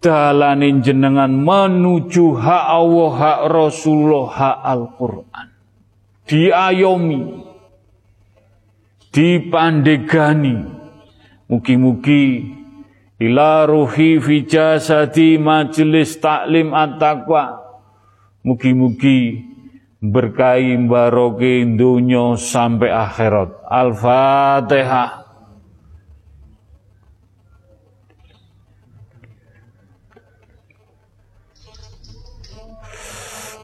dalanin 0.00 0.80
jenengan 0.80 1.28
menuju 1.28 2.40
hak 2.40 2.64
Allah, 2.72 3.12
hak 3.20 3.40
Rasulullah, 3.52 4.26
hak 4.32 4.58
Al-Quran. 4.72 5.46
Diayomi, 6.24 7.22
dipandegani, 9.12 10.56
mugi-mugi 11.52 12.61
ila 13.22 13.70
ruhi 13.70 14.18
fi 14.18 14.42
jasadi 14.42 15.38
majelis 15.38 16.18
taklim 16.18 16.74
at-taqwa. 16.74 17.62
Mugi-mugi 18.42 19.38
berkahi 20.02 20.74
baroke 20.90 21.62
dunya 21.78 22.34
sampai 22.34 22.90
akhirat. 22.90 23.54
Al-fatihah. 23.70 25.22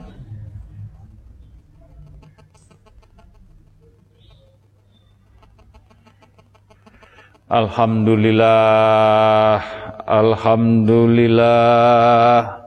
Alhamdulillah. 7.53 9.61
Alhamdulillah. 10.09 12.65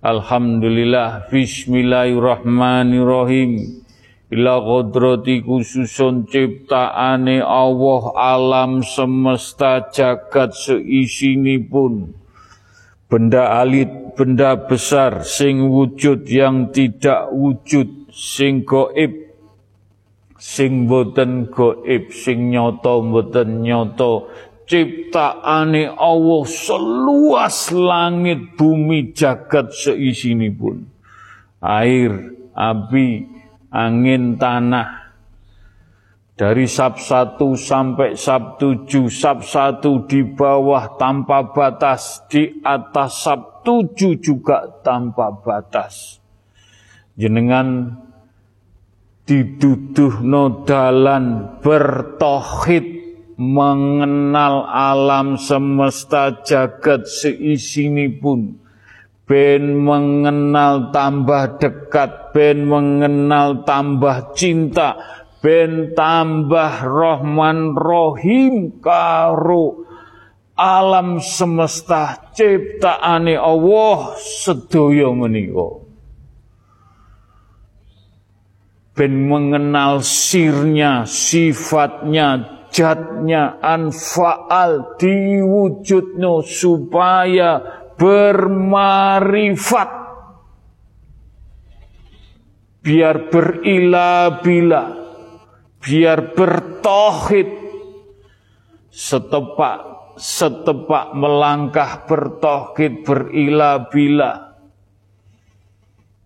Alhamdulillah. 0.00 1.28
Bismillahirrahmanirrahim. 1.28 3.84
Ila 4.32 4.64
kodrati 4.64 5.44
khususun 5.44 6.24
ciptaane 6.24 7.44
Allah 7.44 8.02
alam 8.16 8.80
semesta 8.80 9.92
jagat 9.92 10.56
seisinipun 10.56 12.08
pun 12.08 12.23
Benda 13.08 13.60
alit, 13.60 14.16
benda 14.16 14.56
besar, 14.56 15.22
sing 15.22 15.68
wujud 15.70 16.24
yang 16.26 16.72
tidak 16.72 17.30
wujud, 17.30 18.08
sing 18.10 18.64
goib, 18.64 19.24
sing 20.44 20.84
boten 20.84 21.48
goib 21.48 22.12
sing 22.12 22.52
nyoto 22.52 23.00
boten 23.00 23.64
nyoto 23.64 24.28
ciptaane 24.68 25.88
Allah 25.88 26.44
seluas 26.44 27.72
langit 27.72 28.52
bumi 28.52 29.16
jagat 29.16 29.72
pun 30.60 30.84
air 31.64 32.12
api 32.52 33.08
angin 33.72 34.36
tanah 34.36 35.03
dari 36.34 36.66
sab 36.66 36.98
satu 36.98 37.54
sampai 37.54 38.18
sab 38.18 38.58
tujuh, 38.58 39.06
sab 39.06 39.46
satu 39.46 40.02
di 40.10 40.26
bawah 40.26 40.98
tanpa 40.98 41.54
batas, 41.54 42.26
di 42.26 42.58
atas 42.66 43.22
sab 43.22 43.62
tujuh 43.62 44.18
juga 44.18 44.66
tanpa 44.82 45.30
batas. 45.30 46.18
Jenengan 47.14 47.94
diduduh 49.24 50.18
nodalan 50.26 51.54
bertohid 51.62 52.86
mengenal 53.38 54.66
alam 54.66 55.38
semesta 55.38 56.42
jagat 56.42 57.06
seisini 57.06 58.10
pun 58.10 58.58
ben 59.24 59.80
mengenal 59.80 60.92
tambah 60.92 61.56
dekat 61.56 62.36
ben 62.36 62.68
mengenal 62.68 63.64
tambah 63.64 64.36
cinta 64.36 65.23
ben 65.44 65.92
tambah 65.92 66.88
rohman 66.88 67.76
rohim 67.76 68.80
karo 68.80 69.84
alam 70.56 71.20
semesta 71.20 72.32
ciptaane 72.32 73.36
Allah 73.36 74.16
sedaya 74.16 75.12
menika. 75.12 75.84
Ben 78.96 79.26
mengenal 79.28 80.00
sirnya, 80.00 81.04
sifatnya, 81.04 82.62
jatnya, 82.72 83.58
anfaal 83.60 84.96
diwujudno 84.96 86.40
supaya 86.40 87.58
bermarifat. 87.98 89.90
Biar 92.86 93.34
berilah-bila 93.34 95.03
biar 95.84 96.32
bertohid. 96.32 97.60
Setepak 98.94 99.94
setepak 100.14 101.18
melangkah 101.18 102.06
bertohid 102.06 103.02
berilah-bila 103.02 104.54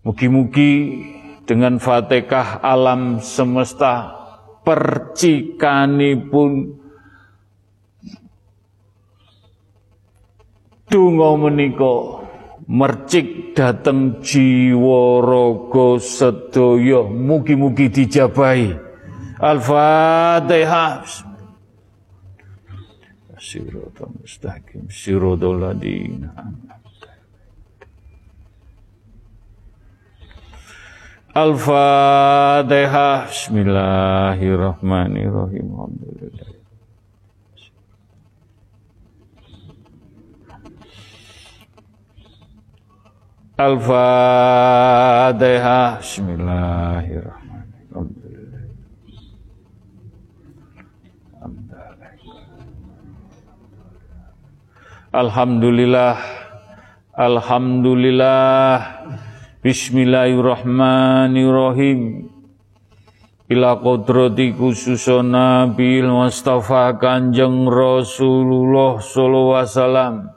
mugi-mugi 0.05 1.01
dengan 1.49 1.81
Fatihah 1.81 2.61
alam 2.61 3.25
semesta 3.25 4.13
percikanipun 4.61 6.77
donga 10.93 11.29
menika 11.41 12.21
mercik 12.69 13.57
dateng 13.57 14.21
jiwa 14.21 15.25
raga 15.25 15.97
sedaya 15.97 17.01
mugi-mugi 17.09 17.89
dijabahi 17.89 18.88
Al-Fatihah 19.39 21.07
Siratal 23.39 24.11
mustaqim 24.19 24.91
siratal 24.91 25.63
ladina 25.63 26.35
Al-Fatihah. 31.39 33.29
Bismillahirrahmanirrahim. 33.29 35.65
Alhamdulillah. 35.71 36.51
Al-Fatihah. 43.55 44.03
Bismillahirrahmanirrahim. 46.01 47.38
Alhamdulillah. 55.09 56.21
Alhamdulillah. 57.17 58.77
Bismillahirrahmanirrahim. 59.65 62.29
Ila 63.49 63.81
kodrati 63.81 64.53
khususun 64.53 65.33
Nabi 65.33 66.05
Mustafa 66.05 66.93
Kanjeng 67.01 67.65
Rasulullah 67.65 69.01
sallallahu 69.01 69.57
wasallam. 69.57 70.29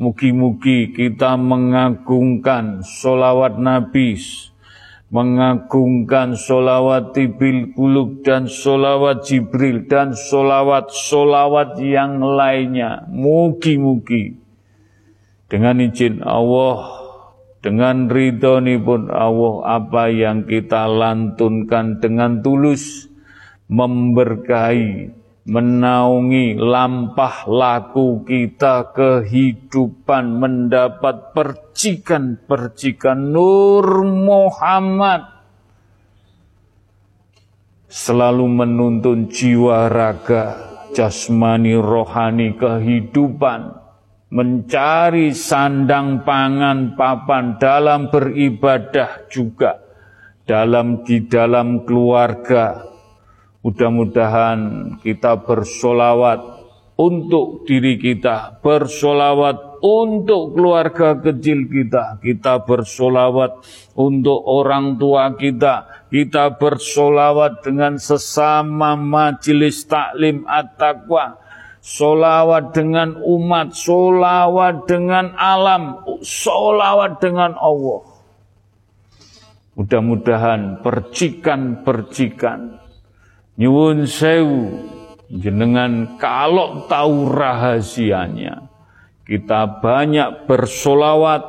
Mugi-mugi 0.00 0.96
kita 0.96 1.36
mengagungkan 1.36 2.80
solawat 2.80 3.60
Nabi, 3.60 4.16
mengagungkan 5.10 6.38
solawat 6.38 7.12
Tibil 7.12 7.74
Kulub 7.74 8.22
dan 8.22 8.46
solawat 8.46 9.26
Jibril 9.26 9.90
dan 9.90 10.14
solawat-solawat 10.14 11.82
yang 11.82 12.22
lainnya. 12.22 13.10
Mugi-mugi 13.10 14.38
dengan 15.50 15.82
izin 15.82 16.22
Allah 16.22 17.02
dengan 17.60 18.08
ridho 18.08 18.62
pun 18.80 19.12
Allah 19.12 19.54
apa 19.82 20.08
yang 20.08 20.48
kita 20.48 20.88
lantunkan 20.88 22.00
dengan 22.00 22.40
tulus 22.40 23.10
memberkahi, 23.68 25.12
menaungi 25.48 26.60
lampah 26.60 27.48
laku 27.48 28.28
kita 28.28 28.92
kehidupan 28.92 30.36
mendapat 30.36 31.32
percikan-percikan. 31.32 33.32
Nur 33.32 34.04
Muhammad 34.04 35.40
selalu 37.90 38.46
menuntun 38.46 39.32
jiwa 39.32 39.90
raga 39.90 40.70
jasmani 40.92 41.78
rohani 41.78 42.54
kehidupan. 42.54 43.80
Mencari 44.30 45.34
sandang 45.34 46.22
pangan 46.22 46.94
papan 46.94 47.58
dalam 47.58 48.14
beribadah 48.14 49.26
juga. 49.26 49.82
Dalam 50.46 51.02
di 51.02 51.26
dalam 51.26 51.82
keluarga. 51.82 52.78
Mudah-mudahan 53.60 54.58
kita 55.04 55.44
bersolawat 55.44 56.60
untuk 56.96 57.68
diri 57.68 58.00
kita, 58.00 58.60
bersolawat 58.64 59.80
untuk 59.84 60.56
keluarga 60.56 61.16
kecil 61.16 61.68
kita, 61.68 62.20
kita 62.24 62.64
bersolawat 62.64 63.60
untuk 63.96 64.40
orang 64.44 64.96
tua 64.96 65.36
kita, 65.36 66.08
kita 66.12 66.56
bersolawat 66.56 67.60
dengan 67.60 68.00
sesama 68.00 68.96
majelis 68.96 69.84
taklim 69.84 70.44
at-taqwa, 70.48 71.36
solawat 71.84 72.76
dengan 72.76 73.16
umat, 73.16 73.76
solawat 73.76 74.84
dengan 74.84 75.36
alam, 75.36 76.00
solawat 76.24 77.20
dengan 77.20 77.56
Allah. 77.60 78.08
Mudah-mudahan 79.76 80.84
percikan-percikan 80.84 82.79
nyuwun 83.56 84.06
sewu 84.06 84.86
jenengan 85.30 86.18
kalau 86.18 86.86
tahu 86.90 87.30
rahasianya 87.30 88.68
kita 89.24 89.80
banyak 89.82 90.46
bersolawat 90.50 91.42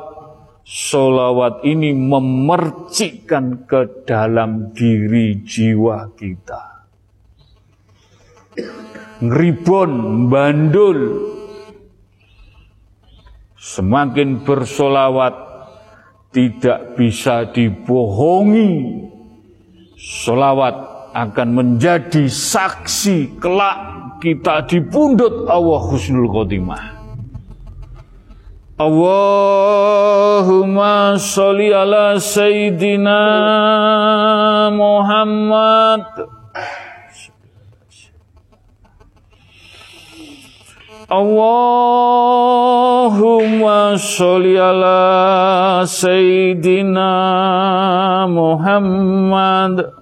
solawat 0.62 1.66
ini 1.66 1.90
memercikkan 1.94 3.66
ke 3.66 4.06
dalam 4.06 4.70
diri 4.70 5.42
jiwa 5.42 6.14
kita 6.14 6.72
ngeribon, 9.22 10.26
bandul. 10.26 11.30
Semakin 13.54 14.42
bersolawat 14.42 15.34
tidak 16.34 16.98
bisa 16.98 17.46
dibohongi. 17.54 19.06
Solawat 19.94 20.91
akan 21.12 21.48
menjadi 21.52 22.28
saksi 22.28 23.36
kelak 23.36 23.78
kita 24.24 24.64
di 24.64 24.80
pundut 24.80 25.44
Allah 25.48 25.80
Husnul 25.92 26.28
Khotimah. 26.28 27.04
Allahumma 28.82 29.94
sholli 31.20 31.70
ala 31.70 32.18
Sayyidina 32.18 33.20
Muhammad 34.74 36.02
Allahumma 41.06 42.40
sholli 44.00 44.58
ala 44.58 45.84
Sayyidina 45.86 47.12
Muhammad 48.26 50.01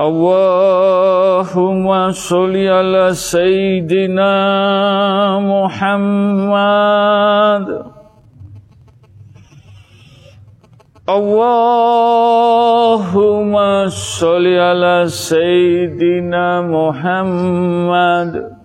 اللهم 0.00 1.88
صل 2.12 2.56
على 2.56 3.14
سيدنا 3.14 4.34
محمد 5.40 7.16
Allahumma 11.06 11.86
sholli 13.86 14.58
ala 14.58 15.06
Sayyidina 15.06 16.66
Muhammad 16.66 18.58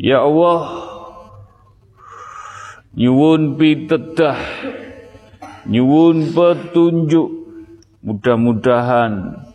Ya 0.00 0.24
Allah 0.24 0.80
Nyuwun 2.96 3.60
pitedah 3.60 4.40
Nyuwun 5.68 6.32
petunjuk 6.32 7.33
Mudah-mudahan 8.25 9.45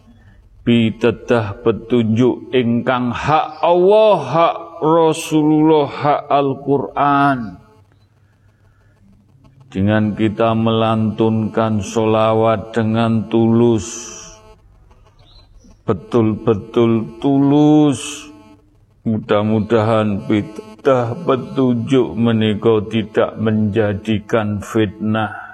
Pitedah 0.63 1.59
petunjuk 1.67 2.55
ingkang 2.55 3.11
hak 3.11 3.59
Allah 3.67 4.15
Hak 4.23 4.57
Rasulullah 4.79 5.91
Hak 5.91 6.23
Al-Quran. 6.31 7.59
Dengan 9.75 10.15
kita 10.15 10.55
melantunkan 10.55 11.83
solawat 11.83 12.71
dengan 12.71 13.27
tulus, 13.27 14.07
betul-betul 15.83 17.19
tulus, 17.19 18.31
mudah-mudahan 19.03 20.31
kita 20.31 21.19
petunjuk 21.27 22.15
menikah 22.15 22.87
tidak 22.87 23.35
menjadikan 23.35 24.63
fitnah 24.63 25.50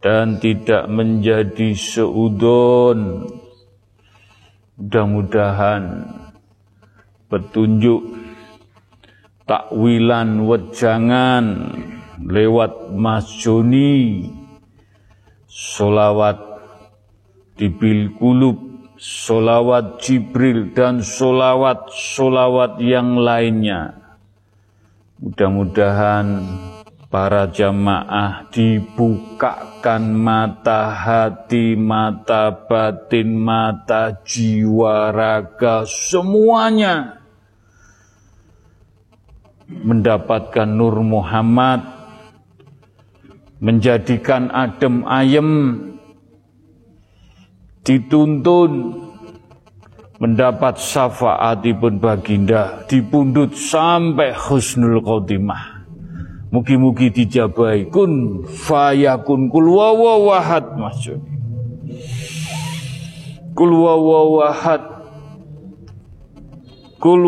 dan 0.00 0.40
tidak 0.40 0.88
menjadi 0.88 1.76
seudon. 1.76 3.28
Mudah-mudahan 4.80 6.08
petunjuk 7.28 8.00
takwilan 9.44 10.48
wejangan 10.48 11.44
lewat 12.24 12.92
Mas 12.96 13.28
Joni 13.44 14.28
solawat 15.44 16.50
bil 17.60 18.16
kulub 18.16 18.56
solawat 18.96 20.00
Jibril 20.00 20.72
dan 20.72 21.04
solawat-solawat 21.04 22.80
yang 22.80 23.20
lainnya 23.20 24.00
mudah-mudahan 25.20 26.26
para 27.10 27.50
jamaah 27.50 28.46
dibukakan 28.54 30.14
mata 30.14 30.94
hati, 30.94 31.74
mata 31.74 32.54
batin, 32.54 33.34
mata 33.34 34.22
jiwa, 34.22 35.10
raga, 35.10 35.82
semuanya 35.90 37.18
mendapatkan 39.66 40.70
Nur 40.70 41.02
Muhammad 41.02 41.82
menjadikan 43.58 44.48
adem 44.54 45.02
ayem, 45.04 45.50
dituntun 47.82 49.02
mendapat 50.22 50.78
syafaatipun 50.78 51.98
baginda, 51.98 52.86
dipundut 52.86 53.58
sampai 53.58 54.30
husnul 54.30 55.02
khotimah. 55.02 55.79
Mugi-mugi 56.50 57.14
dijabai 57.14 57.86
kun 57.94 58.42
fayakun 58.42 59.46
kul 59.54 59.70
wawawahad 59.70 60.74
maksud. 60.74 61.22
Kul. 63.54 63.70
Kul 66.98 67.22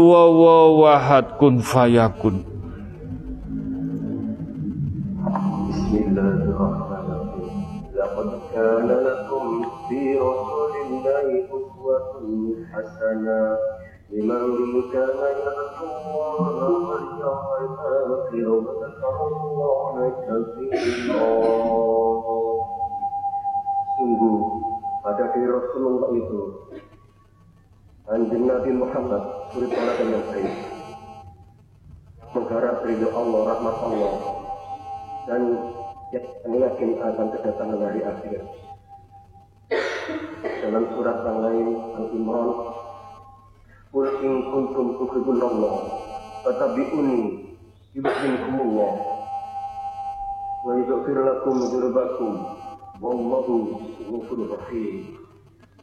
kun 1.38 1.54
fayakun. 1.62 2.42
Bismillahirrahmanirrahim. 5.70 7.62
Kana 8.50 8.96
lakum 9.06 9.62
fi 9.86 10.18
rasulillahi 10.18 11.46
uswatun 11.46 12.66
hasanah 12.74 13.54
رسول 14.11 14.19
الله 14.19 14.37
أسوة 14.37 14.57
حسنة 14.57 14.67
لمن 14.67 14.91
كان 14.91 15.19
يرجو 15.19 15.87
الله 15.97 16.55
واليوم 16.87 17.43
الآخر 17.97 18.47
وذكر 18.47 19.17
الله 19.27 19.95
كثيرا 20.27 21.27
Sungguh 23.97 24.61
pada 25.01 25.33
diri 25.33 25.49
Rasulullah 25.49 26.13
itu 26.13 26.41
Anjing 28.13 28.45
Nabi 28.45 28.71
Muhammad 28.77 29.23
suri 29.49 29.67
teladan 29.73 30.07
yang 30.13 30.25
baik 30.29 30.53
mengharap 32.37 32.85
ridho 32.85 33.09
Allah, 33.09 33.41
rahmat 33.57 33.75
Allah 33.89 34.13
dan 35.25 35.41
yang 36.13 36.55
yakin 36.61 36.89
akan 37.01 37.27
kedatangan 37.33 37.79
hari 37.81 38.01
akhir. 38.05 38.39
Dalam 40.61 40.83
surat 40.93 41.17
yang 41.25 41.39
lain 41.41 41.67
Al-Imran 41.97 42.70
Qul 43.92 44.08
in 44.24 44.34
kuntum 44.48 44.96
tuhibbunallah 44.96 45.76
fattabi'uni 46.48 47.44
yuhibbukumullah 47.92 48.92
wa 50.64 50.70
yaghfir 50.80 51.18
lakum 51.20 51.56
dzunubakum 51.68 52.32
wallahu 53.04 53.84
ghafurur 54.08 54.56
rahim. 54.56 55.20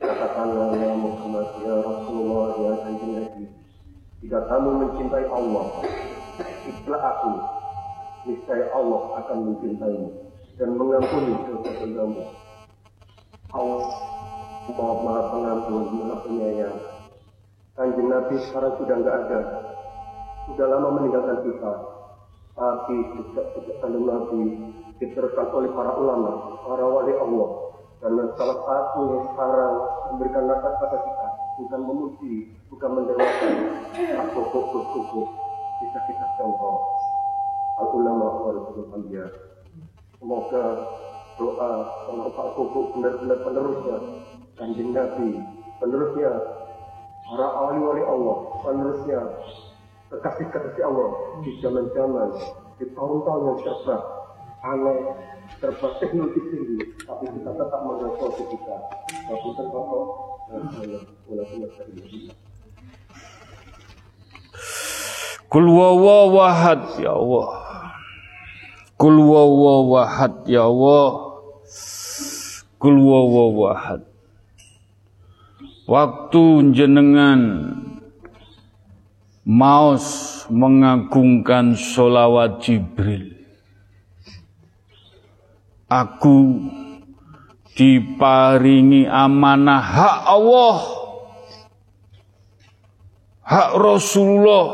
Katakanlah 0.01 0.73
ya 0.73 0.97
Muhammad 0.97 1.47
ya 1.61 1.75
Rasulullah 1.85 2.47
ya 2.57 2.73
Kanjeng 2.81 3.13
Nabi 3.13 3.43
jika 4.25 4.39
kamu 4.49 4.69
mencintai 4.81 5.27
Allah 5.29 5.65
ikutlah 6.65 7.01
aku 7.13 7.31
niscaya 8.25 8.73
Allah 8.73 9.21
akan 9.21 9.37
mencintaimu 9.53 10.09
dan 10.57 10.69
mengampuni 10.75 11.33
dosa-dosamu. 11.45 12.23
Allah 13.53 14.97
Maha 15.01 15.21
Pengampun, 15.33 15.83
Maha 15.97 16.15
Penyayang. 16.25 16.98
Kanjeng 17.79 18.11
Nabi 18.11 18.35
sekarang 18.43 18.75
sudah 18.75 18.95
nggak 18.99 19.17
ada, 19.23 19.39
sudah 20.51 20.65
lama 20.67 20.99
meninggalkan 20.99 21.47
kita. 21.47 21.73
Tapi 22.59 22.95
sejak 23.07 23.45
sejak 23.55 23.75
kanjeng 23.79 24.03
Nabi 24.03 24.41
diteruskan 24.99 25.47
oleh 25.47 25.71
para 25.71 25.95
ulama, 25.95 26.59
para 26.59 26.83
wali 26.83 27.15
Allah. 27.15 27.49
Dan 28.03 28.19
salah 28.35 28.59
satu 28.67 28.99
yang 29.15 29.23
sekarang 29.31 29.73
memberikan 30.11 30.43
nasihat 30.51 30.75
pada 30.75 30.97
kita, 31.07 31.27
bukan 31.55 31.81
memuji, 31.87 32.33
bukan 32.67 32.89
mendewakan, 32.99 33.53
aku 33.95 34.39
cukup-cukup, 34.51 35.27
bisa 35.79 35.99
kita 36.03 36.25
contoh. 36.35 36.83
Al-ulama 37.79 38.27
wal 38.43 38.59
anbiya. 38.91 39.27
Semoga 40.19 40.83
doa 41.39 41.71
sama 42.03 42.27
Pak 42.27 42.47
Koko 42.59 42.91
benar-benar 42.91 43.39
penerusnya, 43.39 43.97
kanjeng 44.59 44.91
Nabi, 44.91 45.39
penerusnya 45.79 46.59
para 47.29 47.45
ahli 47.45 47.79
wali 47.85 48.01
Allah, 48.01 48.37
penerusnya 48.65 49.21
kekasih-kekasih 50.09 50.81
Allah 50.81 51.09
di 51.45 51.51
zaman-zaman, 51.61 52.29
di 52.81 52.85
tahun-tahun 52.97 53.41
yang 53.45 53.59
serba 53.61 53.97
aneh, 54.65 54.99
serba 55.61 55.87
teknologi 56.01 56.41
tinggi, 56.49 56.79
tapi 57.05 57.29
kita 57.29 57.51
tetap 57.53 57.81
mengaku 57.85 58.33
kita. 58.49 58.75
Tapi 59.29 59.47
terpokok, 59.53 60.05
dan 60.49 60.61
saya 60.73 60.99
ulama 61.29 61.65
terjadi. 61.77 62.33
Kul 65.49 65.65
wawahad 65.69 66.97
ya 66.97 67.13
Allah. 67.13 67.49
Kul 68.97 69.17
wawahad 69.21 70.45
ya 70.49 70.65
Allah. 70.65 71.09
Kul 72.81 72.97
wawahad. 72.97 74.08
Waktu 75.89 76.69
jenengan 76.77 77.41
maus 79.41 80.45
mengagungkan 80.53 81.73
solawat 81.73 82.61
Jibril. 82.61 83.33
Aku 85.89 86.69
diparingi 87.73 89.09
amanah 89.09 89.81
hak 89.81 90.17
Allah, 90.29 90.77
hak 93.41 93.71
Rasulullah, 93.73 94.67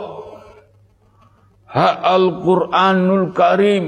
hak 1.71 1.95
Al-Quranul 2.03 3.31
Karim. 3.31 3.85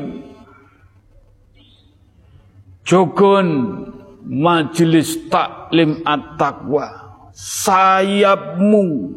Jogon 2.87 3.47
majelis 4.23 5.27
taklim 5.27 6.07
at-taqwa 6.07 7.06
sayapmu. 7.37 9.13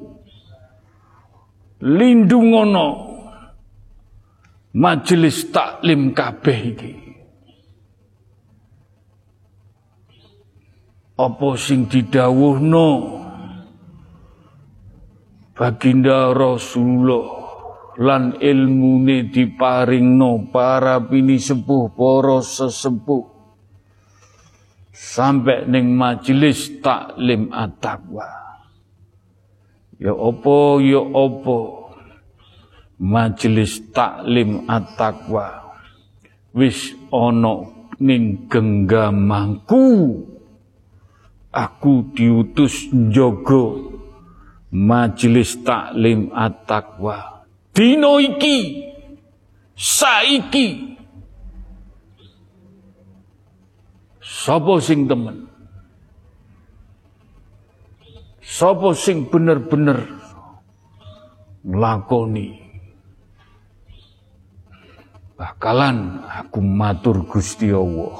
Lindungono 1.80 2.88
majelis 4.76 5.48
taklim 5.48 6.12
kabeh 6.12 6.60
iki. 6.76 6.92
Apa 11.16 11.48
sing 11.56 11.88
didhawuhno? 11.88 12.88
Baginda 15.56 16.32
Rasulullah 16.32 17.40
lan 18.00 18.40
ilmune 18.40 19.28
diparingno 19.28 20.48
para 20.48 20.96
bini 21.04 21.36
sepuh 21.36 21.92
para 21.92 22.40
sesepuh 22.40 23.29
sampai 25.00 25.64
ning 25.64 25.96
majelis 25.96 26.68
taklim 26.84 27.48
at-taqwa 27.48 28.28
ya 29.96 30.12
opo 30.12 30.76
ya 30.84 31.00
opo 31.00 31.88
majelis 33.00 33.80
taklim 33.96 34.68
at-taqwa 34.68 35.72
wis 36.52 36.92
ana 37.08 37.80
ning 38.00 38.48
genggamangku. 38.48 39.84
Aku 41.50 42.14
diutus 42.14 42.86
njogo 42.94 43.90
majelis 44.70 45.58
taklim 45.66 46.30
at-taqwa 46.30 47.42
dina 47.74 48.22
iki 48.22 48.86
saiki 49.74 50.89
sapa 54.40 54.80
sing 54.80 55.04
temen? 55.04 55.44
Sapa 58.40 58.96
sing 58.96 59.28
bener-bener 59.28 60.08
nglakoni? 61.60 62.72
Bakalan 65.36 66.24
aku 66.24 66.60
matur 66.60 67.24
Gusti 67.24 67.72
Allah. 67.72 68.16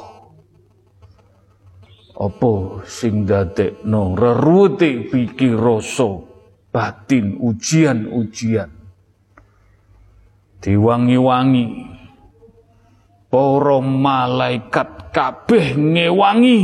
Apa 2.20 2.84
sing 2.84 3.24
dadekno 3.24 4.12
reruwete 4.12 5.08
pikir 5.08 5.56
rasa 5.56 6.20
batin 6.68 7.40
ujian-ujian? 7.40 8.68
Diwangi-wangi 10.60 11.64
para 13.31 13.78
malaikat 13.78 15.14
kabeh 15.14 15.78
ngewangi. 15.78 16.62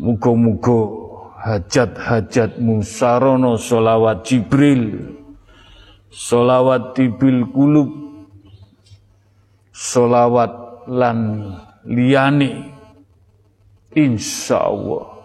Muga-muga 0.00 0.80
hajat-hajatmu 1.44 2.80
sarana 2.80 3.60
solawat 3.60 4.24
Jibril 4.24 5.18
solawat 6.08 6.98
tibil 6.98 7.46
kulub 7.52 7.90
solawat 9.74 10.86
lan 10.90 11.18
liyane. 11.86 12.74
Insya 13.90 14.70
Allah 14.70 15.18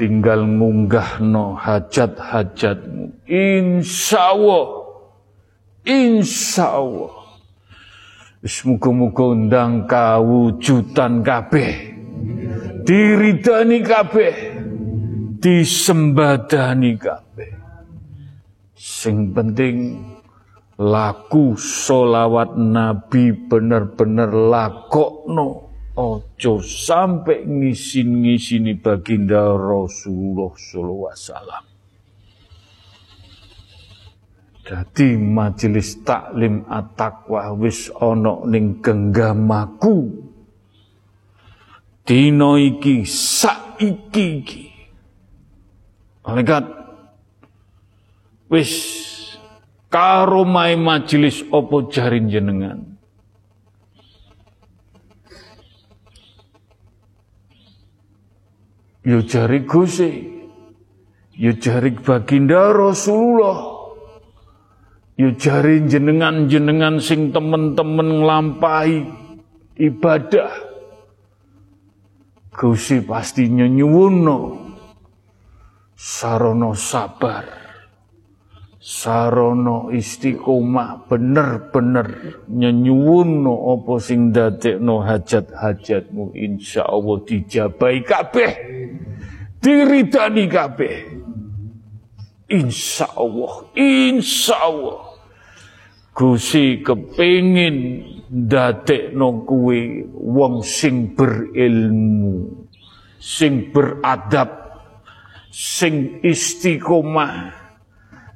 tinggal 0.00 0.48
ngunggahno 0.48 1.60
hajat-hajatmu. 1.60 3.28
Insya 3.28 4.32
Allah 4.32 4.79
insya 5.84 6.76
Allah 6.76 7.20
Muga-muga 8.40 9.36
undang 9.36 9.84
kawujudan 9.84 11.20
kabeh. 11.20 11.92
Diridani 12.88 13.84
kabeh. 13.84 14.34
Disembadani 15.36 16.96
kabeh. 16.96 17.52
Sing 18.72 19.36
penting 19.36 20.00
laku 20.80 21.52
solawat 21.60 22.56
nabi 22.56 23.36
bener-bener 23.36 24.32
lakokno. 24.32 25.68
Ojo 26.00 26.64
sampai 26.64 27.44
ngisin-ngisini 27.44 28.80
baginda 28.80 29.52
Rasulullah 29.52 30.48
sallallahu 30.56 31.12
alaihi 31.12 31.20
wasallam 31.28 31.69
Dadi 34.70 35.18
majelis 35.18 35.98
taklim 36.06 36.62
at-taqwa 36.70 37.58
wis 37.58 37.90
ana 37.98 38.46
ning 38.46 38.78
genggamaku. 38.78 40.30
Dina 42.06 42.54
iki 42.54 43.02
saiki 43.02 44.26
iki. 44.46 44.64
Malaikat 46.22 46.70
wis 48.46 48.70
karo 49.90 50.46
majelis 50.46 51.42
apa 51.50 51.76
jarin 51.90 52.30
jenengan. 52.30 52.78
Yo 59.02 59.18
jari 59.26 59.66
Gusti. 59.66 60.30
Yo 61.34 61.58
jari 61.58 61.90
baginda 61.98 62.70
Rasulullah. 62.70 63.79
Yo 65.20 65.36
jari 65.36 65.84
jenengan-jenengan 65.84 66.96
sing 66.96 67.28
temen-temen 67.28 68.24
nglampahi 68.24 69.04
ibadah. 69.76 70.48
Gusti 72.56 73.04
pasti 73.04 73.52
nyuwunno 73.52 74.38
sarono 75.92 76.72
sabar. 76.72 77.44
Sarono 78.80 79.92
istiqomah 79.92 81.04
bener-bener 81.04 82.40
nyenyuwunno 82.48 83.76
apa 83.76 84.00
sing 84.00 84.32
dadekno 84.32 85.04
hajat-hajatmu 85.04 86.32
insyaallah 86.32 87.18
dijabahi 87.28 88.00
kabeh. 88.08 88.52
Diridani 89.60 90.48
kabeh. 90.48 90.96
Insyaallah, 92.48 93.68
insyaallah. 93.76 95.09
Gusti 96.10 96.82
kepengin 96.82 97.76
ndadekno 98.30 99.46
kuwe 99.46 100.06
wong 100.14 100.62
sing 100.62 101.14
berilmu, 101.18 102.66
sing 103.18 103.74
beradab, 103.74 104.50
sing 105.50 106.22
istiqomah, 106.22 107.54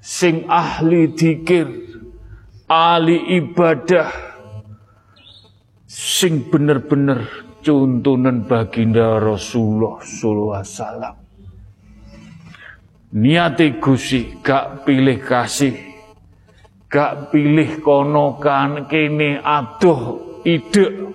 sing 0.03 0.47
ahli 0.51 1.15
dikir, 1.15 1.67
ahli 2.67 3.39
ibadah, 3.39 4.11
sing 5.87 6.51
bener-bener 6.51 7.27
contonan 7.63 8.45
baginda 8.51 9.23
Rasulullah 9.23 10.03
sallallahu 10.03 10.59
alaihi 10.59 10.75
wasallam. 10.75 11.15
Niate 13.15 13.79
Gusti 13.79 14.43
gak 14.43 14.83
pilih 14.83 15.23
kasih, 15.23 15.94
gak 16.95 17.35
pilih 17.35 17.83
kono 17.83 18.39
kan 18.39 18.87
kene 18.87 19.43
adoh 19.43 20.23
ide 20.47 21.11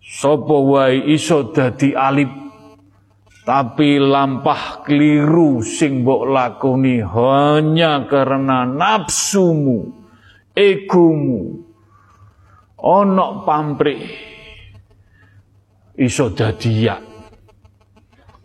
sapa 0.00 0.56
wae 0.64 1.12
iso 1.12 1.52
dadi 1.52 1.92
alip? 1.92 2.32
Tapi 3.44 4.00
lampah 4.00 4.80
keliru 4.88 5.60
sing 5.60 6.00
mbok 6.00 6.22
lakoni 6.32 7.04
hanya 7.04 8.08
karena 8.08 8.64
nafsumu 8.64 9.92
egomu. 10.56 11.60
Onok 12.80 13.32
pamrih. 13.44 14.00
Iso 16.00 16.32
dadi 16.32 16.72
ya 16.88 16.96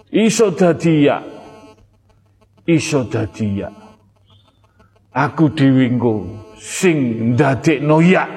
iso 0.09 0.49
dadi 0.49 1.05
ya 1.05 1.21
iso 2.65 3.05
dadi 3.05 3.61
ya 3.61 3.69
aku 5.13 5.53
engko 5.53 6.48
sing 6.59 7.31
ndadekno 7.33 8.03
ya 8.03 8.27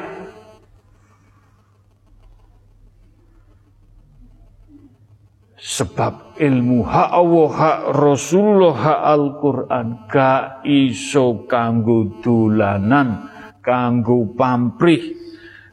sebab 5.58 6.38
ilmu 6.38 6.86
hak 6.86 7.10
Allah 7.10 7.50
hak 7.50 7.80
Rasulullah 7.98 8.74
hak 8.78 9.00
Al-Quran 9.18 9.86
gak 10.06 10.62
iso 10.70 11.50
kanggo 11.50 12.22
dolanan 12.22 13.26
kanggo 13.58 14.30
pamrih 14.38 15.18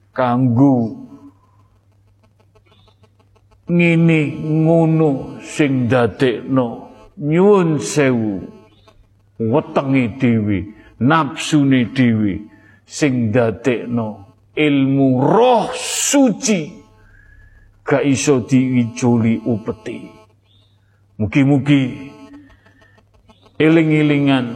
kanggo 0.09 1.05
ngene 3.69 4.21
ngono 4.65 5.37
sing 5.45 5.85
dadekno 5.85 6.89
nyuwun 7.21 7.77
sewu 7.77 8.41
wetenge 9.37 10.17
dhewe 10.17 10.78
nafsune 10.99 11.85
dhewe 11.95 12.41
sing 12.85 13.31
dadekno 13.31 14.25
ilmu 14.55 15.21
roh 15.23 15.71
suci 15.73 16.71
gak 17.83 18.05
iso 18.05 18.45
diwijoli 18.45 19.41
upeti. 19.45 20.11
Mugi-mugi 21.19 22.11
eling-elingan 23.59 24.47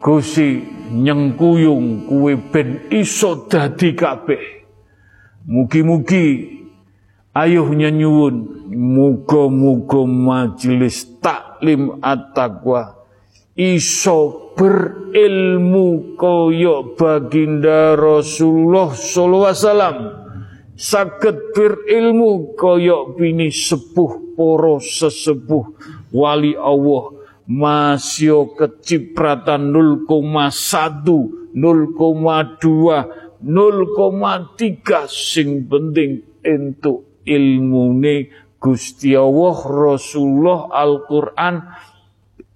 Gusti 0.00 0.62
nyengkuyung 0.92 2.06
kuwe 2.06 2.36
ben 2.52 2.86
iso 2.90 3.46
dadi 3.50 3.94
kabeh. 3.94 4.62
Mugi-mugi 5.46 6.56
Ayuh 7.36 7.68
nyuwun 7.76 8.48
muga-muga 8.72 10.08
majelis 10.08 11.04
taklim 11.20 12.00
at-taqwa 12.00 12.96
iso 13.52 14.45
berilmu 14.56 16.16
kaya 16.16 16.96
baginda 16.96 17.94
Rasulullah 17.94 18.90
sallallahu 18.96 19.52
alaihi 19.52 19.62
wasallam. 19.62 19.98
Saged 20.76 21.56
berilmu 21.56 22.56
kaya 22.56 23.12
bini 23.16 23.52
sepuh 23.52 24.36
poro 24.36 24.80
sesepuh. 24.80 25.64
Wali 26.12 26.56
Allah 26.56 27.16
masih 27.46 28.56
kecipratan 28.58 29.70
0,1 29.70 30.08
0,2 31.56 31.56
0,3 33.36 35.06
sing 35.06 35.70
penting 35.70 36.26
untuk 36.42 37.22
ilmune 37.22 38.28
Gusti 38.58 39.14
Allah 39.14 39.56
Rasulullah 39.62 40.66
Al-Qur'an 40.74 41.62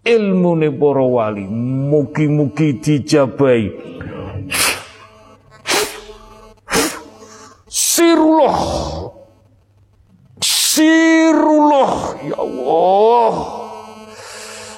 ilmune 0.04 0.72
para 0.72 1.04
wali 1.04 1.44
mugi-mugi 1.44 2.80
dijabai 2.80 3.68
sirullah. 7.68 8.58
Sirullah 10.40 11.92
ya 12.24 12.36
Allah. 12.40 13.32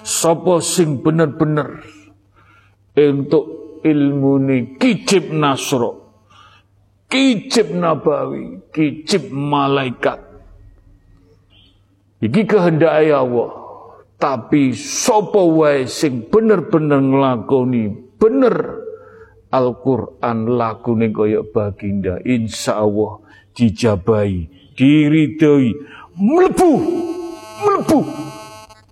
Sapa 0.03 0.63
sing 0.63 1.03
bener-bener 1.03 1.83
untuk 2.95 3.79
ilmune 3.83 4.79
kicip 4.79 5.35
nasro 5.35 6.03
kicip 7.11 7.75
nabawi 7.75 8.63
kicip 8.71 9.31
malaikat. 9.31 10.19
Iki 12.23 12.43
kehendak 12.47 13.03
Allah 13.03 13.62
tapi 14.23 14.71
sapa 14.71 15.43
wae 15.43 15.91
sing 15.91 16.31
bener-bener 16.31 17.03
nglakoni 17.03 17.91
bener 18.23 18.79
Al-Quran 19.53 20.49
lakune 20.57 21.13
kaya 21.13 21.45
baginda. 21.45 22.17
Insya 22.25 22.81
Allah 22.81 23.21
dijabai 23.53 24.49
diridhoi 24.79 25.77
mlebu 26.17 26.71
mlebu 27.67 27.99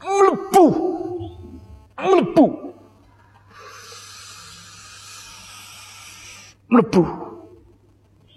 mlebu 0.05 0.65
mlebu. 1.97 2.47
Mlebu. 6.71 7.03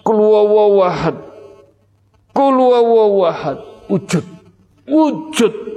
Kulwawahad 0.03 1.17
kulwawahad 2.31 3.59
wujud. 3.91 4.25
Wujud 4.87 5.72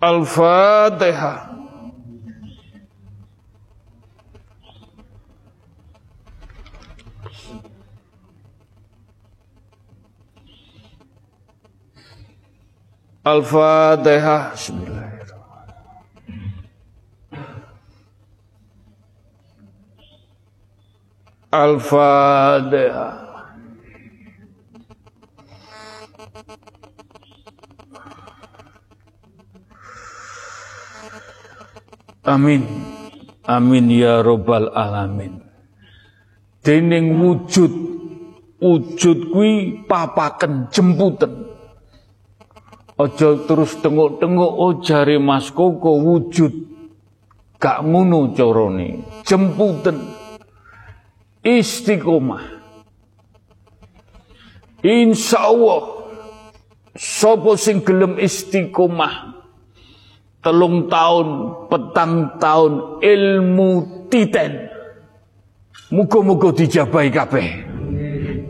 Al-Fatihah 0.00 1.50
Al-Fatihah. 13.20 14.56
Bismillahirrahmanirrahim. 14.56 15.20
Al-Fatihah. 21.52 23.29
Amin. 32.30 32.62
Amin 33.42 33.90
ya 33.90 34.22
robbal 34.22 34.70
alamin. 34.70 35.42
Dening 36.62 37.18
wujud 37.18 37.72
wujud 38.62 39.18
kuwi 39.34 39.82
papaken 39.90 40.70
jemputen. 40.70 41.50
Aja 43.00 43.34
terus 43.48 43.80
tengok-tengok 43.80 44.52
oh 44.60 44.78
jare 44.84 45.16
Mas 45.18 45.50
Koko 45.50 45.98
wujud 45.98 46.52
gak 47.58 47.82
ngono 47.82 48.30
carane. 48.36 49.02
Jemputen 49.26 49.98
istiqomah. 51.42 52.62
Insya 54.80 55.50
Allah 55.50 55.82
Sopo 56.96 57.56
sing 57.56 57.80
gelem 57.84 58.16
istiqomah 58.20 59.39
telung 60.40 60.88
tahun, 60.88 61.28
petang 61.68 62.40
tahun 62.40 63.00
ilmu 63.00 63.70
titen. 64.08 64.68
Muga-muga 65.92 66.54
dijabahi 66.56 67.10
kabeh. 67.12 67.48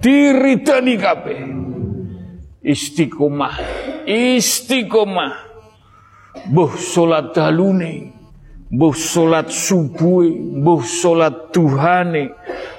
Diridani 0.01 0.95
kabeh. 0.97 1.41
Istiqomah, 2.61 3.57
istiqomah. 4.05 5.33
Buh 6.47 6.73
salat 6.79 7.35
dalune, 7.35 8.15
buh 8.71 8.95
salat 8.95 9.51
subuh, 9.51 10.29
buh 10.63 10.85
salat 10.85 11.51
duhane, 11.51 12.31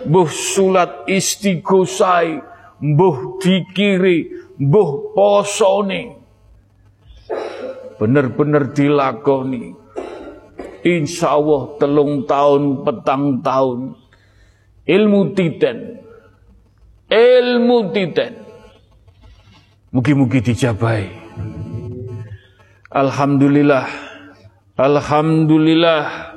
buh 0.07 0.29
salat 0.29 1.03
istighosai, 1.09 2.39
buh 2.79 3.41
dikiri, 3.41 4.29
buh 4.55 5.11
posone 5.17 6.20
bener-bener 8.01 8.73
dilakoni. 8.73 9.77
Insya 10.81 11.37
Allah 11.37 11.77
telung 11.77 12.25
tahun, 12.25 12.81
petang 12.81 13.45
tahun. 13.45 13.93
Ilmu 14.89 15.37
titen. 15.37 16.01
Ilmu 17.05 17.93
titen. 17.93 18.41
Mugi-mugi 19.93 20.41
dijabai. 20.41 21.05
Alhamdulillah. 22.89 23.85
Alhamdulillah. 24.81 26.33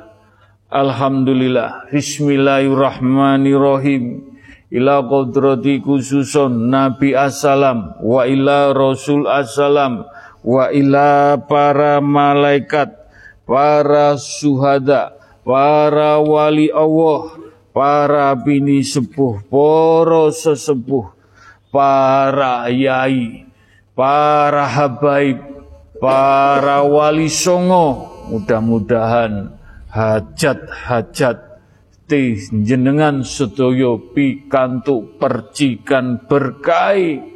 Alhamdulillah. 0.69 1.89
Bismillahirrahmanirrahim. 1.89 4.37
Ila 4.69 5.01
kodrati 5.09 5.81
khususon 5.81 6.69
Nabi 6.69 7.17
Assalam 7.17 7.97
wa 8.05 8.29
ila 8.29 8.77
Rasul 8.77 9.25
Assalam 9.25 10.05
wa 10.45 10.69
ila 10.69 11.41
para 11.49 11.97
malaikat, 11.97 12.93
para 13.49 14.13
suhada, 14.21 15.17
para 15.41 16.21
wali 16.21 16.69
Allah, 16.69 17.33
para 17.73 18.29
bini 18.37 18.85
sepuh, 18.85 19.41
para 19.49 20.29
sesepuh, 20.29 21.09
para 21.73 22.69
yai, 22.69 23.49
para 23.97 24.69
habaib, 24.69 25.41
para 25.97 26.85
wali 26.85 27.25
songo, 27.25 28.13
mudah-mudahan 28.29 29.57
hajat-hajat 29.89 31.57
jenengan 32.05 33.25
sedaya 33.25 33.97
pikantuk 34.13 35.17
percikan 35.17 36.21
berkai 36.29 37.34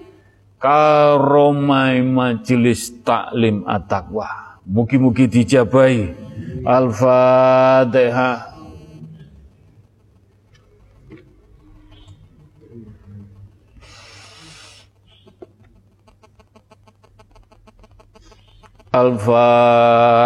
karomai 0.60 2.04
majelis 2.04 2.92
taklim 3.08 3.64
at-taqwa. 3.64 4.60
Mugi-mugi 4.68 5.26
dijabai. 5.32 6.14
Al-Fatihah. 6.68 8.52
Al-Fatihah. 18.94 20.20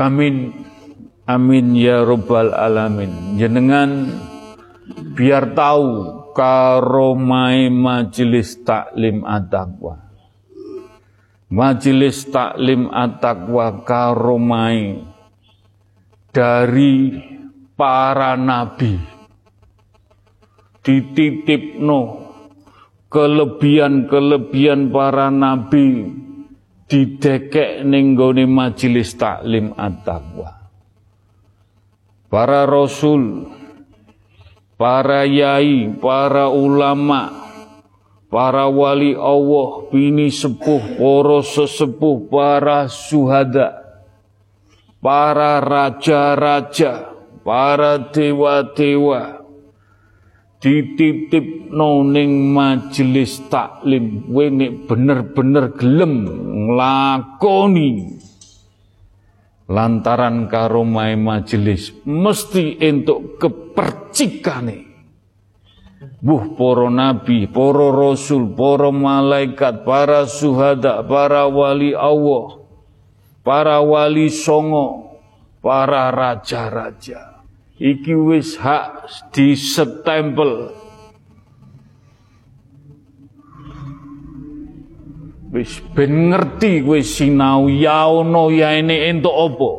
Amin. 0.00 0.64
Amin 1.28 1.76
ya 1.76 2.08
Rabbal 2.08 2.56
Alamin. 2.56 3.36
Jenengan 3.36 4.08
biar 5.12 5.52
tahu 5.52 6.32
karomai 6.32 7.68
majelis 7.68 8.56
taklim 8.64 9.28
at-taqwa. 9.28 10.08
Majelis 11.52 12.24
taklim 12.32 12.88
at-taqwa 12.88 13.84
karomai 13.84 15.04
dari 16.32 17.35
para 17.76 18.34
nabi. 18.34 18.96
Dititipno 20.80 22.00
kelebihan-kelebihan 23.12 24.90
para 24.90 25.28
nabi 25.28 26.10
didekek 26.88 27.84
ning 27.84 28.16
majelis 28.48 29.14
taklim 29.14 29.76
at-taqwa. 29.76 30.66
Para 32.26 32.66
rasul 32.66 33.46
para 34.76 35.24
yai 35.24 35.88
para 35.96 36.52
ulama 36.52 37.32
para 38.28 38.68
wali 38.68 39.16
Allah 39.16 39.88
bini 39.88 40.28
sepuh 40.28 41.00
para 41.00 41.40
sesepuh 41.40 42.28
para 42.28 42.84
suhada 42.92 43.72
para 45.00 45.64
raja-raja 45.64 47.15
para 47.46 48.10
dewa-dewa 48.10 49.46
dititip 50.58 51.70
noning 51.70 52.50
majelis 52.50 53.38
taklim. 53.46 54.26
Kowe 54.26 54.46
bener-bener 54.90 55.70
gelem 55.78 56.14
nglakoni. 56.66 58.18
Lantaran 59.70 60.50
karo 60.50 60.82
majelis 60.82 61.94
mesti 62.02 62.82
entuk 62.82 63.38
kepercikane. 63.38 64.86
Buh 66.22 66.54
para 66.58 66.90
nabi, 66.90 67.46
para 67.46 67.86
rasul, 67.94 68.50
para 68.54 68.90
malaikat, 68.90 69.86
para 69.86 70.26
suhada, 70.26 71.02
para 71.06 71.46
wali 71.46 71.94
Allah, 71.94 72.62
para 73.42 73.78
wali 73.82 74.30
songo, 74.30 75.18
para 75.62 76.10
raja-raja 76.10 77.35
iki 77.76 78.16
wis 78.16 78.56
hak 78.56 79.04
setempel 79.36 80.72
wis 85.52 85.80
ben 85.92 86.32
ngerti 86.32 86.80
kowe 86.80 87.00
sinau 87.04 87.68
yaono 87.68 88.48
yaene 88.48 89.12
entuk 89.12 89.36
apa. 89.36 89.70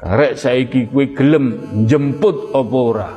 Karek 0.00 0.34
saiki 0.38 0.86
kowe 0.90 1.04
gelem 1.10 1.46
jemput 1.86 2.54
apa 2.54 2.78
ora? 2.78 3.10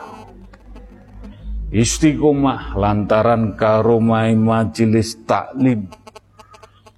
Istiqomah 1.74 2.78
lantaran 2.78 3.58
karo 3.58 3.98
majelis 3.98 5.18
taklim. 5.26 5.90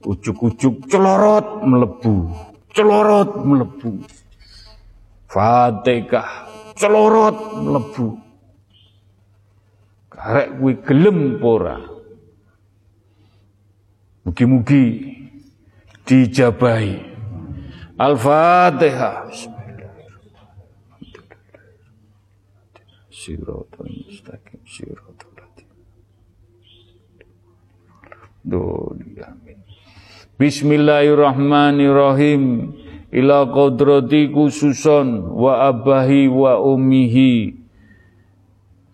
Ujuk-ujuk 0.03 0.91
celorot 0.91 1.63
melebu 1.63 2.27
celorot 2.75 3.31
melebu. 3.47 4.03
Fatihah 5.31 6.29
celorot 6.75 7.37
melebu. 7.63 8.07
Karek 10.11 10.59
kuwi 10.59 10.73
gelem 10.83 11.19
pora. 11.39 11.79
Mugi-mugi 14.27 14.83
dijabahi. 16.03 16.97
Al-Fatihah. 17.95 19.31
Siratul 23.15 23.89
mustaqim, 24.05 24.61
siratul. 24.67 25.35
Bismillahirrahmanirrahim. 30.35 32.75
Ila 33.07 33.47
kodrati 33.47 34.27
khususon 34.27 35.31
wa 35.31 35.71
abahi 35.71 36.27
wa 36.27 36.59
umihi 36.59 37.55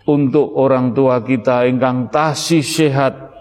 untuk 0.06 0.54
orang 0.54 0.94
tua 0.94 1.26
kita 1.26 1.66
ingkang 1.66 2.14
tasih 2.14 2.62
sehat 2.62 3.34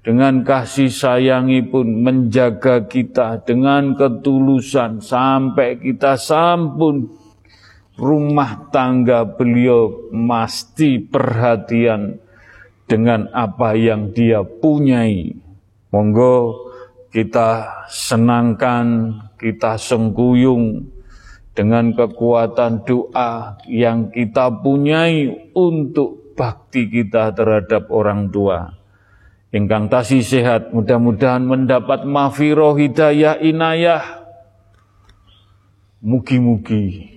dengan 0.00 0.40
kasih 0.40 0.88
sayangi 0.88 1.68
pun 1.68 2.00
menjaga 2.00 2.88
kita 2.88 3.44
dengan 3.44 3.92
ketulusan 3.92 5.04
sampai 5.04 5.84
kita 5.84 6.16
sampun. 6.16 7.12
Rumah 8.00 8.72
tangga 8.72 9.28
beliau 9.28 10.08
mesti 10.16 10.96
perhatian 10.96 12.16
dengan 12.88 13.28
apa 13.36 13.76
yang 13.76 14.16
dia 14.16 14.40
punyai. 14.40 15.36
Monggo 15.92 16.63
kita 17.14 17.70
senangkan, 17.86 19.14
kita 19.38 19.78
sengkuyung 19.78 20.90
dengan 21.54 21.94
kekuatan 21.94 22.82
doa 22.82 23.54
yang 23.70 24.10
kita 24.10 24.50
punyai 24.50 25.30
untuk 25.54 26.34
bakti 26.34 26.90
kita 26.90 27.30
terhadap 27.30 27.86
orang 27.94 28.34
tua. 28.34 28.74
Ingkang 29.54 29.86
tasih 29.86 30.26
sehat 30.26 30.74
mudah-mudahan 30.74 31.46
mendapat 31.46 32.02
mafiroh 32.02 32.74
hidayah 32.74 33.38
inayah. 33.38 34.26
Mugi-mugi 36.02 37.14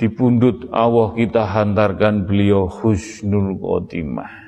di 0.00 0.08
pundut 0.08 0.72
Allah 0.72 1.12
kita 1.12 1.44
hantarkan 1.44 2.24
beliau 2.24 2.72
husnul 2.72 3.60
khotimah 3.60 4.43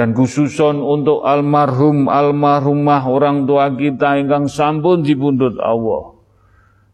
dan 0.00 0.16
khususon 0.16 0.80
untuk 0.80 1.20
almarhum 1.28 2.08
almarhumah 2.08 3.04
orang 3.04 3.44
tua 3.44 3.68
kita 3.68 4.16
ingkang 4.16 4.48
sampun 4.48 5.04
di 5.04 5.12
pundut 5.12 5.60
Allah. 5.60 6.16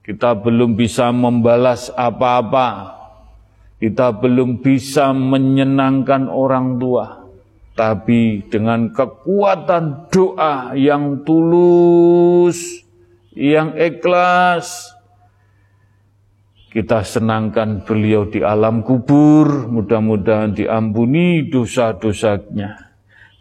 Kita 0.02 0.34
belum 0.34 0.74
bisa 0.74 1.14
membalas 1.14 1.86
apa-apa. 1.94 2.98
Kita 3.78 4.10
belum 4.10 4.58
bisa 4.58 5.14
menyenangkan 5.14 6.26
orang 6.26 6.82
tua. 6.82 7.30
Tapi 7.78 8.42
dengan 8.50 8.90
kekuatan 8.90 10.10
doa 10.10 10.74
yang 10.74 11.22
tulus, 11.22 12.82
yang 13.38 13.78
ikhlas, 13.78 14.90
kita 16.74 17.06
senangkan 17.06 17.86
beliau 17.86 18.26
di 18.26 18.42
alam 18.42 18.82
kubur, 18.82 19.70
mudah-mudahan 19.70 20.58
diampuni 20.58 21.46
dosa-dosanya, 21.46 22.85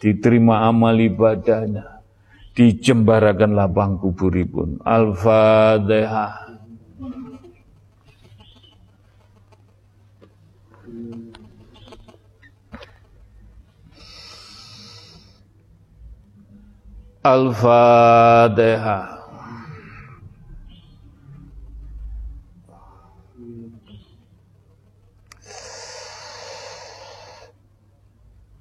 diterima 0.06 0.69
amal 0.69 0.94
ibadahnya, 1.02 2.06
dijembarakan 2.53 3.57
lapang 3.57 3.98
kuburipun. 3.98 4.77
Al-Fatihah. 4.86 6.45
Al-Fatihah. 17.26 19.15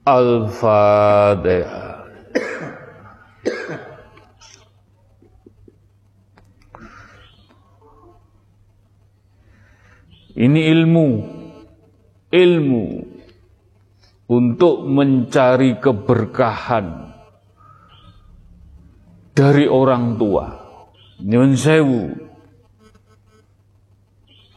Al-Fatihah. 0.05 2.05
Ini 10.35 10.61
ilmu, 10.77 11.09
ilmu 12.29 12.87
untuk 14.29 14.85
mencari 14.85 15.81
keberkahan 15.81 17.17
dari 19.33 19.65
orang 19.65 20.21
tua. 20.21 20.47
Nyun 21.25 21.57
sewu. 21.57 22.24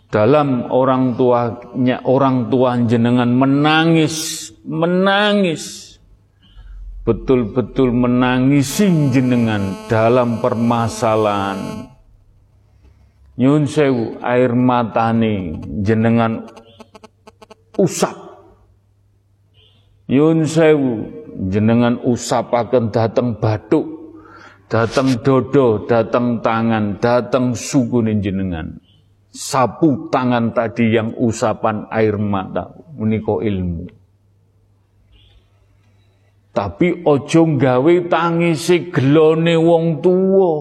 Dalam 0.08 0.72
orang 0.72 1.20
tuanya 1.20 2.00
orang 2.08 2.48
tua 2.48 2.80
jenengan 2.88 3.28
menangis, 3.28 4.50
menangis. 4.64 5.96
Betul-betul 7.04 7.92
menangisi 7.92 8.88
jenengan 9.12 9.88
dalam 9.92 10.40
permasalahan. 10.40 11.92
Nyun 13.36 13.64
sewu 13.68 14.20
air 14.24 14.52
matani 14.56 15.60
jenengan 15.84 16.48
usap. 17.76 18.16
Nyun 20.08 20.48
sewu 20.48 20.92
jenengan 21.52 22.00
usap 22.04 22.52
akan 22.56 22.92
datang 22.92 23.36
batuk 23.40 23.98
datang 24.68 25.20
dodo, 25.24 25.88
datang 25.88 26.44
tangan, 26.44 27.00
datang 27.00 27.56
suku 27.56 28.04
jenengan. 28.20 28.87
Sapu 29.28 30.08
tangan 30.08 30.56
tadi 30.56 30.96
yang 30.96 31.12
usapan 31.20 31.86
air 31.92 32.16
mata, 32.16 32.72
meniko 32.96 33.44
ilmu. 33.44 33.86
Tapi 36.58 37.06
ojo 37.06 37.42
gawe 37.54 37.96
tangisi 38.10 38.90
gelone 38.90 39.54
wong 39.54 40.02
tuwa. 40.02 40.54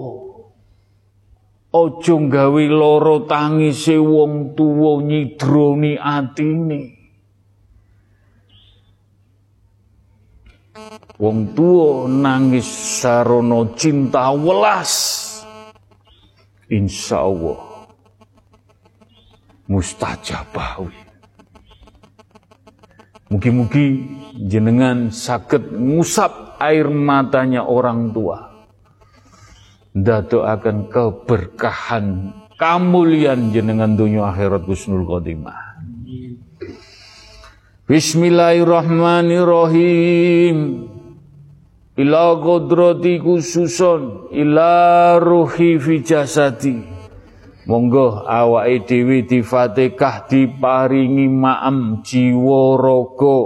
Ojo 1.73 2.17
gawe 2.29 2.63
loro 2.69 3.25
tangisi 3.25 3.97
wong 3.97 4.53
tuwa 4.53 5.01
nyidroni 5.01 5.97
atine. 5.97 6.81
Wong 11.17 11.57
tua 11.57 12.05
nangis 12.13 12.69
sarono 13.01 13.73
cinta 13.73 14.37
welas. 14.37 14.93
Insya 16.69 17.25
Allah 17.25 17.66
mustajabawi. 19.67 20.95
Mugi-mugi 23.27 24.07
jenengan 24.39 25.11
sakit 25.11 25.75
ngusap 25.75 26.63
air 26.63 26.87
matanya 26.87 27.67
orang 27.67 28.15
tua. 28.15 28.55
Dato 29.97 30.45
akan 30.47 30.93
keberkahan 30.93 32.37
kamulian 32.55 33.51
jenengan 33.51 33.99
dunia 33.99 34.31
akhirat 34.31 34.63
Gusnul 34.63 35.03
Khotimah. 35.09 35.59
Bismillahirrahmanirrahim 37.87 40.57
ila 41.97 42.37
kodrati 42.39 43.19
khususon 43.23 44.29
ila 44.35 45.17
ruhi 45.23 45.79
fi 45.81 46.03
jasadi 46.05 46.96
monggo 47.67 48.23
awake 48.23 48.87
dhewe 48.87 49.27
difatihah 49.27 50.31
diparingi 50.31 51.27
maem 51.27 52.01
jiwa 52.07 52.79
raga 52.79 53.39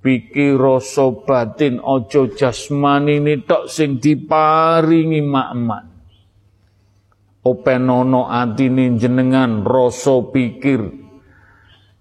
pikir 0.00 0.56
rasa 0.56 1.12
batin 1.12 1.76
aja 1.84 2.24
jasmani 2.32 3.20
tok 3.44 3.68
sing 3.68 4.00
diparingi 4.00 5.20
maaman 5.20 5.84
openono 7.44 8.24
atine 8.28 8.96
jenengan 8.96 9.64
rasa 9.64 10.24
pikir 10.32 11.07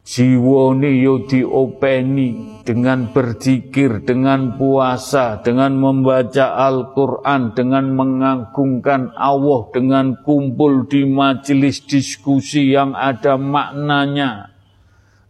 Jiwone 0.07 1.03
yo 1.03 1.27
diopeni 1.27 2.63
dengan 2.63 3.11
berzikir, 3.11 4.07
dengan 4.07 4.55
puasa, 4.55 5.43
dengan 5.43 5.75
membaca 5.75 6.55
Al-Quran, 6.63 7.51
dengan 7.51 7.91
mengagungkan 7.91 9.11
Allah, 9.19 9.67
dengan 9.75 10.15
kumpul 10.23 10.87
di 10.87 11.03
majelis 11.03 11.83
diskusi 11.83 12.71
yang 12.71 12.95
ada 12.95 13.35
maknanya. 13.35 14.55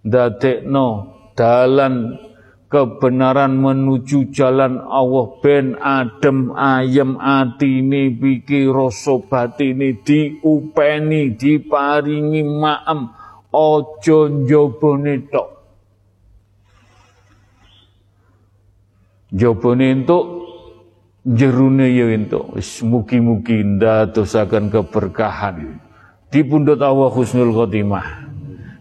Dadekno 0.06 1.10
dalan 1.34 2.22
kebenaran 2.70 3.58
menuju 3.58 4.30
jalan 4.30 4.78
Allah 4.78 5.26
ben 5.41 5.74
adem 5.82 6.54
ayem 6.54 7.18
atine 7.18 8.14
pikir 8.14 8.70
rasa 8.70 9.26
batine 9.26 10.06
diupeni 10.06 11.34
diparingi 11.34 12.45
maem 12.45 13.16
ojo 13.58 14.30
njobone 14.30 15.26
tok. 15.34 15.50
Jobone 19.34 19.86
entuk 19.92 20.26
jerune 21.26 21.90
ya 21.90 22.14
entuk. 22.14 22.54
Wis 22.54 22.86
mugi-mugi 22.86 23.66
ndadosaken 23.66 24.70
keberkahan 24.70 25.82
di 26.32 26.44
pundut 26.44 26.80
Allah 26.80 27.10
husnul 27.12 27.52
khotimah. 27.52 28.30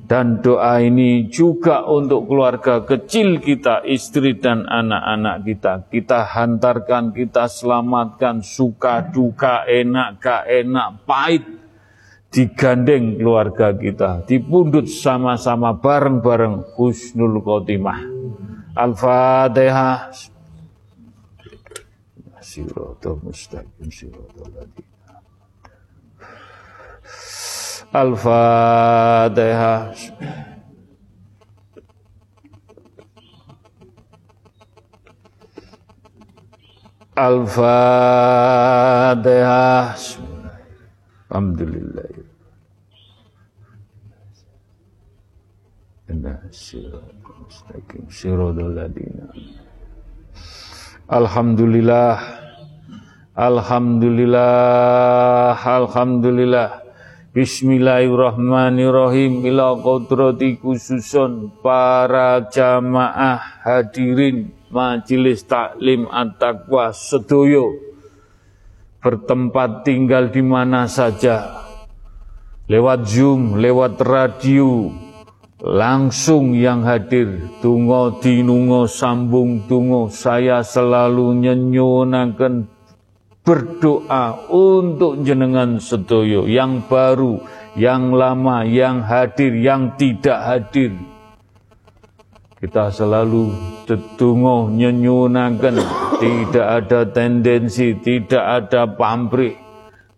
Dan 0.06 0.38
doa 0.38 0.78
ini 0.78 1.26
juga 1.26 1.82
untuk 1.82 2.30
keluarga 2.30 2.86
kecil 2.86 3.42
kita, 3.42 3.82
istri 3.82 4.38
dan 4.38 4.62
anak-anak 4.62 5.36
kita. 5.42 5.72
Kita 5.90 6.30
hantarkan, 6.30 7.10
kita 7.10 7.50
selamatkan, 7.50 8.38
suka, 8.38 9.02
duka, 9.10 9.66
enak, 9.66 10.22
gak 10.22 10.46
enak, 10.46 11.02
pahit, 11.02 11.42
digandeng 12.30 13.18
keluarga 13.18 13.72
kita, 13.72 14.22
dipundut 14.26 14.90
sama-sama 14.90 15.72
bareng-bareng 15.76 16.76
husnul 16.76 17.40
khotimah. 17.40 18.00
Al-Fatihah. 18.76 20.12
siratal 22.46 23.18
mustaqim 23.26 23.90
ladzina 23.90 24.22
Al-Fatihah 27.90 29.90
Al-Fatihah 37.16 38.36
Alhamdulillah. 41.26 42.06
Inna 46.06 46.38
siratal 46.54 47.34
mustaqim. 47.42 48.06
Siratal 48.06 48.78
ladzina 48.78 49.26
Alhamdulillah. 51.10 52.14
Alhamdulillah. 53.34 55.58
Alhamdulillah. 55.58 56.86
Bismillahirrahmanirrahim. 57.34 59.50
Ila 59.50 59.82
kodrati 59.82 60.62
khususun. 60.62 61.58
Para 61.58 62.46
jamaah 62.54 63.66
hadirin. 63.66 64.54
Majelis 64.70 65.42
taklim 65.42 66.06
at-taqwa 66.06 66.94
sedoyo 66.94 67.85
bertempat 69.06 69.86
tinggal 69.86 70.34
di 70.34 70.42
mana 70.42 70.90
saja. 70.90 71.62
Lewat 72.66 73.06
Zoom, 73.06 73.62
lewat 73.62 74.02
radio, 74.02 74.90
langsung 75.62 76.58
yang 76.58 76.82
hadir. 76.82 77.38
Tungo 77.62 78.18
dinungo 78.18 78.90
sambung 78.90 79.62
tungo 79.70 80.10
saya 80.10 80.66
selalu 80.66 81.38
nyenyunakan 81.38 82.66
berdoa 83.46 84.50
untuk 84.50 85.22
jenengan 85.22 85.78
sedoyo 85.78 86.50
yang 86.50 86.82
baru 86.90 87.38
yang 87.78 88.10
lama 88.10 88.66
yang 88.66 89.06
hadir 89.06 89.54
yang 89.54 89.94
tidak 89.94 90.42
hadir 90.42 90.98
kita 92.56 92.88
selalu 92.88 93.52
tetungo 93.84 94.72
nyenyunakan 94.72 95.76
tidak 96.16 96.66
ada 96.66 97.00
tendensi 97.04 97.92
tidak 98.00 98.44
ada 98.64 98.88
pamrih. 98.88 99.60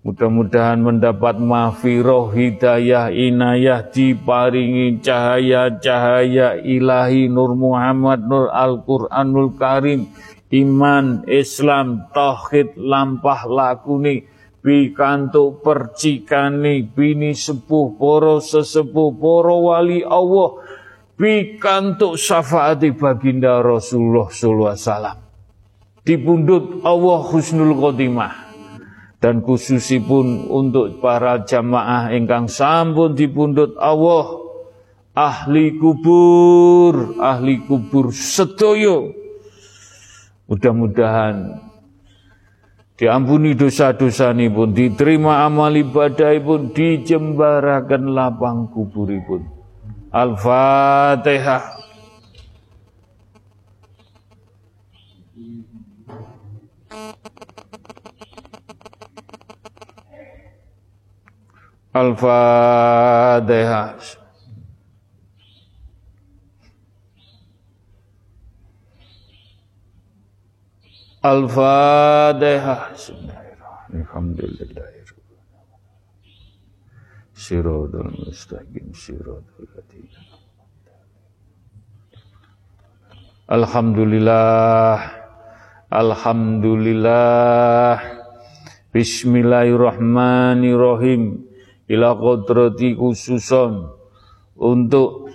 Mudah-mudahan 0.06 0.78
mendapat 0.78 1.43
mafiroh, 1.43 2.31
hidayah, 2.31 3.10
inayah, 3.10 3.82
diparingi 3.90 5.02
cahaya-cahaya 5.02 6.62
ilahi 6.62 7.27
Nur 7.27 7.59
Muhammad, 7.59 8.23
Nur 8.23 8.47
Al-Quranul 8.48 9.59
Karim, 9.59 10.06
iman, 10.55 11.27
Islam, 11.27 12.06
tauhid, 12.15 12.78
lampah 12.78 13.51
lakuni, 13.51 14.23
pikantuk 14.62 15.66
percikani, 15.66 16.86
bini 16.86 17.35
sepuh, 17.35 17.98
poro 17.98 18.39
sesepuh, 18.39 19.10
poro 19.19 19.74
wali 19.74 20.06
Allah, 20.06 20.62
pikantuk 21.19 22.15
syafaati 22.15 22.95
baginda 22.95 23.59
Rasulullah 23.61 24.31
sallallahu 24.31 24.70
alaihi 24.73 24.86
wasallam. 24.86 25.19
Dipundut 26.07 26.65
Allah 26.86 27.20
husnul 27.28 27.74
khotimah. 27.77 28.49
Dan 29.19 29.43
khususipun 29.43 30.47
untuk 30.47 31.03
para 31.03 31.43
jamaah 31.43 32.15
ingkang 32.15 32.47
sampun 32.47 33.19
dipundhut 33.19 33.74
Allah 33.74 34.49
ahli 35.19 35.74
kubur 35.74 37.19
ahli 37.19 37.66
kubur 37.66 38.15
sedoyo 38.15 39.11
mudah-mudahan 40.47 41.59
diampuni 42.95 43.59
dosa-dosa 43.59 44.31
pun 44.55 44.70
diterima 44.70 45.43
amal 45.43 45.74
ibadah 45.74 46.39
pun 46.39 46.70
dijembarakan 46.70 48.15
lapang 48.15 48.70
kuburipun 50.13 50.13
Al-Fatihah 50.13 51.79
Al-Fatihah. 61.99 63.99
Al-Fatihah. 71.25 72.83
Alhamdulillah. 73.91 74.98
Siratul 77.49 78.12
mustaqim 78.12 78.93
siratul 78.93 79.65
ladzina 79.73 80.20
Alhamdulillah 83.49 85.01
Alhamdulillah. 85.89 87.97
Bismillahirrahmanirrahim. 88.93 91.49
Ila 91.89 92.12
kodrati 92.20 92.93
khususon. 92.93 93.97
Untuk 94.53 95.33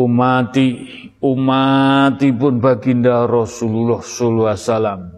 umati 0.00 0.80
umati 1.20 2.32
pun 2.32 2.56
baginda 2.56 3.28
Rasulullah 3.28 4.00
wasallam 4.00 5.15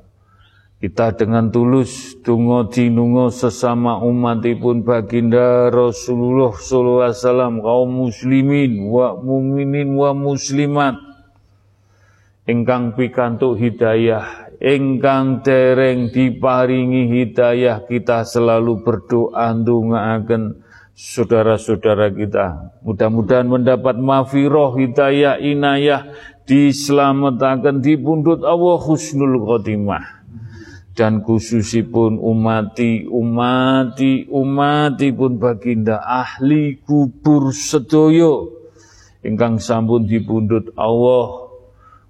kita 0.79 1.11
dengan 1.19 1.51
tulus 1.51 2.15
tungo 2.23 2.71
dinungo 2.71 3.35
sesama 3.35 3.99
umatipun 3.99 4.87
baginda 4.87 5.75
Rasulullah 5.75 6.55
sallallahu 6.55 7.03
alaihi 7.03 7.19
wasallam 7.19 7.55
kaum 7.67 7.91
muslimin 8.07 8.87
wa 8.87 9.19
mukminin 9.19 9.99
wa 9.99 10.15
muslimat. 10.15 10.95
Ingkang 12.47 12.95
pikantuk 12.95 13.59
hidayah 13.59 14.55
ingkang 14.63 15.43
dereng 15.43 16.15
diparingi 16.15 17.11
hidayah 17.11 17.83
kita 17.83 18.23
selalu 18.23 18.79
berdoa 18.87 19.51
ndongaaken 19.59 20.63
saudara-saudara 20.95 22.15
kita. 22.15 22.79
Mudah-mudahan 22.87 23.51
mendapat 23.51 23.99
mafiroh 23.99 24.79
hidayah 24.79 25.43
inayah 25.43 26.07
diselamatkan 26.47 27.83
di 27.83 27.99
pundut 27.99 28.47
Allah 28.47 28.79
husnul 28.79 29.43
khotimah 29.43 30.18
dan 30.99 31.23
khususipun 31.23 32.19
umati 32.19 33.07
umati 33.07 34.27
umati 34.27 35.15
pun 35.15 35.39
baginda 35.39 36.03
ahli 36.03 36.83
kubur 36.83 37.55
sedoyo 37.55 38.51
ingkang 39.23 39.63
sampun 39.63 40.11
dipundhut 40.11 40.75
Allah 40.75 41.49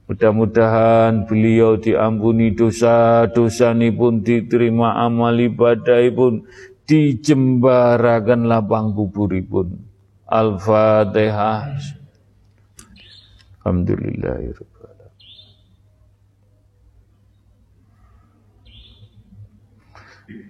Mudah-mudahan 0.09 1.29
beliau 1.29 1.77
diampuni 1.77 2.57
dosa-dosa 2.57 3.77
pun 3.93 4.25
diterima 4.25 5.05
amal 5.05 5.37
ibadah 5.37 6.01
pun 6.17 6.49
dijembarakan 6.89 8.49
lapang 8.49 8.97
kuburipun. 8.97 9.77
Al-Fatihah. 10.25 11.77
Alhamdulillahirrahmanirrahim. 13.61 14.68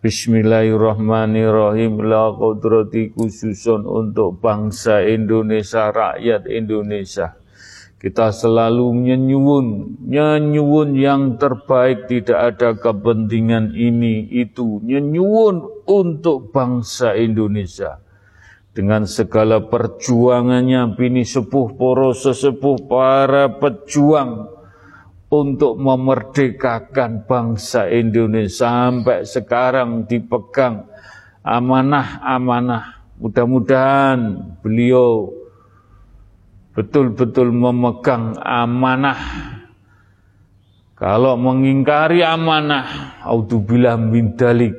Bismillahirrahmanirrahim. 0.00 2.00
La 2.08 2.32
kodrati 2.32 3.12
khususun 3.12 3.84
untuk 3.84 4.40
bangsa 4.40 5.04
Indonesia, 5.04 5.92
rakyat 5.92 6.48
Indonesia. 6.48 7.36
Kita 8.00 8.32
selalu 8.32 8.96
menyuwun, 8.96 10.00
menyuwun 10.00 10.96
yang 10.96 11.36
terbaik, 11.36 12.08
tidak 12.08 12.56
ada 12.56 12.80
kepentingan 12.80 13.76
ini, 13.76 14.24
itu. 14.40 14.80
Menyuwun 14.80 15.84
untuk 15.84 16.48
bangsa 16.48 17.12
Indonesia. 17.20 18.00
Dengan 18.72 19.04
segala 19.04 19.68
perjuangannya, 19.68 20.96
bini 20.96 21.28
sepuh, 21.28 21.76
poro 21.76 22.16
sesepuh, 22.16 22.88
para 22.88 23.52
pejuang, 23.52 24.59
untuk 25.30 25.78
memerdekakan 25.78 27.22
bangsa 27.24 27.86
Indonesia 27.86 28.66
sampai 28.66 29.22
sekarang 29.22 30.10
dipegang 30.10 30.90
amanah-amanah. 31.46 32.98
Mudah-mudahan 33.22 34.18
beliau 34.58 35.30
betul-betul 36.74 37.54
memegang 37.54 38.34
amanah. 38.42 39.22
Kalau 40.98 41.38
mengingkari 41.38 42.26
amanah, 42.26 43.22
audzubillah 43.24 43.96
min 43.96 44.36
dalik, 44.36 44.76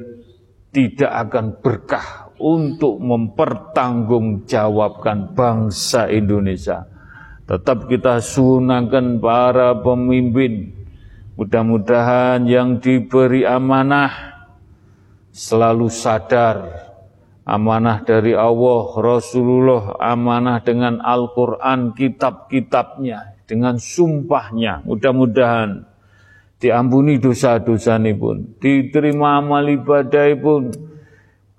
tidak 0.69 1.09
akan 1.09 1.57
berkah 1.63 2.29
untuk 2.37 3.01
mempertanggungjawabkan 3.01 5.33
bangsa 5.33 6.05
Indonesia. 6.09 6.85
Tetap 7.51 7.91
kita 7.91 8.23
sunahkan 8.23 9.19
para 9.19 9.75
pemimpin. 9.75 10.71
Mudah-mudahan 11.35 12.47
yang 12.47 12.79
diberi 12.79 13.43
amanah 13.43 14.39
selalu 15.35 15.91
sadar 15.91 16.91
amanah 17.51 18.05
dari 18.05 18.31
Allah, 18.31 18.87
Rasulullah, 18.95 19.97
amanah 19.99 20.61
dengan 20.61 21.01
Al-Quran, 21.01 21.91
kitab-kitabnya, 21.91 23.35
dengan 23.49 23.75
sumpahnya. 23.75 24.85
Mudah-mudahan 24.87 25.83
diampuni 26.61 27.17
dosa-dosa 27.17 27.97
ini 27.99 28.13
pun, 28.15 28.55
diterima 28.61 29.41
amal 29.41 29.65
ibadah 29.67 30.31
pun. 30.39 30.71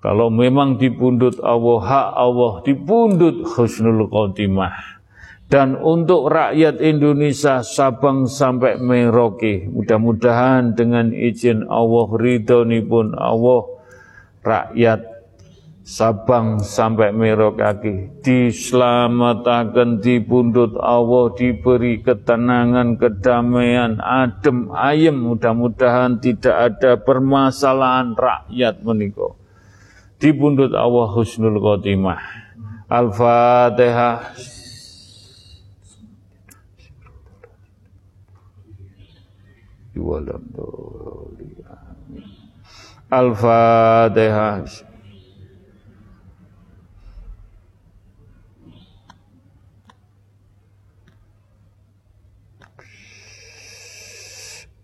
Kalau 0.03 0.27
memang 0.27 0.75
dipundut 0.75 1.39
Allah, 1.39 1.79
hak 1.79 2.09
Allah, 2.17 2.53
dipundut 2.67 3.47
husnul 3.55 4.11
khotimah. 4.11 5.02
Dan 5.51 5.77
untuk 5.77 6.33
rakyat 6.33 6.81
Indonesia 6.81 7.61
Sabang 7.61 8.25
sampai 8.25 8.81
Merauke, 8.81 9.69
mudah-mudahan 9.69 10.73
dengan 10.73 11.13
izin 11.13 11.69
Allah, 11.69 12.07
ridho 12.17 12.65
pun 12.89 13.13
Allah, 13.13 13.61
rakyat 14.41 15.13
Sabang 15.83 16.63
sampai 16.63 17.11
Merauke 17.11 18.23
diselamatkan 18.23 19.99
di 19.99 20.23
pundut 20.23 20.79
Allah 20.79 21.35
diberi 21.35 21.99
ketenangan 21.99 22.95
kedamaian 22.95 23.99
adem 23.99 24.71
ayem. 24.71 25.19
Mudah-mudahan 25.19 26.23
tidak 26.23 26.55
ada 26.55 26.95
permasalahan 26.95 28.15
rakyat 28.15 28.79
menikah. 28.79 29.35
Di 30.23 30.31
pundut 30.31 30.71
Allah 30.71 31.11
husnul 31.19 31.59
khotimah. 31.59 32.31
Al-Fatihah 32.87 34.39
والضالين 39.97 41.65
الفاتحة. 43.13 44.65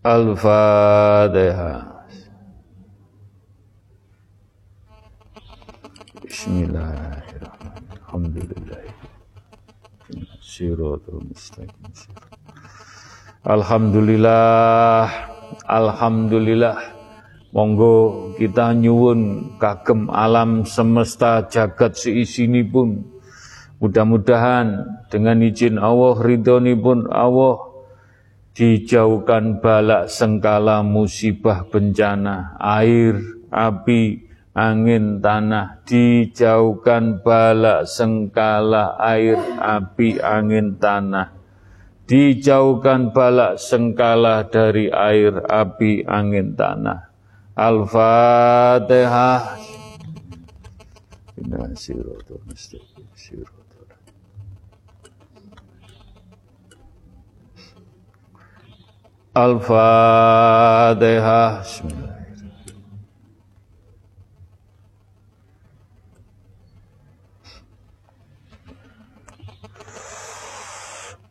الفاتحة. 0.06 2.06
بسم 6.26 6.64
الله 6.64 6.94
الرحمن 6.94 7.36
الرحيم. 7.36 7.74
الحمد 7.94 8.38
لله. 8.38 8.84
صراط 10.42 11.10
المستقيم 11.10 11.94
Alhamdulillah. 13.50 15.10
Alhamdulillah. 15.66 16.78
Monggo 17.50 18.30
kita 18.38 18.78
nyuwun 18.78 19.58
kagem 19.58 20.06
alam 20.14 20.70
semesta 20.70 21.50
jagat 21.50 21.98
seisini 21.98 22.62
pun. 22.62 23.10
Mudah-mudahan 23.82 24.86
dengan 25.10 25.42
izin 25.42 25.82
Allah, 25.82 26.22
ridhoni 26.22 26.78
pun 26.78 27.10
Allah, 27.10 27.58
dijauhkan 28.54 29.58
balak 29.66 30.14
sengkala 30.14 30.86
musibah 30.86 31.66
bencana, 31.66 32.54
air, 32.62 33.18
api, 33.50 34.30
angin, 34.54 35.26
tanah, 35.26 35.82
dijauhkan 35.90 37.26
balak 37.26 37.90
sengkala 37.90 38.94
air, 39.02 39.42
api, 39.58 40.22
angin, 40.22 40.78
tanah, 40.78 41.39
dijauhkan 42.10 43.14
balak 43.14 43.62
sengkala 43.62 44.50
dari 44.50 44.90
air, 44.90 45.46
api, 45.46 46.02
angin, 46.10 46.58
tanah. 46.58 47.14
Al-Fatihah. 47.54 49.62
Al-Fatihah. 59.38 60.50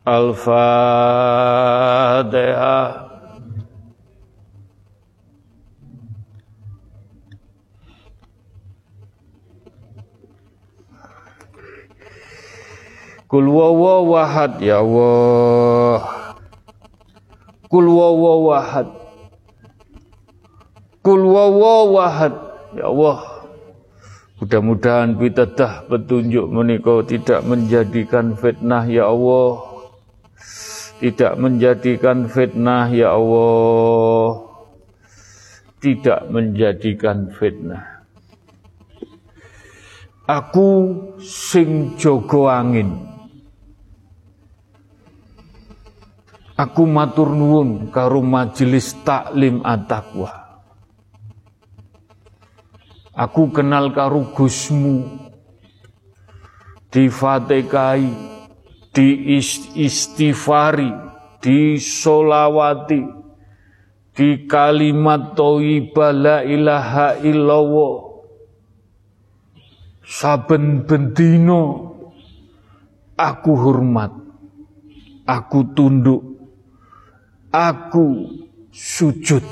Al-Fatihah. 0.07 1.79
Kul 13.29 13.45
wawahad 13.45 14.57
ya 14.57 14.81
Allah. 14.81 16.01
Kul 17.69 17.85
wawahad. 17.85 18.89
Kul 21.05 21.29
wawahad. 21.29 22.33
Ya 22.73 22.89
Allah. 22.89 23.45
Mudah-mudahan 24.41 25.13
pitadah 25.13 25.85
petunjuk 25.85 26.49
menikah 26.49 27.05
tidak 27.05 27.45
menjadikan 27.45 28.33
fitnah 28.33 28.89
ya 28.89 29.05
Allah. 29.05 29.68
Tidak 30.99 31.39
menjadikan 31.39 32.27
fitnah 32.27 32.91
ya 32.91 33.15
Allah. 33.15 34.51
Tidak 35.79 36.27
menjadikan 36.27 37.31
fitnah. 37.31 38.03
Aku 40.27 40.69
sing 41.23 41.95
jogo 41.95 42.51
angin. 42.51 43.09
Aku 46.59 46.83
matur 46.83 47.31
nuwun 47.31 47.87
karo 47.95 48.19
majelis 48.19 48.91
taklim 49.07 49.63
at-taqwa. 49.63 50.49
Aku 53.15 53.47
kenal 53.55 53.95
karo 53.95 54.35
Gusmu 54.35 55.07
di 56.91 57.07
Fatihai, 58.99 59.39
di 59.39 59.39
istighfari, 59.87 60.91
di 64.19 64.29
kalimat 64.43 65.39
thayyibah 65.39 66.11
la 66.11 66.37
ilaha 66.43 67.15
illallah. 67.23 67.95
Saben 70.03 70.83
bendino 70.83 71.95
aku 73.15 73.51
hormat, 73.55 74.11
aku 75.23 75.59
tunduk 75.77 76.21
aku 77.53 78.27
sujud 78.73 79.45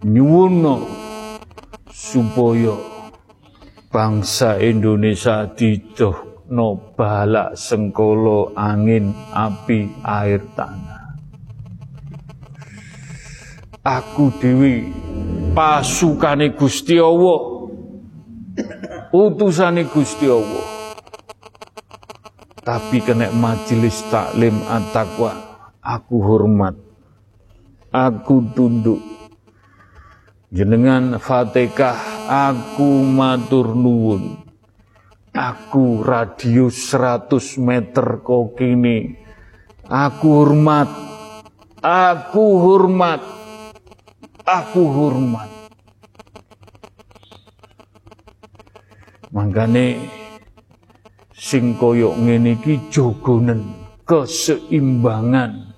nyuwuno 0.00 0.86
supaya 1.92 2.95
bangsa 3.96 4.60
Indonesia 4.60 5.48
didohno 5.48 6.92
balak 6.92 7.56
sengkolo 7.56 8.52
angin 8.52 9.08
api 9.32 10.04
air 10.04 10.44
tanah. 10.52 11.16
Aku 13.80 14.36
dewi 14.36 14.92
pasukane 15.56 16.52
Gusti 16.52 17.00
Allah. 17.00 17.56
Utusane 19.16 19.88
Gusti 19.88 20.28
Allah. 20.28 20.92
Tapi 22.60 23.00
kena 23.00 23.32
majelis 23.32 24.04
taklim 24.12 24.60
at-taqwa 24.68 25.32
aku 25.80 26.20
hormat. 26.20 26.76
Aku 27.88 28.44
tunduk. 28.52 29.00
Jenengan 30.52 31.16
fatihah 31.16 32.15
aku 32.26 33.06
matur 33.06 33.72
nuwun. 33.72 34.42
Aku 35.36 36.00
radius 36.00 36.90
100 36.90 37.60
meter 37.60 38.24
kok 38.24 38.56
kini. 38.56 39.14
Aku 39.86 40.42
hormat. 40.42 40.88
Aku 41.84 42.44
hormat. 42.58 43.20
Aku 44.42 44.82
hormat. 44.90 45.50
Mangkane 49.30 50.00
sing 51.36 51.76
koyok 51.76 52.16
ngene 52.16 52.56
iki 52.56 52.88
jogonen 52.88 53.60
keseimbangan. 54.08 55.76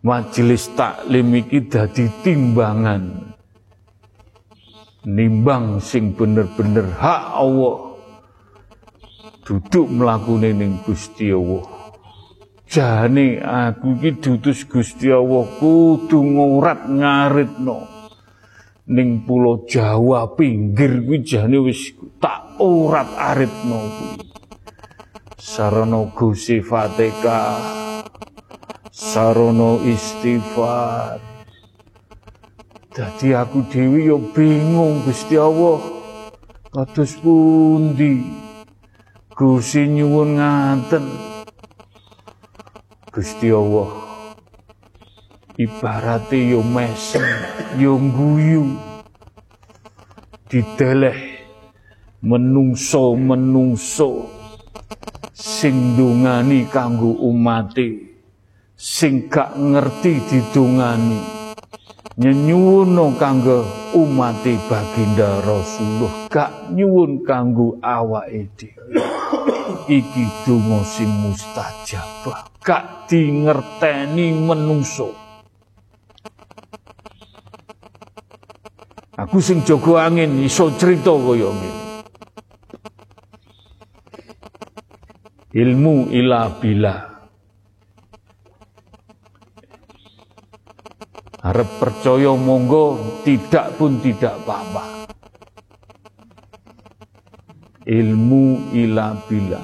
Majelis 0.00 0.70
taklim 0.72 1.34
iki 1.34 1.66
dadi 1.66 2.08
timbangan 2.24 3.35
nimbang 5.06 5.78
sing 5.78 6.12
bener-bener 6.18 6.90
hak 6.98 7.24
Allah. 7.38 7.94
Duduk 9.46 9.86
mlakune 9.86 10.50
ning 10.50 10.82
Gusti 10.82 11.30
Allah. 11.30 11.62
Jane 12.66 13.38
aku 13.38 14.02
iki 14.02 14.18
dutus 14.18 14.66
Gusti 14.66 15.06
Allah 15.14 15.46
kudu 15.62 16.18
ngurat 16.18 16.90
ngaritno. 16.90 17.86
Ning 18.90 19.22
pulau 19.22 19.62
Jawa 19.70 20.34
pinggir 20.34 21.06
kuwi 21.06 21.22
jane 21.22 21.62
wis 21.62 21.94
tak 22.18 22.58
urat 22.58 23.06
aritno 23.14 23.78
kuwi. 23.86 24.18
Sarana 25.38 26.10
Gusti 26.10 26.58
Fatihah 26.58 27.86
sarana 28.90 29.78
istighfar 29.86 31.35
Dadi 32.96 33.36
aku 33.36 33.68
dewi 33.68 34.08
yo 34.08 34.16
bingung 34.32 35.04
Gusti 35.04 35.36
Allah. 35.36 35.84
Kados 36.72 37.20
pundi? 37.20 38.24
Gusti 39.36 39.84
nyuwun 39.84 40.40
ngaten. 40.40 41.04
Gusti 43.12 43.52
Allah 43.52 43.92
ibarate 45.60 46.40
yo 46.40 46.64
mesem, 46.64 47.20
yo 47.76 48.00
guyu. 48.00 48.80
Dideleh 50.48 51.44
menungso-menungso 52.24 54.24
sing 55.36 56.00
dungani 56.00 56.64
kanggo 56.72 57.12
umate 57.28 58.16
sing 58.72 59.28
gak 59.28 59.52
ngerti 59.52 60.16
didungani 60.32 61.35
nyenyuwono 62.16 63.12
kanggo 63.20 63.68
umat 63.92 64.40
baginda 64.72 65.44
Rasulullah. 65.44 66.32
Gak 66.32 66.72
nyuwun 66.72 67.20
kanggo 67.28 67.76
awake 67.84 68.48
dhewe. 68.56 69.04
Iki 69.84 70.24
donga 70.48 70.80
sing 70.88 71.12
mustajabah. 71.12 72.48
Gak 72.64 73.08
dingerteni 73.12 74.32
menungso. 74.32 75.12
Aku 79.16 79.40
sing 79.40 79.64
jaga 79.64 80.08
angin 80.08 80.40
iso 80.44 80.72
cerita 80.76 81.12
kaya 81.12 81.48
ngene. 81.52 81.84
Ilmu 85.56 86.12
ila 86.12 86.52
bila 86.60 87.15
Harap 91.46 91.78
percaya 91.78 92.34
monggo, 92.34 93.22
tidak 93.22 93.78
pun 93.78 94.02
tidak 94.02 94.34
apa-apa. 94.42 95.06
Ilmu 97.86 98.74
ila 98.74 99.14
bila. 99.30 99.62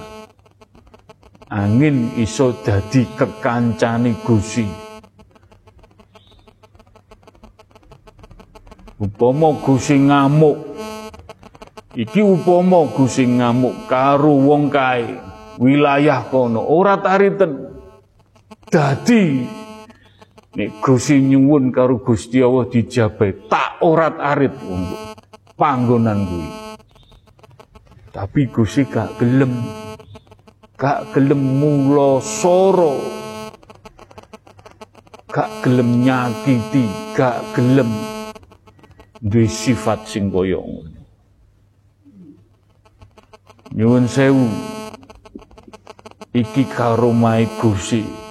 Angin 1.50 2.14
iso 2.22 2.54
dadi 2.62 3.02
kekancani 3.18 4.14
gusi. 4.22 4.62
Upama 9.02 9.58
gusi 9.58 10.06
ngamuk. 10.06 10.62
Iki 11.98 12.22
upama 12.22 12.86
gusi 12.94 13.26
ngamuk 13.26 13.90
karo 13.90 14.38
wong 14.38 14.70
kae 14.70 15.18
wilayah 15.58 16.30
kono 16.30 16.62
ora 16.62 16.94
tariten. 17.02 17.74
Dadi 18.70 19.61
Nek 20.52 20.84
Gusti 20.84 21.16
nyuwun 21.16 21.72
karo 21.72 21.96
Gusti 22.04 22.44
Allah 22.44 22.68
dijabai 22.68 23.48
tak 23.48 23.80
orat 23.80 24.20
arit 24.20 24.52
wong 24.60 24.84
panggonan 25.56 26.28
kuwi. 26.28 26.48
Tapi 28.12 28.52
Gusti 28.52 28.84
gak 28.84 29.16
gelem. 29.16 29.48
Gak 30.76 31.16
gelem 31.16 31.40
mula 31.40 32.20
soro. 32.20 33.00
Gak 35.32 35.64
gelem 35.64 36.04
nyakiti, 36.04 37.16
gak 37.16 37.56
gelem 37.56 37.88
duwe 39.22 39.48
sifat 39.48 40.04
sing 40.04 40.28
kaya 40.28 40.60
ngono. 40.60 41.00
Nyuwun 43.72 44.04
sewu. 44.04 44.52
Iki 46.36 46.68
karomai 46.68 47.48
Gusti 47.56 48.21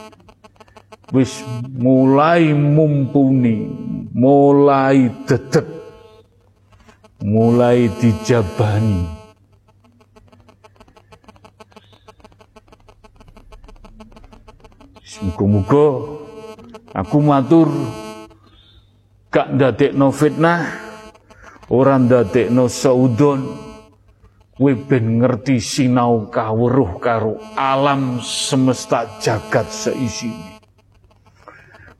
wis 1.12 1.44
mulai 1.68 2.56
mumpuni, 2.56 3.68
mulai 4.16 5.12
dedek, 5.28 5.68
mulai 7.24 7.92
dijabani. 8.00 9.20
Muga-muga 15.22 16.18
aku 16.98 17.22
matur 17.22 17.70
gak 19.30 19.54
ndadekno 19.54 20.10
fitnah, 20.10 20.66
ora 21.70 22.02
ndadekno 22.02 22.66
saudon, 22.66 23.46
kowe 24.58 24.72
ben 24.90 25.22
ngerti 25.22 25.62
sinau 25.62 26.26
kawruh 26.26 26.98
karo 26.98 27.38
alam 27.54 28.18
semesta 28.26 29.22
jagat 29.22 29.70
seisine. 29.70 30.51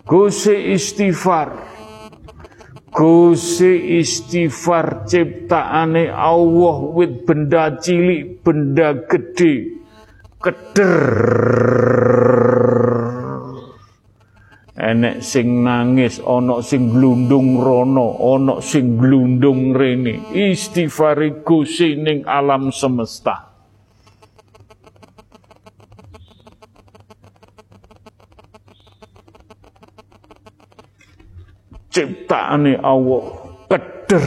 Gusti 0.02 0.74
istighfar. 0.74 1.54
Gusti 2.92 4.02
istighfar 4.02 5.06
ciptaane 5.06 6.10
Allah 6.10 6.78
wit 6.98 7.22
benda 7.24 7.78
cilik, 7.78 8.42
benda 8.42 8.98
gede, 9.06 9.80
keder. 10.42 10.98
Enek 14.82 15.22
sing 15.22 15.62
nangis, 15.62 16.18
ana 16.26 16.66
sing 16.66 16.90
glundung 16.90 17.62
rono, 17.62 18.18
ana 18.18 18.58
sing 18.58 18.98
glundung 18.98 19.78
rene. 19.78 20.34
Istighfar 20.34 21.46
Gusti 21.46 21.94
ning 21.94 22.26
alam 22.26 22.74
semesta. 22.74 23.51
ciptaane 31.92 32.80
Allah 32.80 33.24
keder. 33.68 34.24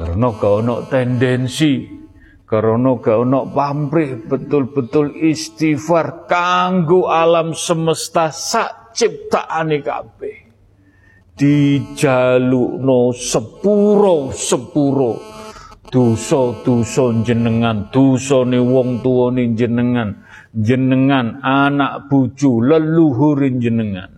Karena 0.00 0.28
gak 0.32 0.52
ono 0.64 0.74
tendensi 0.88 1.72
karena 2.48 2.90
gak 2.98 3.16
ono 3.20 3.40
pamrih 3.52 4.26
betul-betul 4.26 5.12
istighfar 5.12 6.24
kanggo 6.24 7.06
alam 7.12 7.52
semesta 7.52 8.32
sak 8.32 8.96
ciptaane 8.96 9.78
kabeh. 9.84 10.36
Dijalukno 11.40 13.16
sepuro 13.16 14.28
sepuro 14.32 15.16
duso 15.88 16.60
duso 16.62 17.16
jenengan 17.24 17.88
dosane 17.88 18.60
wong 18.60 19.00
tuane 19.00 19.56
jenengan 19.56 20.29
jenengan 20.54 21.38
anak 21.42 22.10
bucu 22.10 22.58
leluhurin 22.62 23.62
jenengan. 23.62 24.10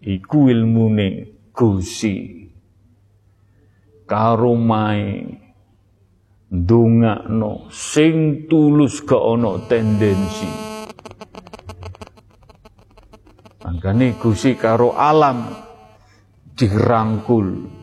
Iku 0.00 0.48
ilmune 0.48 1.08
Gusti. 1.52 2.46
Karo 4.06 4.54
mae 4.54 5.26
ndongakno 6.46 7.66
sing 7.74 8.46
tulus 8.46 9.02
gak 9.02 9.18
ana 9.18 9.52
tendensi. 9.66 10.50
Angkane 13.66 14.14
Gusti 14.14 14.54
karo 14.54 14.94
alam 14.94 15.42
dirangkul 16.54 17.75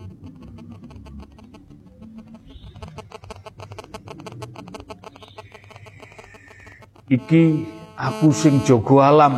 iki 7.14 7.70
aku 7.94 8.34
sing 8.34 8.66
jaga 8.66 9.14
alam 9.14 9.34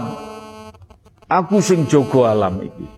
aku 1.27 1.59
sing 1.59 1.83
jaga 1.91 2.31
alam 2.31 2.63
iki 2.63 2.95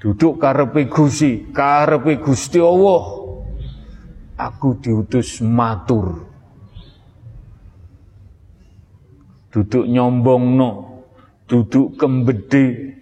Duduk 0.00 0.40
karepe 0.40 0.88
Gusti, 0.88 1.52
karepe 1.52 2.16
Gusti 2.24 2.56
Allah. 2.56 3.20
Aku 4.40 4.80
diutus 4.80 5.44
matur. 5.44 6.24
Duduk 9.52 9.84
nyombongno, 9.84 11.04
duduk 11.44 12.00
kembede. 12.00 12.96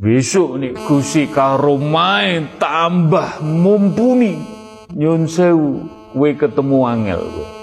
Besok 0.00 0.56
nih 0.56 0.72
Gusti 0.88 1.28
karo 1.28 1.76
main 1.76 2.48
tambah 2.56 3.44
mumpuni. 3.44 4.40
Nyun 4.96 5.28
sewu, 5.28 5.84
kowe 6.16 6.30
ketemu 6.32 6.78
angel 6.88 7.22
kowe. 7.28 7.55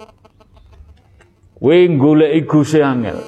Kowe 1.63 1.79
goleki 1.95 2.43
Gusti 2.43 2.83
angel. 2.83 3.23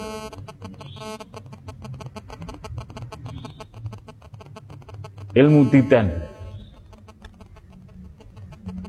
ilmu 5.39 5.71
titan. 5.71 6.11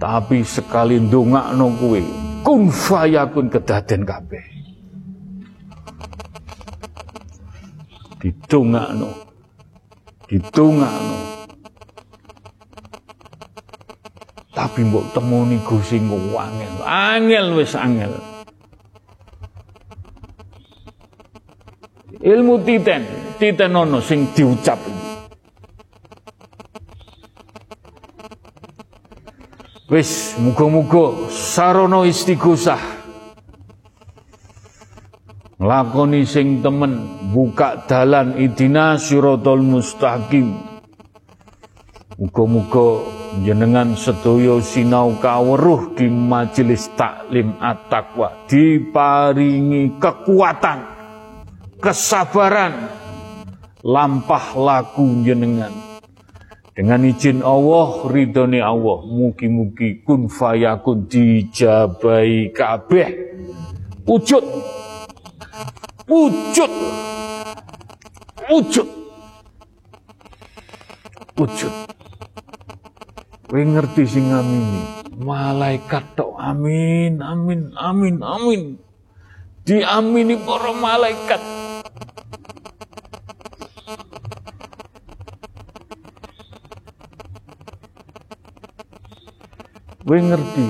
Tapi 0.02 0.43
sekali 0.43 0.98
ndongakno 0.98 1.78
kuwe, 1.78 2.02
kun 2.43 2.74
fayakun 2.74 3.47
kedaden 3.47 4.02
kabeh. 4.02 4.43
Didongakno. 8.18 9.10
Didongakno. 10.27 11.18
Tapi 14.51 14.81
mbok 14.90 15.14
temoni 15.14 15.62
Gusti 15.62 16.02
angel. 16.02 16.74
Angel 16.82 17.47
wis 17.55 17.78
angel. 17.78 18.35
Ilmu 22.26 22.58
titen, 22.66 23.06
titen 23.38 23.70
ono 23.70 24.02
sing 24.02 24.34
diucap. 24.34 24.82
Wis 29.86 30.34
muga-muga 30.42 31.30
sarana 31.30 32.02
istighosah. 32.02 32.82
Nglakoni 35.62 36.26
sing 36.26 36.66
temen 36.66 36.98
buka 37.30 37.86
dalan 37.86 38.34
idina 38.42 38.98
siratal 38.98 39.62
mustaqim. 39.62 40.66
Muga-muga 42.18 43.06
jenengan 43.46 43.94
sedaya 43.94 44.58
sinau 44.66 45.14
kaweruh 45.22 45.94
di 45.94 46.10
majelis 46.10 46.90
taklim 46.98 47.54
at-taqwa 47.62 48.50
diparingi 48.50 49.94
kekuatan 50.02 50.95
kesabaran 51.78 52.88
lampah 53.84 54.56
laku 54.56 55.22
jenengan 55.22 55.86
dengan 56.76 57.08
izin 57.08 57.40
Allah, 57.40 58.04
ridhoni 58.04 58.60
Allah, 58.60 59.00
mugi-mugi 59.08 60.04
kun 60.04 60.28
fayakun 60.28 61.08
dijabai 61.08 62.52
kabeh. 62.52 63.08
Wujud. 64.04 64.44
Wujud. 66.04 66.72
Wujud. 68.44 68.88
Wujud. 71.40 71.74
Kowe 73.48 73.62
ngerti 73.64 74.04
sing 74.04 74.28
ngamini. 74.28 74.80
Malaikat 75.16 76.12
tok 76.12 76.36
amin, 76.36 77.24
amin, 77.24 77.72
amin, 77.72 78.20
amin. 78.20 78.62
Diamini 79.64 80.36
para 80.44 80.76
malaikat. 80.76 81.55
Kowe 90.06 90.22
ngerti 90.22 90.66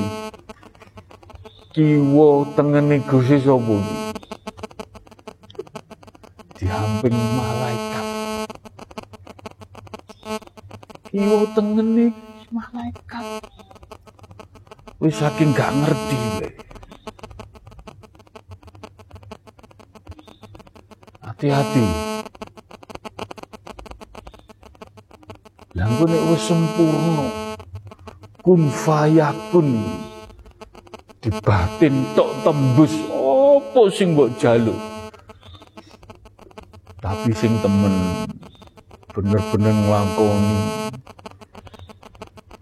kiwa 1.76 2.48
tengene 2.56 3.04
Gusti 3.04 3.36
sapa? 3.44 3.76
Dihamping 6.56 7.12
malaikat. 7.36 8.06
Kiwa 11.12 11.40
tengene 11.52 12.16
malaikat. 12.48 13.44
Wis 15.04 15.20
saking 15.20 15.52
gak 15.52 15.68
ngerti 15.84 16.16
kowe. 16.16 16.48
Hati-hati. 21.28 21.84
Nek 25.76 25.88
wis 26.00 26.40
sempurna, 26.40 27.45
kun 28.46 28.70
fayakun. 28.70 29.82
Di 31.18 31.34
batin 31.42 32.06
tok 32.14 32.30
tembus. 32.46 32.94
Opo 33.10 33.90
sing 33.90 34.14
mbok 34.14 34.38
jaluk? 34.38 34.78
Tapi 37.02 37.34
sing 37.34 37.58
temen 37.58 38.22
bener-bener 39.10 39.74
nglakoni. 39.74 40.58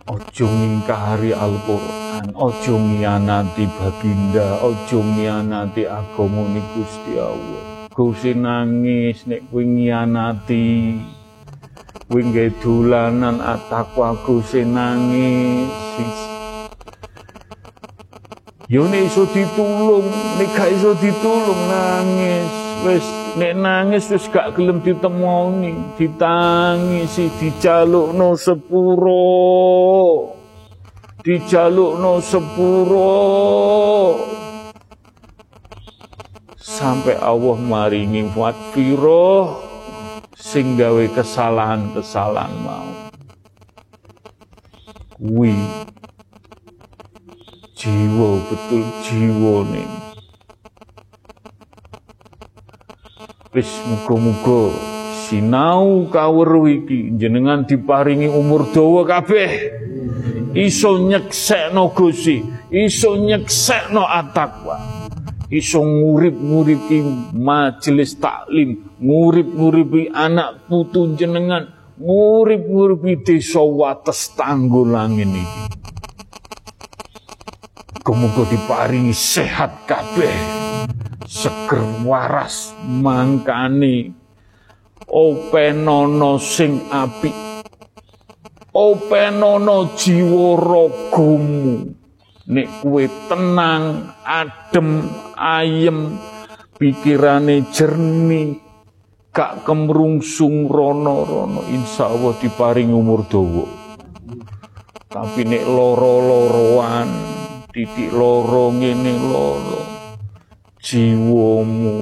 Ojo 0.09 0.47
ngingkari 0.49 1.37
Al-Qur'an 1.37 2.33
ojo 2.33 2.75
ngianati 2.81 3.65
baginda 3.77 4.65
ojo 4.65 4.99
ngianati 5.05 5.85
agama 5.85 6.49
Gusti 6.73 7.13
Allah. 7.21 7.89
Gusti 7.93 8.33
nangis 8.33 9.29
nek 9.29 9.49
kuwi 9.53 9.65
ngianati 9.69 10.65
Wingge 12.15 12.55
dolanan 12.63 13.43
atakwaku 13.43 14.39
nangis. 14.71 15.67
Yo 18.71 18.87
nek 18.87 19.11
iso 19.11 19.27
ditulung, 19.27 20.07
nek 20.39 20.47
gak 20.55 20.71
iso 20.79 20.95
ditulung 20.95 21.59
nangis. 21.67 22.55
Wis 22.87 23.03
nek 23.35 23.59
nangis 23.59 24.07
wis 24.15 24.31
gak 24.31 24.55
gelem 24.55 24.79
ditemoni, 24.87 25.99
ditangisi, 25.99 27.35
dijalukno 27.35 28.39
sepuro. 28.39 29.27
Dijalukno 31.19 32.23
sepuro. 32.23 33.19
Sampai 36.63 37.19
Allah 37.19 37.59
maringi 37.59 38.23
fatfiroh 38.31 39.64
sing 40.45 40.77
gawe 40.77 41.09
kesalahan-kesalahan 41.17 42.53
mau. 42.61 42.89
Kuwi 45.17 45.57
jiwa 47.73 48.45
betul 48.53 48.85
jiwa 49.09 49.65
nih. 49.73 49.89
Wis 53.57 53.73
muga-muga 53.89 54.77
sinau 55.25 56.13
kaweruh 56.13 56.69
iki 56.69 57.17
jenengan 57.17 57.65
diparingi 57.65 58.29
umur 58.29 58.69
dawa 58.69 59.09
kabeh. 59.09 59.81
Iso 60.55 61.01
nyeksekno 61.03 61.91
Gusti, 61.97 62.45
iso 62.69 63.17
nyeksekno 63.17 64.07
atakwa 64.07 65.04
iso 65.53 65.85
ngurip-nguripi 65.85 67.05
majelis 67.37 68.17
taklim, 68.17 68.97
ngurip-nguripi 69.01 70.09
anak 70.13 70.65
putu 70.69 71.13
jenengan, 71.19 71.69
ngurip-nguripi 72.01 73.21
desa 73.21 73.61
wates 73.61 74.33
tanggulangin 74.33 75.37
iki. 75.37 75.63
Kemuga 78.05 78.45
diparingi 78.49 79.17
sehat 79.17 79.89
kabeh, 79.89 80.37
seger 81.25 82.05
waras 82.05 82.77
mangkani, 82.85 84.13
openono 85.09 86.37
sing 86.37 86.85
api, 86.93 87.33
openono 88.77 89.97
jiwa 89.97 90.53
ragamu 90.61 92.04
nek 92.45 92.85
kue 92.85 93.09
tenang, 93.29 94.13
adem, 94.21 95.09
ayem, 95.37 96.21
pikirane 96.77 97.65
jernih, 97.73 98.61
gak 99.33 99.65
kemrungsung 99.65 100.69
rono-rono, 100.69 101.65
insya 101.73 102.13
Allah 102.13 102.37
diparing 102.37 102.93
umur 102.93 103.25
dawa. 103.25 103.67
Tapi 105.09 105.41
nek 105.47 105.65
loro-loroan, 105.65 107.09
titik 107.71 108.13
loro 108.13 108.75
ngene 108.75 109.15
loro, 109.25 109.83
jiwamu 110.83 111.97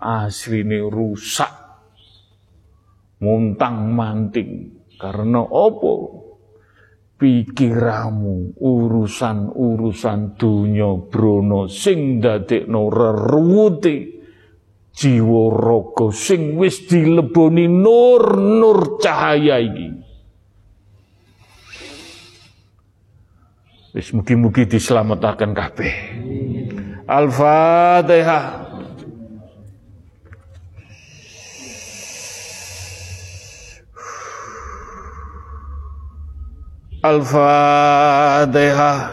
asline 0.00 0.80
rusak, 0.88 1.52
muntang 3.20 3.92
manting. 3.92 4.80
Karena 4.94 5.42
opo? 5.42 6.23
pikiramu 7.24 8.52
urusan-urusan 8.60 10.36
dunya 10.36 10.92
brana 11.08 11.64
sing 11.72 12.20
dadekno 12.20 12.92
reruwute 12.92 14.20
jiwa 14.92 15.44
raga 15.56 16.12
sing 16.12 16.60
wis 16.60 16.84
dileboni 16.84 17.64
nur-nur 17.64 19.00
cahaya 19.00 19.56
iki. 19.56 19.88
Wis 23.96 24.12
mugi-mugi 24.12 24.68
dislametake 24.68 25.48
kabeh. 25.48 25.94
Al-fatihah. 27.08 28.63
Al-Fatihah. 37.04 39.12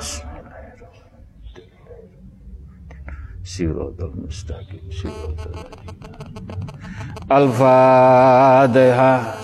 Siratal 3.43 4.15
mustaqim. 4.15 4.79
Siratal 4.87 5.51
Al-Fatihah. 7.27 9.35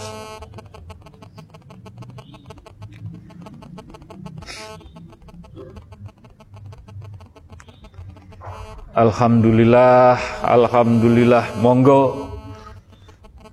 Alhamdulillah, 8.95 10.15
Alhamdulillah, 10.47 11.51
monggo 11.59 12.31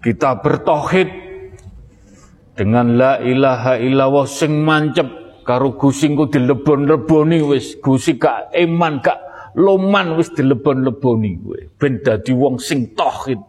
kita 0.06 0.38
bertohid 0.38 1.23
dengan 2.54 2.94
la 2.94 3.18
ilaha 3.18 3.76
illallah 3.82 4.26
sing 4.30 4.62
mancep 4.62 5.42
karo 5.42 5.74
Gusti 5.74 6.08
engko 6.08 6.30
dilebon-leboni 6.30 7.38
wis. 7.44 7.76
Gusti 7.82 8.16
gak 8.16 8.54
eman 8.54 9.02
gak 9.02 9.18
loman 9.58 10.14
wis 10.16 10.30
dilebon-leboni 10.32 11.30
kowe. 11.42 11.60
Ben 11.76 12.00
dadi 12.00 12.32
wong 12.32 12.62
sing 12.62 12.94
tauhid 12.94 13.42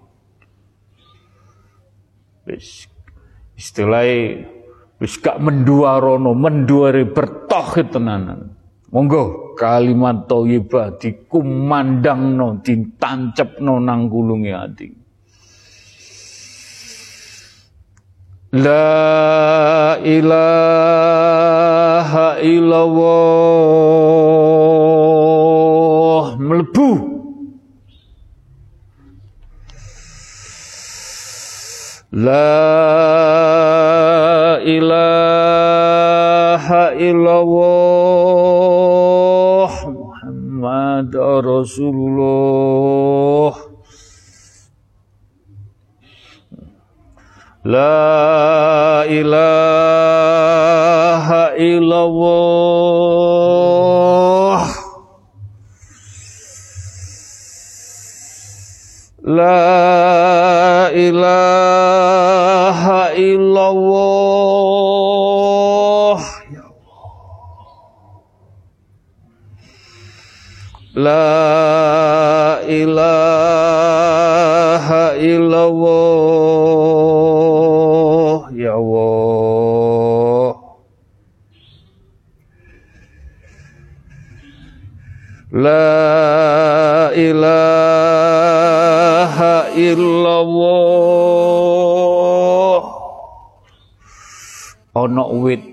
wis. 2.50 2.90
Istilahnya 3.56 4.44
wis 5.00 5.16
gak 5.22 5.38
menduarono 5.40 6.34
menduari 6.34 7.06
bertauhid 7.06 7.94
tenanan. 7.94 8.58
Monggo 8.90 9.54
kalimat 9.60 10.26
thayyibah 10.26 10.98
dikumandangno 10.98 12.64
ditancepno 12.64 13.76
nang 13.84 14.08
kulunge 14.08 14.56
ati 14.56 15.05
La 18.56 20.00
ilaha 20.00 20.40
illallah. 22.40 22.96
Melebu. 26.40 26.92
La 32.16 32.56
ilaha 34.64 36.16
illallah 36.96 38.08
Muhammad 39.92 41.12
Rasulullah 41.44 42.08
La 47.66 49.02
ilaha 49.10 49.58
illallah 51.58 52.65
wit. 95.44 95.64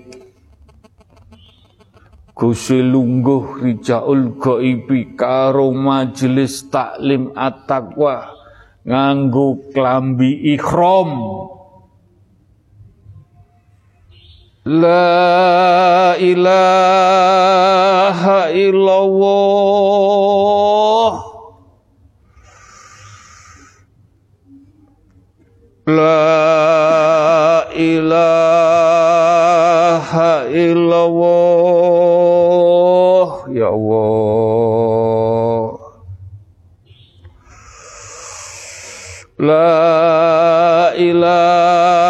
Gusti 2.33 2.81
lungguh 2.81 3.61
rijaul 3.61 4.35
ghaibi 4.41 5.13
karo 5.13 5.69
majelis 5.69 6.65
taklim 6.73 7.29
at-taqwa 7.37 8.33
nganggo 8.83 9.69
klambi 9.69 10.57
ikhram. 10.57 11.13
La 14.65 16.17
ilaha 16.17 17.29
illallah. 18.49 19.93
La 25.83 26.42
Allah 33.73 35.73
La 39.39 40.93
ilaha 40.97 42.02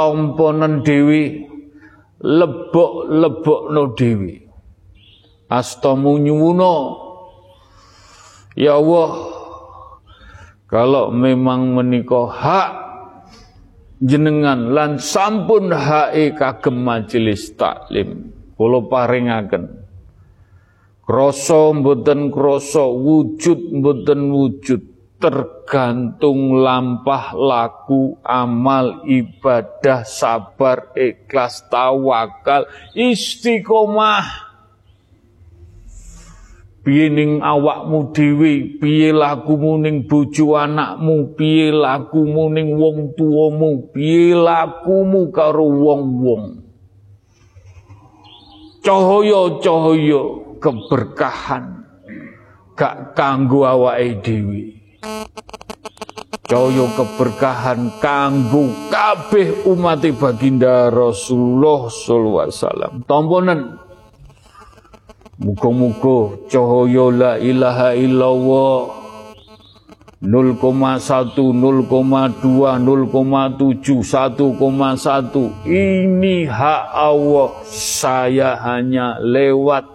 Tomponan 0.00 0.80
dewi 0.80 1.44
lebok-lebokno 2.24 3.92
dewi. 3.92 4.40
Astamu 5.52 6.16
nyuwuna 6.16 6.74
Ya 8.56 8.80
Allah 8.80 9.10
kalau 10.72 11.12
memang 11.12 11.76
menikah 11.76 12.32
hak 12.32 12.70
jenengan 14.00 14.72
lan 14.72 14.96
sampun 14.96 15.68
hae 15.68 16.32
kagem 16.32 16.80
majelis 16.80 17.52
taklim 17.52 18.32
kula 18.56 18.80
paringaken. 18.88 19.84
Krasa 21.04 21.76
mboten 21.76 22.32
krasa 22.32 22.88
wujud 22.88 23.76
mboten 23.76 24.32
wujud 24.32 24.89
tergantung 25.20 26.64
lampah 26.64 27.36
laku 27.36 28.16
amal 28.24 29.04
ibadah 29.04 30.02
sabar 30.08 30.96
ikhlas 30.96 31.60
tawakal 31.68 32.64
istiqomah. 32.96 34.48
Piye 36.80 37.12
ning 37.12 37.44
awakmu 37.44 38.16
dhewe? 38.16 38.80
Piye 38.80 39.12
lakumu 39.12 39.76
ning 39.76 40.08
bojo 40.08 40.56
anakmu? 40.56 41.36
Piye 41.36 41.68
lakumu 41.68 42.48
ning 42.48 42.80
wong 42.80 43.12
tuamu? 43.12 43.92
Piye 43.92 44.32
lakumu 44.32 45.28
karo 45.28 45.68
wong-wong? 45.68 46.64
Cahaya-cahaya 48.80 50.22
keberkahan. 50.56 51.84
Gak 52.72 53.12
kanggo 53.12 53.68
awake 53.68 54.24
dhewe 54.24 54.79
cahaya 56.50 56.86
keberkahan 56.98 57.94
kanggo 58.02 58.74
kabeh 58.90 59.62
umat 59.70 60.02
baginda 60.18 60.90
Rasulullah 60.90 61.86
sallallahu 61.86 62.44
alaihi 62.44 62.58
wasallam 62.58 62.92
tamponen 63.06 63.60
Muga-muga 65.40 66.36
cahaya 66.52 67.08
la 67.08 67.32
ilaha 67.40 67.96
illallah 67.96 69.00
0,1, 70.20 71.32
0,2, 71.32 72.44
0,7, 72.44 74.04
1,1. 74.04 75.64
Ini 75.64 76.44
hak 76.44 76.84
Allah. 76.92 77.56
Saya 77.72 78.52
hanya 78.60 79.16
lewat 79.24 79.88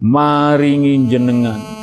maringi 0.00 1.04
jenengan. 1.04 1.81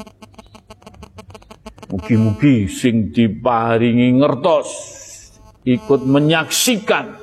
Mugi-mugi 1.90 2.70
sing 2.70 3.10
diparingi 3.10 4.22
ngertos 4.22 4.70
ikut 5.66 6.06
menyaksikan 6.06 7.18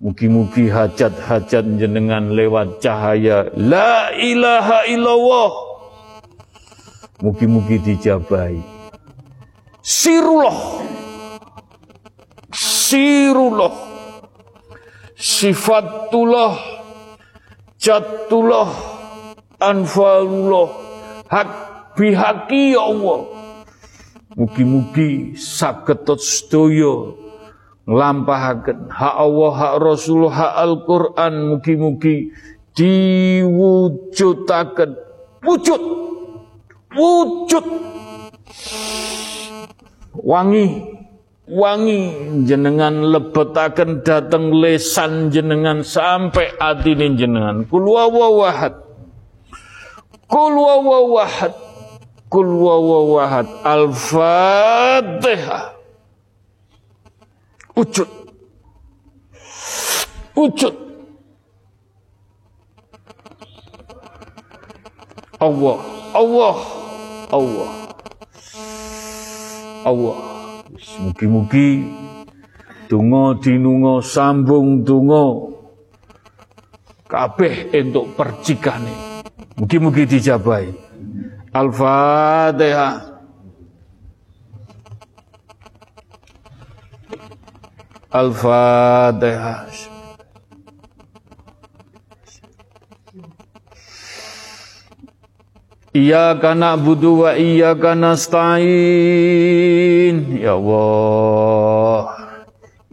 Mugi-mugi 0.00 0.70
hajat-hajat 0.70 1.64
jenengan 1.76 2.32
lewat 2.32 2.78
cahaya 2.80 3.50
La 3.58 4.14
ilaha 4.14 4.86
illallah 4.86 5.50
Mugi-mugi 7.20 7.82
dijabai 7.82 8.80
Sirullah. 9.80 10.84
Sirullah. 12.52 13.72
Sifatullah. 15.16 16.54
Jatullah. 17.80 18.70
Anfalullah. 19.56 20.68
Hak 21.32 21.69
bihaki 21.94 22.74
ya 22.74 22.82
Allah. 22.86 23.20
Mugi-mugi 24.38 25.34
saketot 25.34 26.22
sedaya 26.22 27.18
nglampahaken 27.82 28.86
hak 28.86 29.14
Allah, 29.18 29.52
hak 29.58 29.82
Rasulullah, 29.82 30.30
hak 30.30 30.54
Al-Qur'an. 30.54 31.50
Mugi-mugi 31.50 32.30
diwujudaken. 32.78 34.94
Wujud. 35.42 35.82
Wujud. 36.94 37.66
Wangi. 40.14 40.94
Wangi. 41.50 42.14
Jenengan 42.46 43.10
lebetaken 43.10 44.06
dateng 44.06 44.54
lesan 44.54 45.34
jenengan 45.34 45.82
sampai 45.82 46.54
atine 46.54 47.18
jenengan. 47.18 47.66
Kul 47.66 47.90
wawahad 47.90 48.78
kul 50.30 50.54
kul 52.30 52.46
wawahad 52.46 53.50
al-fatihah 53.66 55.80
wujud. 57.80 58.08
Wujud. 60.36 60.74
Allah. 65.40 65.78
Allah. 66.12 66.56
Allah. 67.32 67.70
Allah. 69.88 70.16
Mugi-mugi 71.00 71.88
donga 72.92 73.40
dinunga 73.40 74.04
sambung 74.04 74.84
donga. 74.84 75.56
Kabeh 77.08 77.74
entuk 77.74 78.14
percikane. 78.14 79.24
Mugi-mugi 79.56 80.04
dijabahi. 80.04 80.89
Al-Fatihah. 81.50 83.10
Al-Fatihah. 88.14 89.66
Iyyaka 95.90 96.54
na'budu 96.54 97.26
wa 97.26 97.34
iyyaka 97.34 97.98
nasta'in 97.98 98.62
Ya 100.38 100.54
Allah 100.54 102.14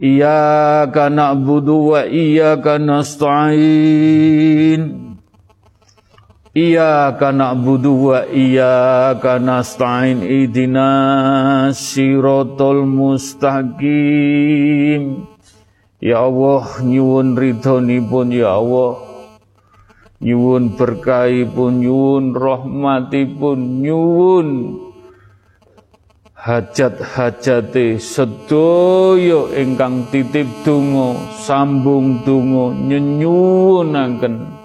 Iyyaka 0.02 1.06
na'budu 1.06 1.94
wa 1.94 2.02
iyyaka 2.02 2.82
nasta'in 2.82 4.28
Iyyaka 6.58 7.30
na'budu 7.30 8.10
wa 8.10 8.26
iyyaka 8.26 9.38
nasta'in 9.38 10.26
Idina 10.26 11.70
siratal 11.70 12.82
mustaqim. 12.82 14.02
Ya 16.02 16.26
Allah 16.26 16.82
nyuwun 16.82 17.38
ridhonipun 17.38 18.34
ya 18.34 18.58
Allah. 18.58 18.98
Nyuwun 20.18 20.74
berkahipun 20.74 21.78
nyuwun 21.78 22.34
rahmatipun 22.34 23.86
nyuwun 23.86 24.82
hajat-hajate 26.34 28.02
sedaya 28.02 29.46
ingkang 29.54 30.10
titip 30.10 30.50
donga 30.66 31.14
sambung 31.38 32.26
donga 32.26 32.74
nyenyuwunaken 32.74 34.57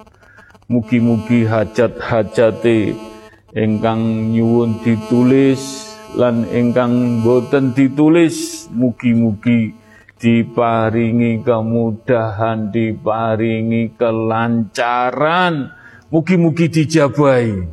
mugi-mugi 0.72 1.48
hajat-hajate 1.48 2.96
ingkang 3.54 4.34
nyuwun 4.34 4.80
ditulis 4.84 5.92
lan 6.16 6.48
ingkang 6.50 7.26
boten 7.26 7.74
ditulis 7.74 8.68
mugi-mugi 8.70 9.84
diparingi 10.24 11.44
kemudahan, 11.44 12.72
diparingi 12.72 13.92
kelancaran. 14.00 15.76
Mugi-mugi 16.08 16.72
dijabai. 16.72 17.68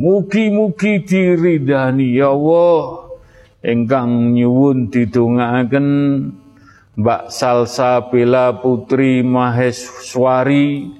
Mugi-mugi 0.00 1.04
diridani 1.04 2.16
ya 2.16 2.32
Allah. 2.32 3.12
Engkang 3.60 4.32
nyuwun 4.32 4.88
didongaaken 4.88 5.88
Mbak 6.96 7.28
Salsa 7.28 8.08
Bella 8.08 8.56
Putri 8.56 9.20
Maheswari 9.20 10.99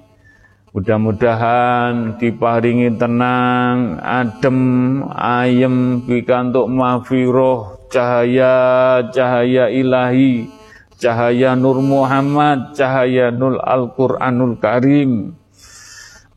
Mudah-mudahan 0.70 2.14
diparingi 2.22 2.94
tenang, 2.94 3.98
adem, 3.98 5.02
ayem, 5.18 5.98
pikantuk 6.06 6.70
mafiroh, 6.70 7.90
cahaya-cahaya 7.90 9.66
ilahi, 9.66 10.46
cahaya 10.94 11.58
Nur 11.58 11.82
Muhammad, 11.82 12.78
cahaya 12.78 13.34
Nur 13.34 13.58
Al-Quranul 13.58 14.62
Karim. 14.62 15.34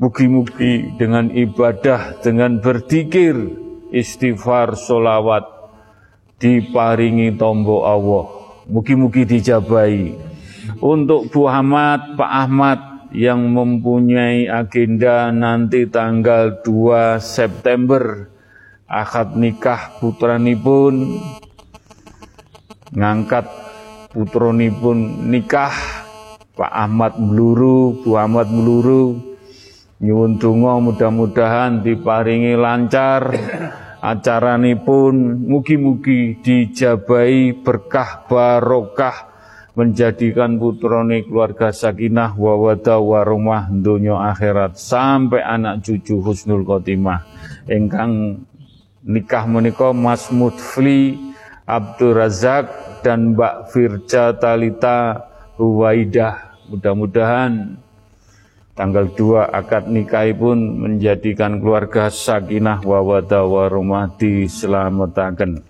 Mugi-mugi 0.02 0.98
dengan 0.98 1.30
ibadah, 1.30 2.18
dengan 2.26 2.58
berzikir, 2.58 3.38
istighfar, 3.94 4.74
solawat, 4.74 5.46
diparingi 6.42 7.38
tombo 7.38 7.86
Allah. 7.86 8.34
Mugi-mugi 8.66 9.30
dijabai. 9.30 10.18
Untuk 10.82 11.30
Bu 11.30 11.46
Ahmad, 11.46 12.18
Pak 12.18 12.32
Ahmad 12.34 12.93
yang 13.14 13.54
mempunyai 13.54 14.50
agenda 14.50 15.30
nanti 15.30 15.86
tanggal 15.86 16.66
2 16.66 17.22
September. 17.22 18.28
Akad 18.90 19.38
nikah 19.38 19.98
putranipun 20.02 21.18
ngangkat 22.94 23.46
putronipun 24.14 25.30
nikah 25.30 25.74
Pak 26.54 26.70
Ahmad 26.70 27.18
Meluru, 27.18 27.98
Bu 28.02 28.18
Ahmad 28.18 28.54
Meluru. 28.54 29.18
Nyuwun 29.98 30.38
mudah-mudahan 30.38 31.82
diparingi 31.82 32.54
lancar. 32.54 33.34
Acaranipun 34.04 35.48
mugi-mugi 35.48 36.44
dijabai 36.44 37.56
berkah 37.56 38.28
barokah 38.28 39.33
menjadikan 39.74 40.62
putrone 40.62 41.26
keluarga 41.26 41.74
sakinah 41.74 42.38
wawada 42.38 43.02
warumah 43.02 43.74
donya 43.74 44.34
akhirat 44.34 44.78
sampai 44.78 45.42
anak 45.42 45.82
cucu 45.82 46.22
husnul 46.22 46.62
khotimah 46.62 47.26
ingkang 47.66 48.46
nikah 49.04 49.44
menika 49.50 49.92
Mas 49.92 50.32
Mutfli 50.32 51.18
Abdul 51.64 52.16
Razak 52.16 52.66
dan 53.04 53.36
Mbak 53.36 53.72
Firja 53.72 54.36
Talita 54.36 55.28
Huwaidah. 55.60 56.56
Mudah-mudahan 56.72 57.76
tanggal 58.74 59.12
2 59.12 59.44
akad 59.44 59.92
nikah 59.92 60.28
pun 60.36 60.58
menjadikan 60.80 61.60
keluarga 61.60 62.08
sakinah 62.08 62.82
wawada 62.84 63.44
warumah 63.44 64.12
diselamatkan. 64.16 65.64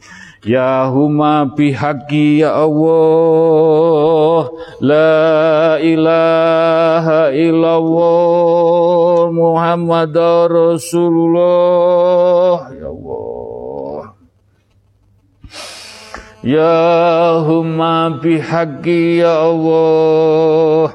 Ya 0.44 0.92
huma 0.92 1.48
bihaqi 1.48 2.44
ya 2.44 2.68
Allah. 2.68 4.52
La 4.84 5.80
ilaha 5.80 7.32
illallah 7.32 9.32
Muhammad 9.32 10.12
Rasulullah. 10.52 12.76
Ya 12.76 12.92
Allah. 12.92 14.20
Ya 16.44 17.40
humma 17.40 18.20
bihaqqi 18.20 19.24
ya 19.24 19.48
Allah. 19.48 20.92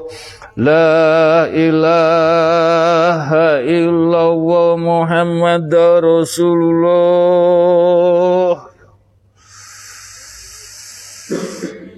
La 0.53 1.49
ilaha 1.49 3.65
illallah 3.65 4.77
Muhammad 4.77 5.73
Rasulullah 6.05 8.68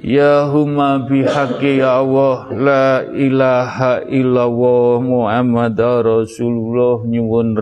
Ya 0.01 0.49
huma 0.49 1.05
bihaqi 1.05 1.77
ya 1.77 2.01
Allah 2.01 2.49
La 2.57 3.05
ilaha 3.05 4.01
illallah 4.09 4.97
Muhammad 4.97 5.77
Rasulullah. 5.77 7.05
Nyuwun 7.05 7.53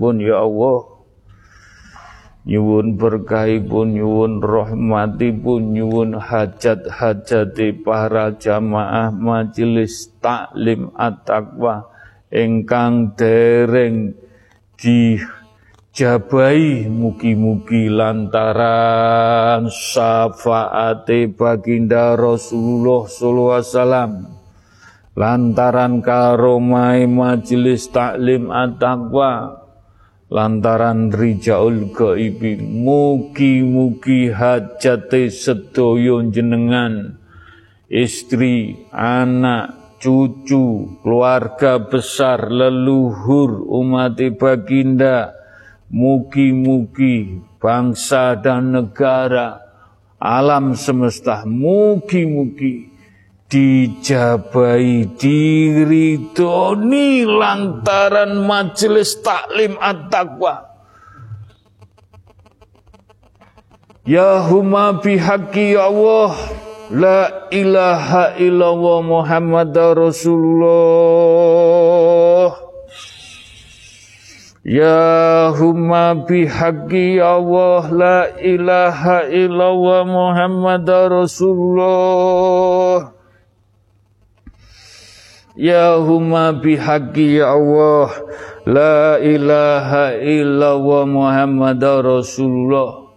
pun 0.00 0.16
ya 0.16 0.40
Allah. 0.48 0.88
Nyuwun 2.48 2.96
pun 3.68 3.86
Nyuwun 3.92 4.40
pun 4.40 5.62
Nyuwun 5.76 6.10
hajat-hajati 6.16 7.84
para 7.84 8.32
jamaah 8.32 9.12
Majelis 9.12 10.08
taklim 10.24 10.88
at-taqwa. 10.96 11.84
Engkang 12.32 13.12
dereng 13.12 14.16
di 14.80 15.20
jabai 15.98 16.86
mugi-mugi 16.86 17.90
lantaran 17.90 19.66
syafaate 19.66 21.26
baginda 21.34 22.14
Rasulullah 22.14 23.10
sallallahu 23.10 23.50
alaihi 23.58 23.66
wasallam. 23.66 24.12
Lantaran 25.18 25.98
karomai 25.98 27.10
majelis 27.10 27.90
taklim 27.90 28.54
at-taqwa. 28.54 29.66
Lantaran 30.30 31.10
rijaul 31.10 31.90
gaibi 31.90 32.62
mugi-mugi 32.62 34.30
hajate 34.30 35.34
sedaya 35.34 36.22
jenengan 36.30 37.18
istri 37.90 38.86
anak 38.94 39.98
cucu 39.98 41.00
keluarga 41.02 41.82
besar 41.82 42.52
leluhur 42.52 43.66
umat 43.66 44.20
baginda 44.38 45.37
Mugi-mugi 45.88 47.40
bangsa 47.56 48.36
dan 48.36 48.76
negara, 48.76 49.56
alam 50.20 50.76
semesta, 50.76 51.48
mugi-mugi 51.48 52.92
dijabai 53.48 55.08
diri 55.16 56.20
doni 56.36 57.24
lantaran 57.24 58.36
majelis 58.44 59.16
taklim 59.24 59.80
at-taqwa. 59.80 60.68
Ya 64.04 64.44
huma 64.44 65.00
bihaqi 65.00 65.72
ya 65.76 65.88
Allah 65.88 66.36
La 66.88 67.52
ilaha 67.52 68.32
illallah 68.40 69.04
Muhammad 69.04 69.76
Rasulullah 69.76 70.64
Ya 74.68 75.48
humma 75.48 76.12
bihaqqi 76.28 77.16
Allah 77.24 77.88
la 77.88 78.28
ilaha 78.36 79.24
illallah 79.32 80.04
Muhammad 80.04 80.84
Rasulullah. 80.84 82.36
Ya 85.56 85.96
humma 85.96 86.52
bihaqqi 86.52 87.40
Allah 87.40 88.12
la 88.68 89.16
ilaha 89.24 90.12
illallah 90.20 91.16
Muhammad 91.16 91.80
Rasulullah. 91.80 93.08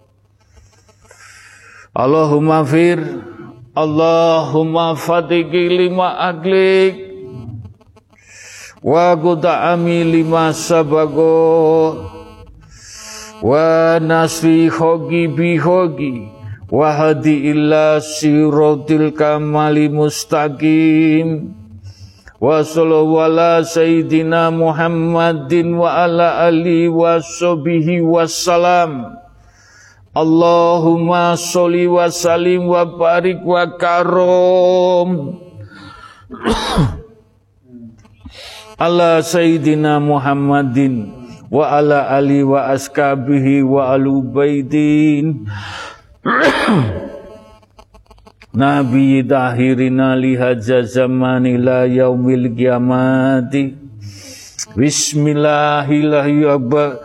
Allahumma 1.91 2.64
fir 2.64 3.03
Allahumma 3.76 4.95
fatiki 4.95 5.68
lima 5.68 6.15
aglik 6.32 7.11
wa 8.84 9.14
ami 9.74 10.03
lima 10.03 10.53
sabago. 10.53 12.10
Wa 13.41 13.98
nasri 14.02 14.70
hogi 14.70 15.26
bihogi 15.30 16.30
wa 16.70 16.94
hadi 16.94 17.49
illa 17.49 18.02
sirotil 18.02 19.14
kamali 19.14 19.90
mustaqim. 19.90 21.53
Wa 22.41 22.66
sallallahu 22.66 23.22
ala 23.22 23.62
sayyidina 23.62 24.49
Muhammadin 24.49 25.78
wa 25.78 25.94
ala 26.02 26.41
ali 26.49 26.90
wa 26.90 27.22
sobihi 27.22 28.02
wassalam 28.02 29.22
Allahumma 30.18 31.38
sholli 31.38 31.86
wa 31.86 32.10
salim 32.10 32.66
wa 32.66 32.82
barik 32.84 33.45
wa 33.45 33.78
karom 33.78 35.38
ala 38.82 39.22
sayyidina 39.22 40.02
Muhammadin 40.02 41.14
wa 41.53 41.70
ala 41.78 42.10
ali 42.18 42.41
wa 42.41 42.66
askabihi 42.74 43.62
wa 43.62 43.94
alu 43.94 44.26
baidin 44.26 45.45
Nabi 48.58 49.22
tahirina 49.24 50.18
lihaja 50.18 50.82
zamani 50.82 51.62
la 51.62 51.86
yaumil 51.86 52.49
kiamati 52.58 53.78
Bismillahirrahmanirrahim. 54.74 56.98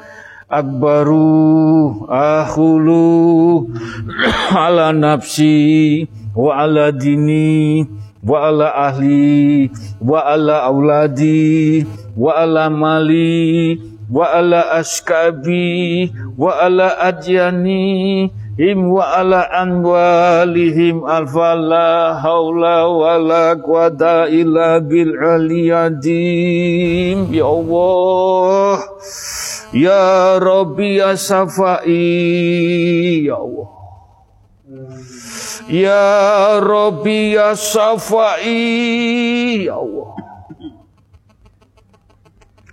Akbaru 0.46 2.06
akhulu 2.06 3.66
ala 4.64 4.94
nafsi 4.94 6.06
wa 6.38 6.62
ala 6.62 6.94
dini 6.94 7.82
wa 8.26 8.50
ala 8.50 8.74
ahli 8.90 9.70
wa 10.02 10.18
ala 10.26 10.66
auladi 10.66 11.86
wa 12.18 12.34
ala 12.42 12.66
mali 12.70 13.78
wa 14.10 14.26
ala 14.34 14.70
askabi 14.82 16.10
wa 16.34 16.58
ala 16.58 16.98
adyani 17.06 18.26
him 18.58 18.88
wa 18.90 19.14
ala 19.20 19.46
anwalihim 19.52 21.04
alfa 21.06 21.54
la 21.54 22.18
haula 22.18 22.88
wa 22.88 23.14
la 23.20 23.52
quwata 23.54 24.26
illa 24.32 24.80
bil 24.80 25.12
aliyadim 25.22 27.30
ya 27.30 27.44
Allah 27.46 28.80
ya 29.76 30.40
Rabbi 30.40 30.96
ya 30.98 31.14
Safai 31.20 33.28
ya 33.28 33.36
Allah 33.38 33.75
Ya 35.66 36.62
Rabbi 36.62 37.34
ya 37.34 37.58
Safai 37.58 39.66
Ya 39.66 39.74
Allah. 39.74 40.14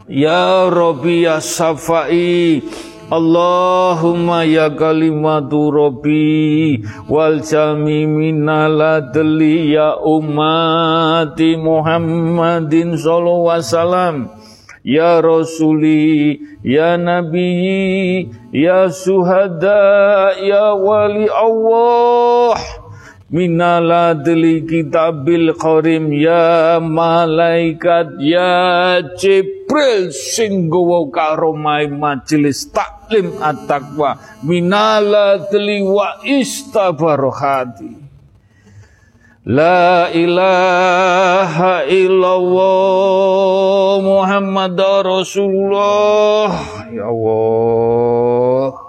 Ya 0.05 0.69
Rabbi 0.69 1.25
ya 1.25 1.41
Safai 1.41 2.61
Allahumma 3.09 4.45
ya 4.45 4.69
kalimatu 4.69 5.73
Rabbi. 5.73 6.85
Wal 7.09 7.41
jami 7.41 8.05
minal 8.05 8.77
adli 8.77 9.73
ya 9.73 9.97
ummati 9.97 11.57
Muhammadin 11.57 12.93
sallallahu 12.93 13.49
wasallam. 13.49 14.29
Ya 14.83 15.23
Rasuli 15.23 16.43
Ya 16.59 16.99
Nabi 16.99 18.27
Ya 18.51 18.91
Suhada 18.91 20.35
Ya 20.43 20.75
Wali 20.75 21.31
Allah 21.31 22.82
minaladli 23.33 24.61
kitabil 24.61 25.57
qarim 25.57 26.13
ya 26.13 26.77
malaikat 26.77 28.21
ya 28.21 29.01
Jibril 29.17 30.13
sing 30.13 30.69
gawa 30.69 31.09
karo 31.09 31.57
majelis 31.57 32.69
taklim 32.69 33.33
at-taqwa. 33.41 34.21
Minaladli 34.45 35.81
wa 35.81 36.21
istabarohati. 36.21 38.05
La 39.49 40.07
ilaha 40.13 41.83
illallah 41.89 42.79
Muhammad 43.99 44.77
Rasulullah. 45.03 46.53
Ya 46.93 47.09
Allah 47.09 48.82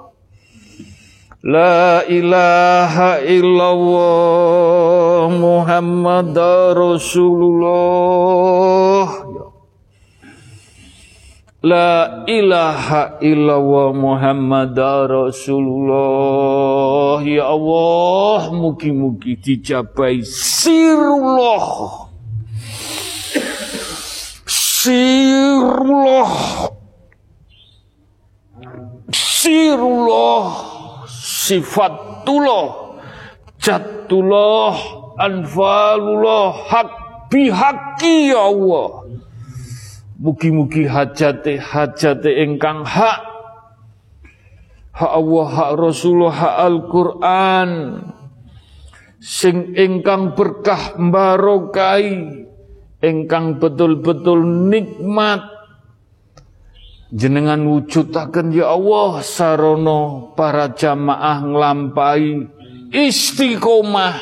La 1.44 2.00
ilaha 2.08 3.20
illallah 3.20 5.28
Muhammad 5.28 6.32
Rasulullah. 6.72 7.68
La 11.60 12.24
ilaha 12.24 13.20
illallah 13.20 13.92
Muhammad 13.92 14.72
Rasulullah. 15.04 17.20
Ya 17.20 17.44
Allah 17.44 18.48
Mugi-mugi 18.48 19.36
dijabai 19.36 20.24
Sirullah. 20.24 22.08
Sirullah. 24.48 26.32
Sirullah 29.12 30.73
sifatullah 31.44 32.96
jatullah 33.60 34.76
anfalullah 35.20 36.48
hak 36.72 36.88
bihaki 37.28 38.32
ya 38.32 38.48
Allah. 38.48 39.04
Mugi-mugi 40.14 40.88
hajate 40.88 41.60
hajate 41.60 42.30
engkang 42.40 42.86
hak. 42.86 43.20
Hak 44.94 45.12
Allah 45.12 45.48
hak 45.50 45.70
Rasulullah 45.74 46.32
hak 46.32 46.56
Al-Quran. 46.70 47.70
Sing 49.18 49.74
ingkang 49.74 50.36
berkah 50.36 50.94
barokai 50.96 52.44
ingkang 53.00 53.56
betul-betul 53.60 54.44
nikmat 54.44 55.53
jenengan 57.12 57.66
wujudaken 57.68 58.54
ya 58.54 58.72
Allah 58.72 59.20
sarono 59.20 60.32
para 60.38 60.72
jamaah 60.72 61.44
nglampahi 61.44 62.48
istiqomah. 62.94 64.16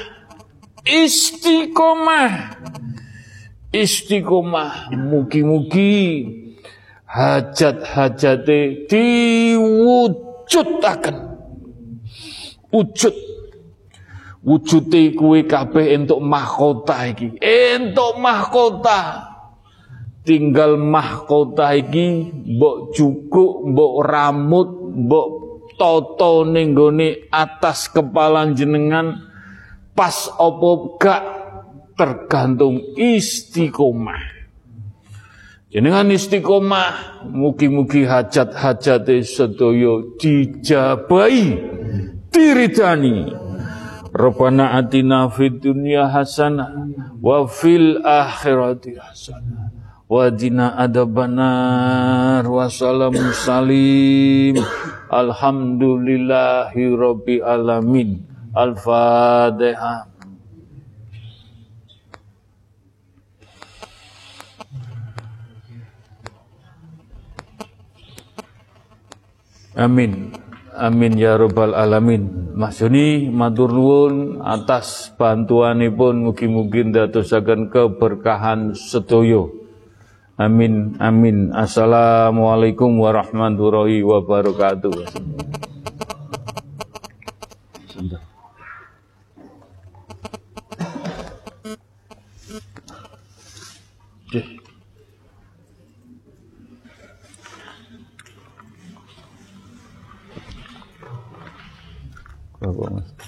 Istiqomah. 0.83 2.59
Istiqomah. 3.71 4.91
Mugi-mugi 4.91 6.27
hajat-hajate 7.07 8.91
diwujudaken. 8.91 10.37
Wujud. 12.73 13.15
Wujude 14.43 15.15
kuwe 15.15 15.47
kabeh 15.47 15.95
entuk 15.95 16.19
mahkota 16.19 17.07
iki. 17.15 17.39
Entuk 17.39 18.19
mahkota 18.19 19.32
tinggal 20.23 20.79
mahkota 20.79 21.75
iki 21.75 22.31
mbok 22.31 22.95
jukuk 22.95 23.67
mbok 23.67 23.95
rambut 24.07 24.69
mbok 24.95 25.29
toto 25.75 26.47
ning 26.47 26.79
atas 27.33 27.91
kepala 27.91 28.47
jenengan 28.55 29.19
pas 29.99 30.31
opo 30.39 30.97
gak 30.97 31.23
tergantung 31.99 32.81
istiqomah. 32.97 34.41
Jenengan 35.73 36.13
istiqomah 36.13 37.25
mugi-mugi 37.33 38.05
hajat-hajate 38.05 39.25
sedaya 39.25 40.05
dijabahi 40.21 41.47
diridani. 42.29 43.17
Rabbana 44.13 44.77
atina 44.77 45.33
fid 45.33 45.65
dunya 45.65 46.05
hasanah 46.05 46.69
wa 47.25 47.49
fil 47.49 48.05
akhirati 48.05 49.01
hasanah 49.01 49.72
wa 50.13 50.29
dina 50.29 50.77
adabanar 50.77 52.45
wa 52.45 52.69
salam 52.69 53.17
salim 53.33 54.61
alhamdulillahi 55.09 56.93
rabbi 56.93 57.41
alamin 57.41 58.21
al-fatihah 58.53 60.13
Amin. 69.73 70.37
Amin 70.77 71.17
ya 71.17 71.41
rabbal 71.41 71.73
alamin. 71.73 72.53
Mas 72.53 72.77
Joni 72.77 73.33
matur 73.33 73.73
nuwun 73.73 74.45
atas 74.45 75.09
bantuanipun 75.17 76.29
mugi-mugi 76.29 76.93
ndadosaken 76.93 77.73
keberkahan 77.73 78.77
sedaya. 78.77 79.62
Amin 80.41 80.97
amin. 80.97 81.53
Assalamualaikum 81.53 82.97
warahmatullahi 82.97 84.01
wabarakatuh. 84.01 85.13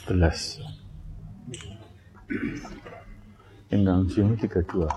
Belas. 0.05 0.61
Enggak 3.73 4.07
tiga 4.41 4.61
dua. 4.69 4.89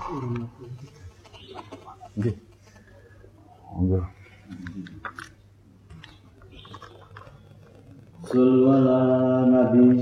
Sallallahu 2.18 4.10
Nabi 9.54 10.02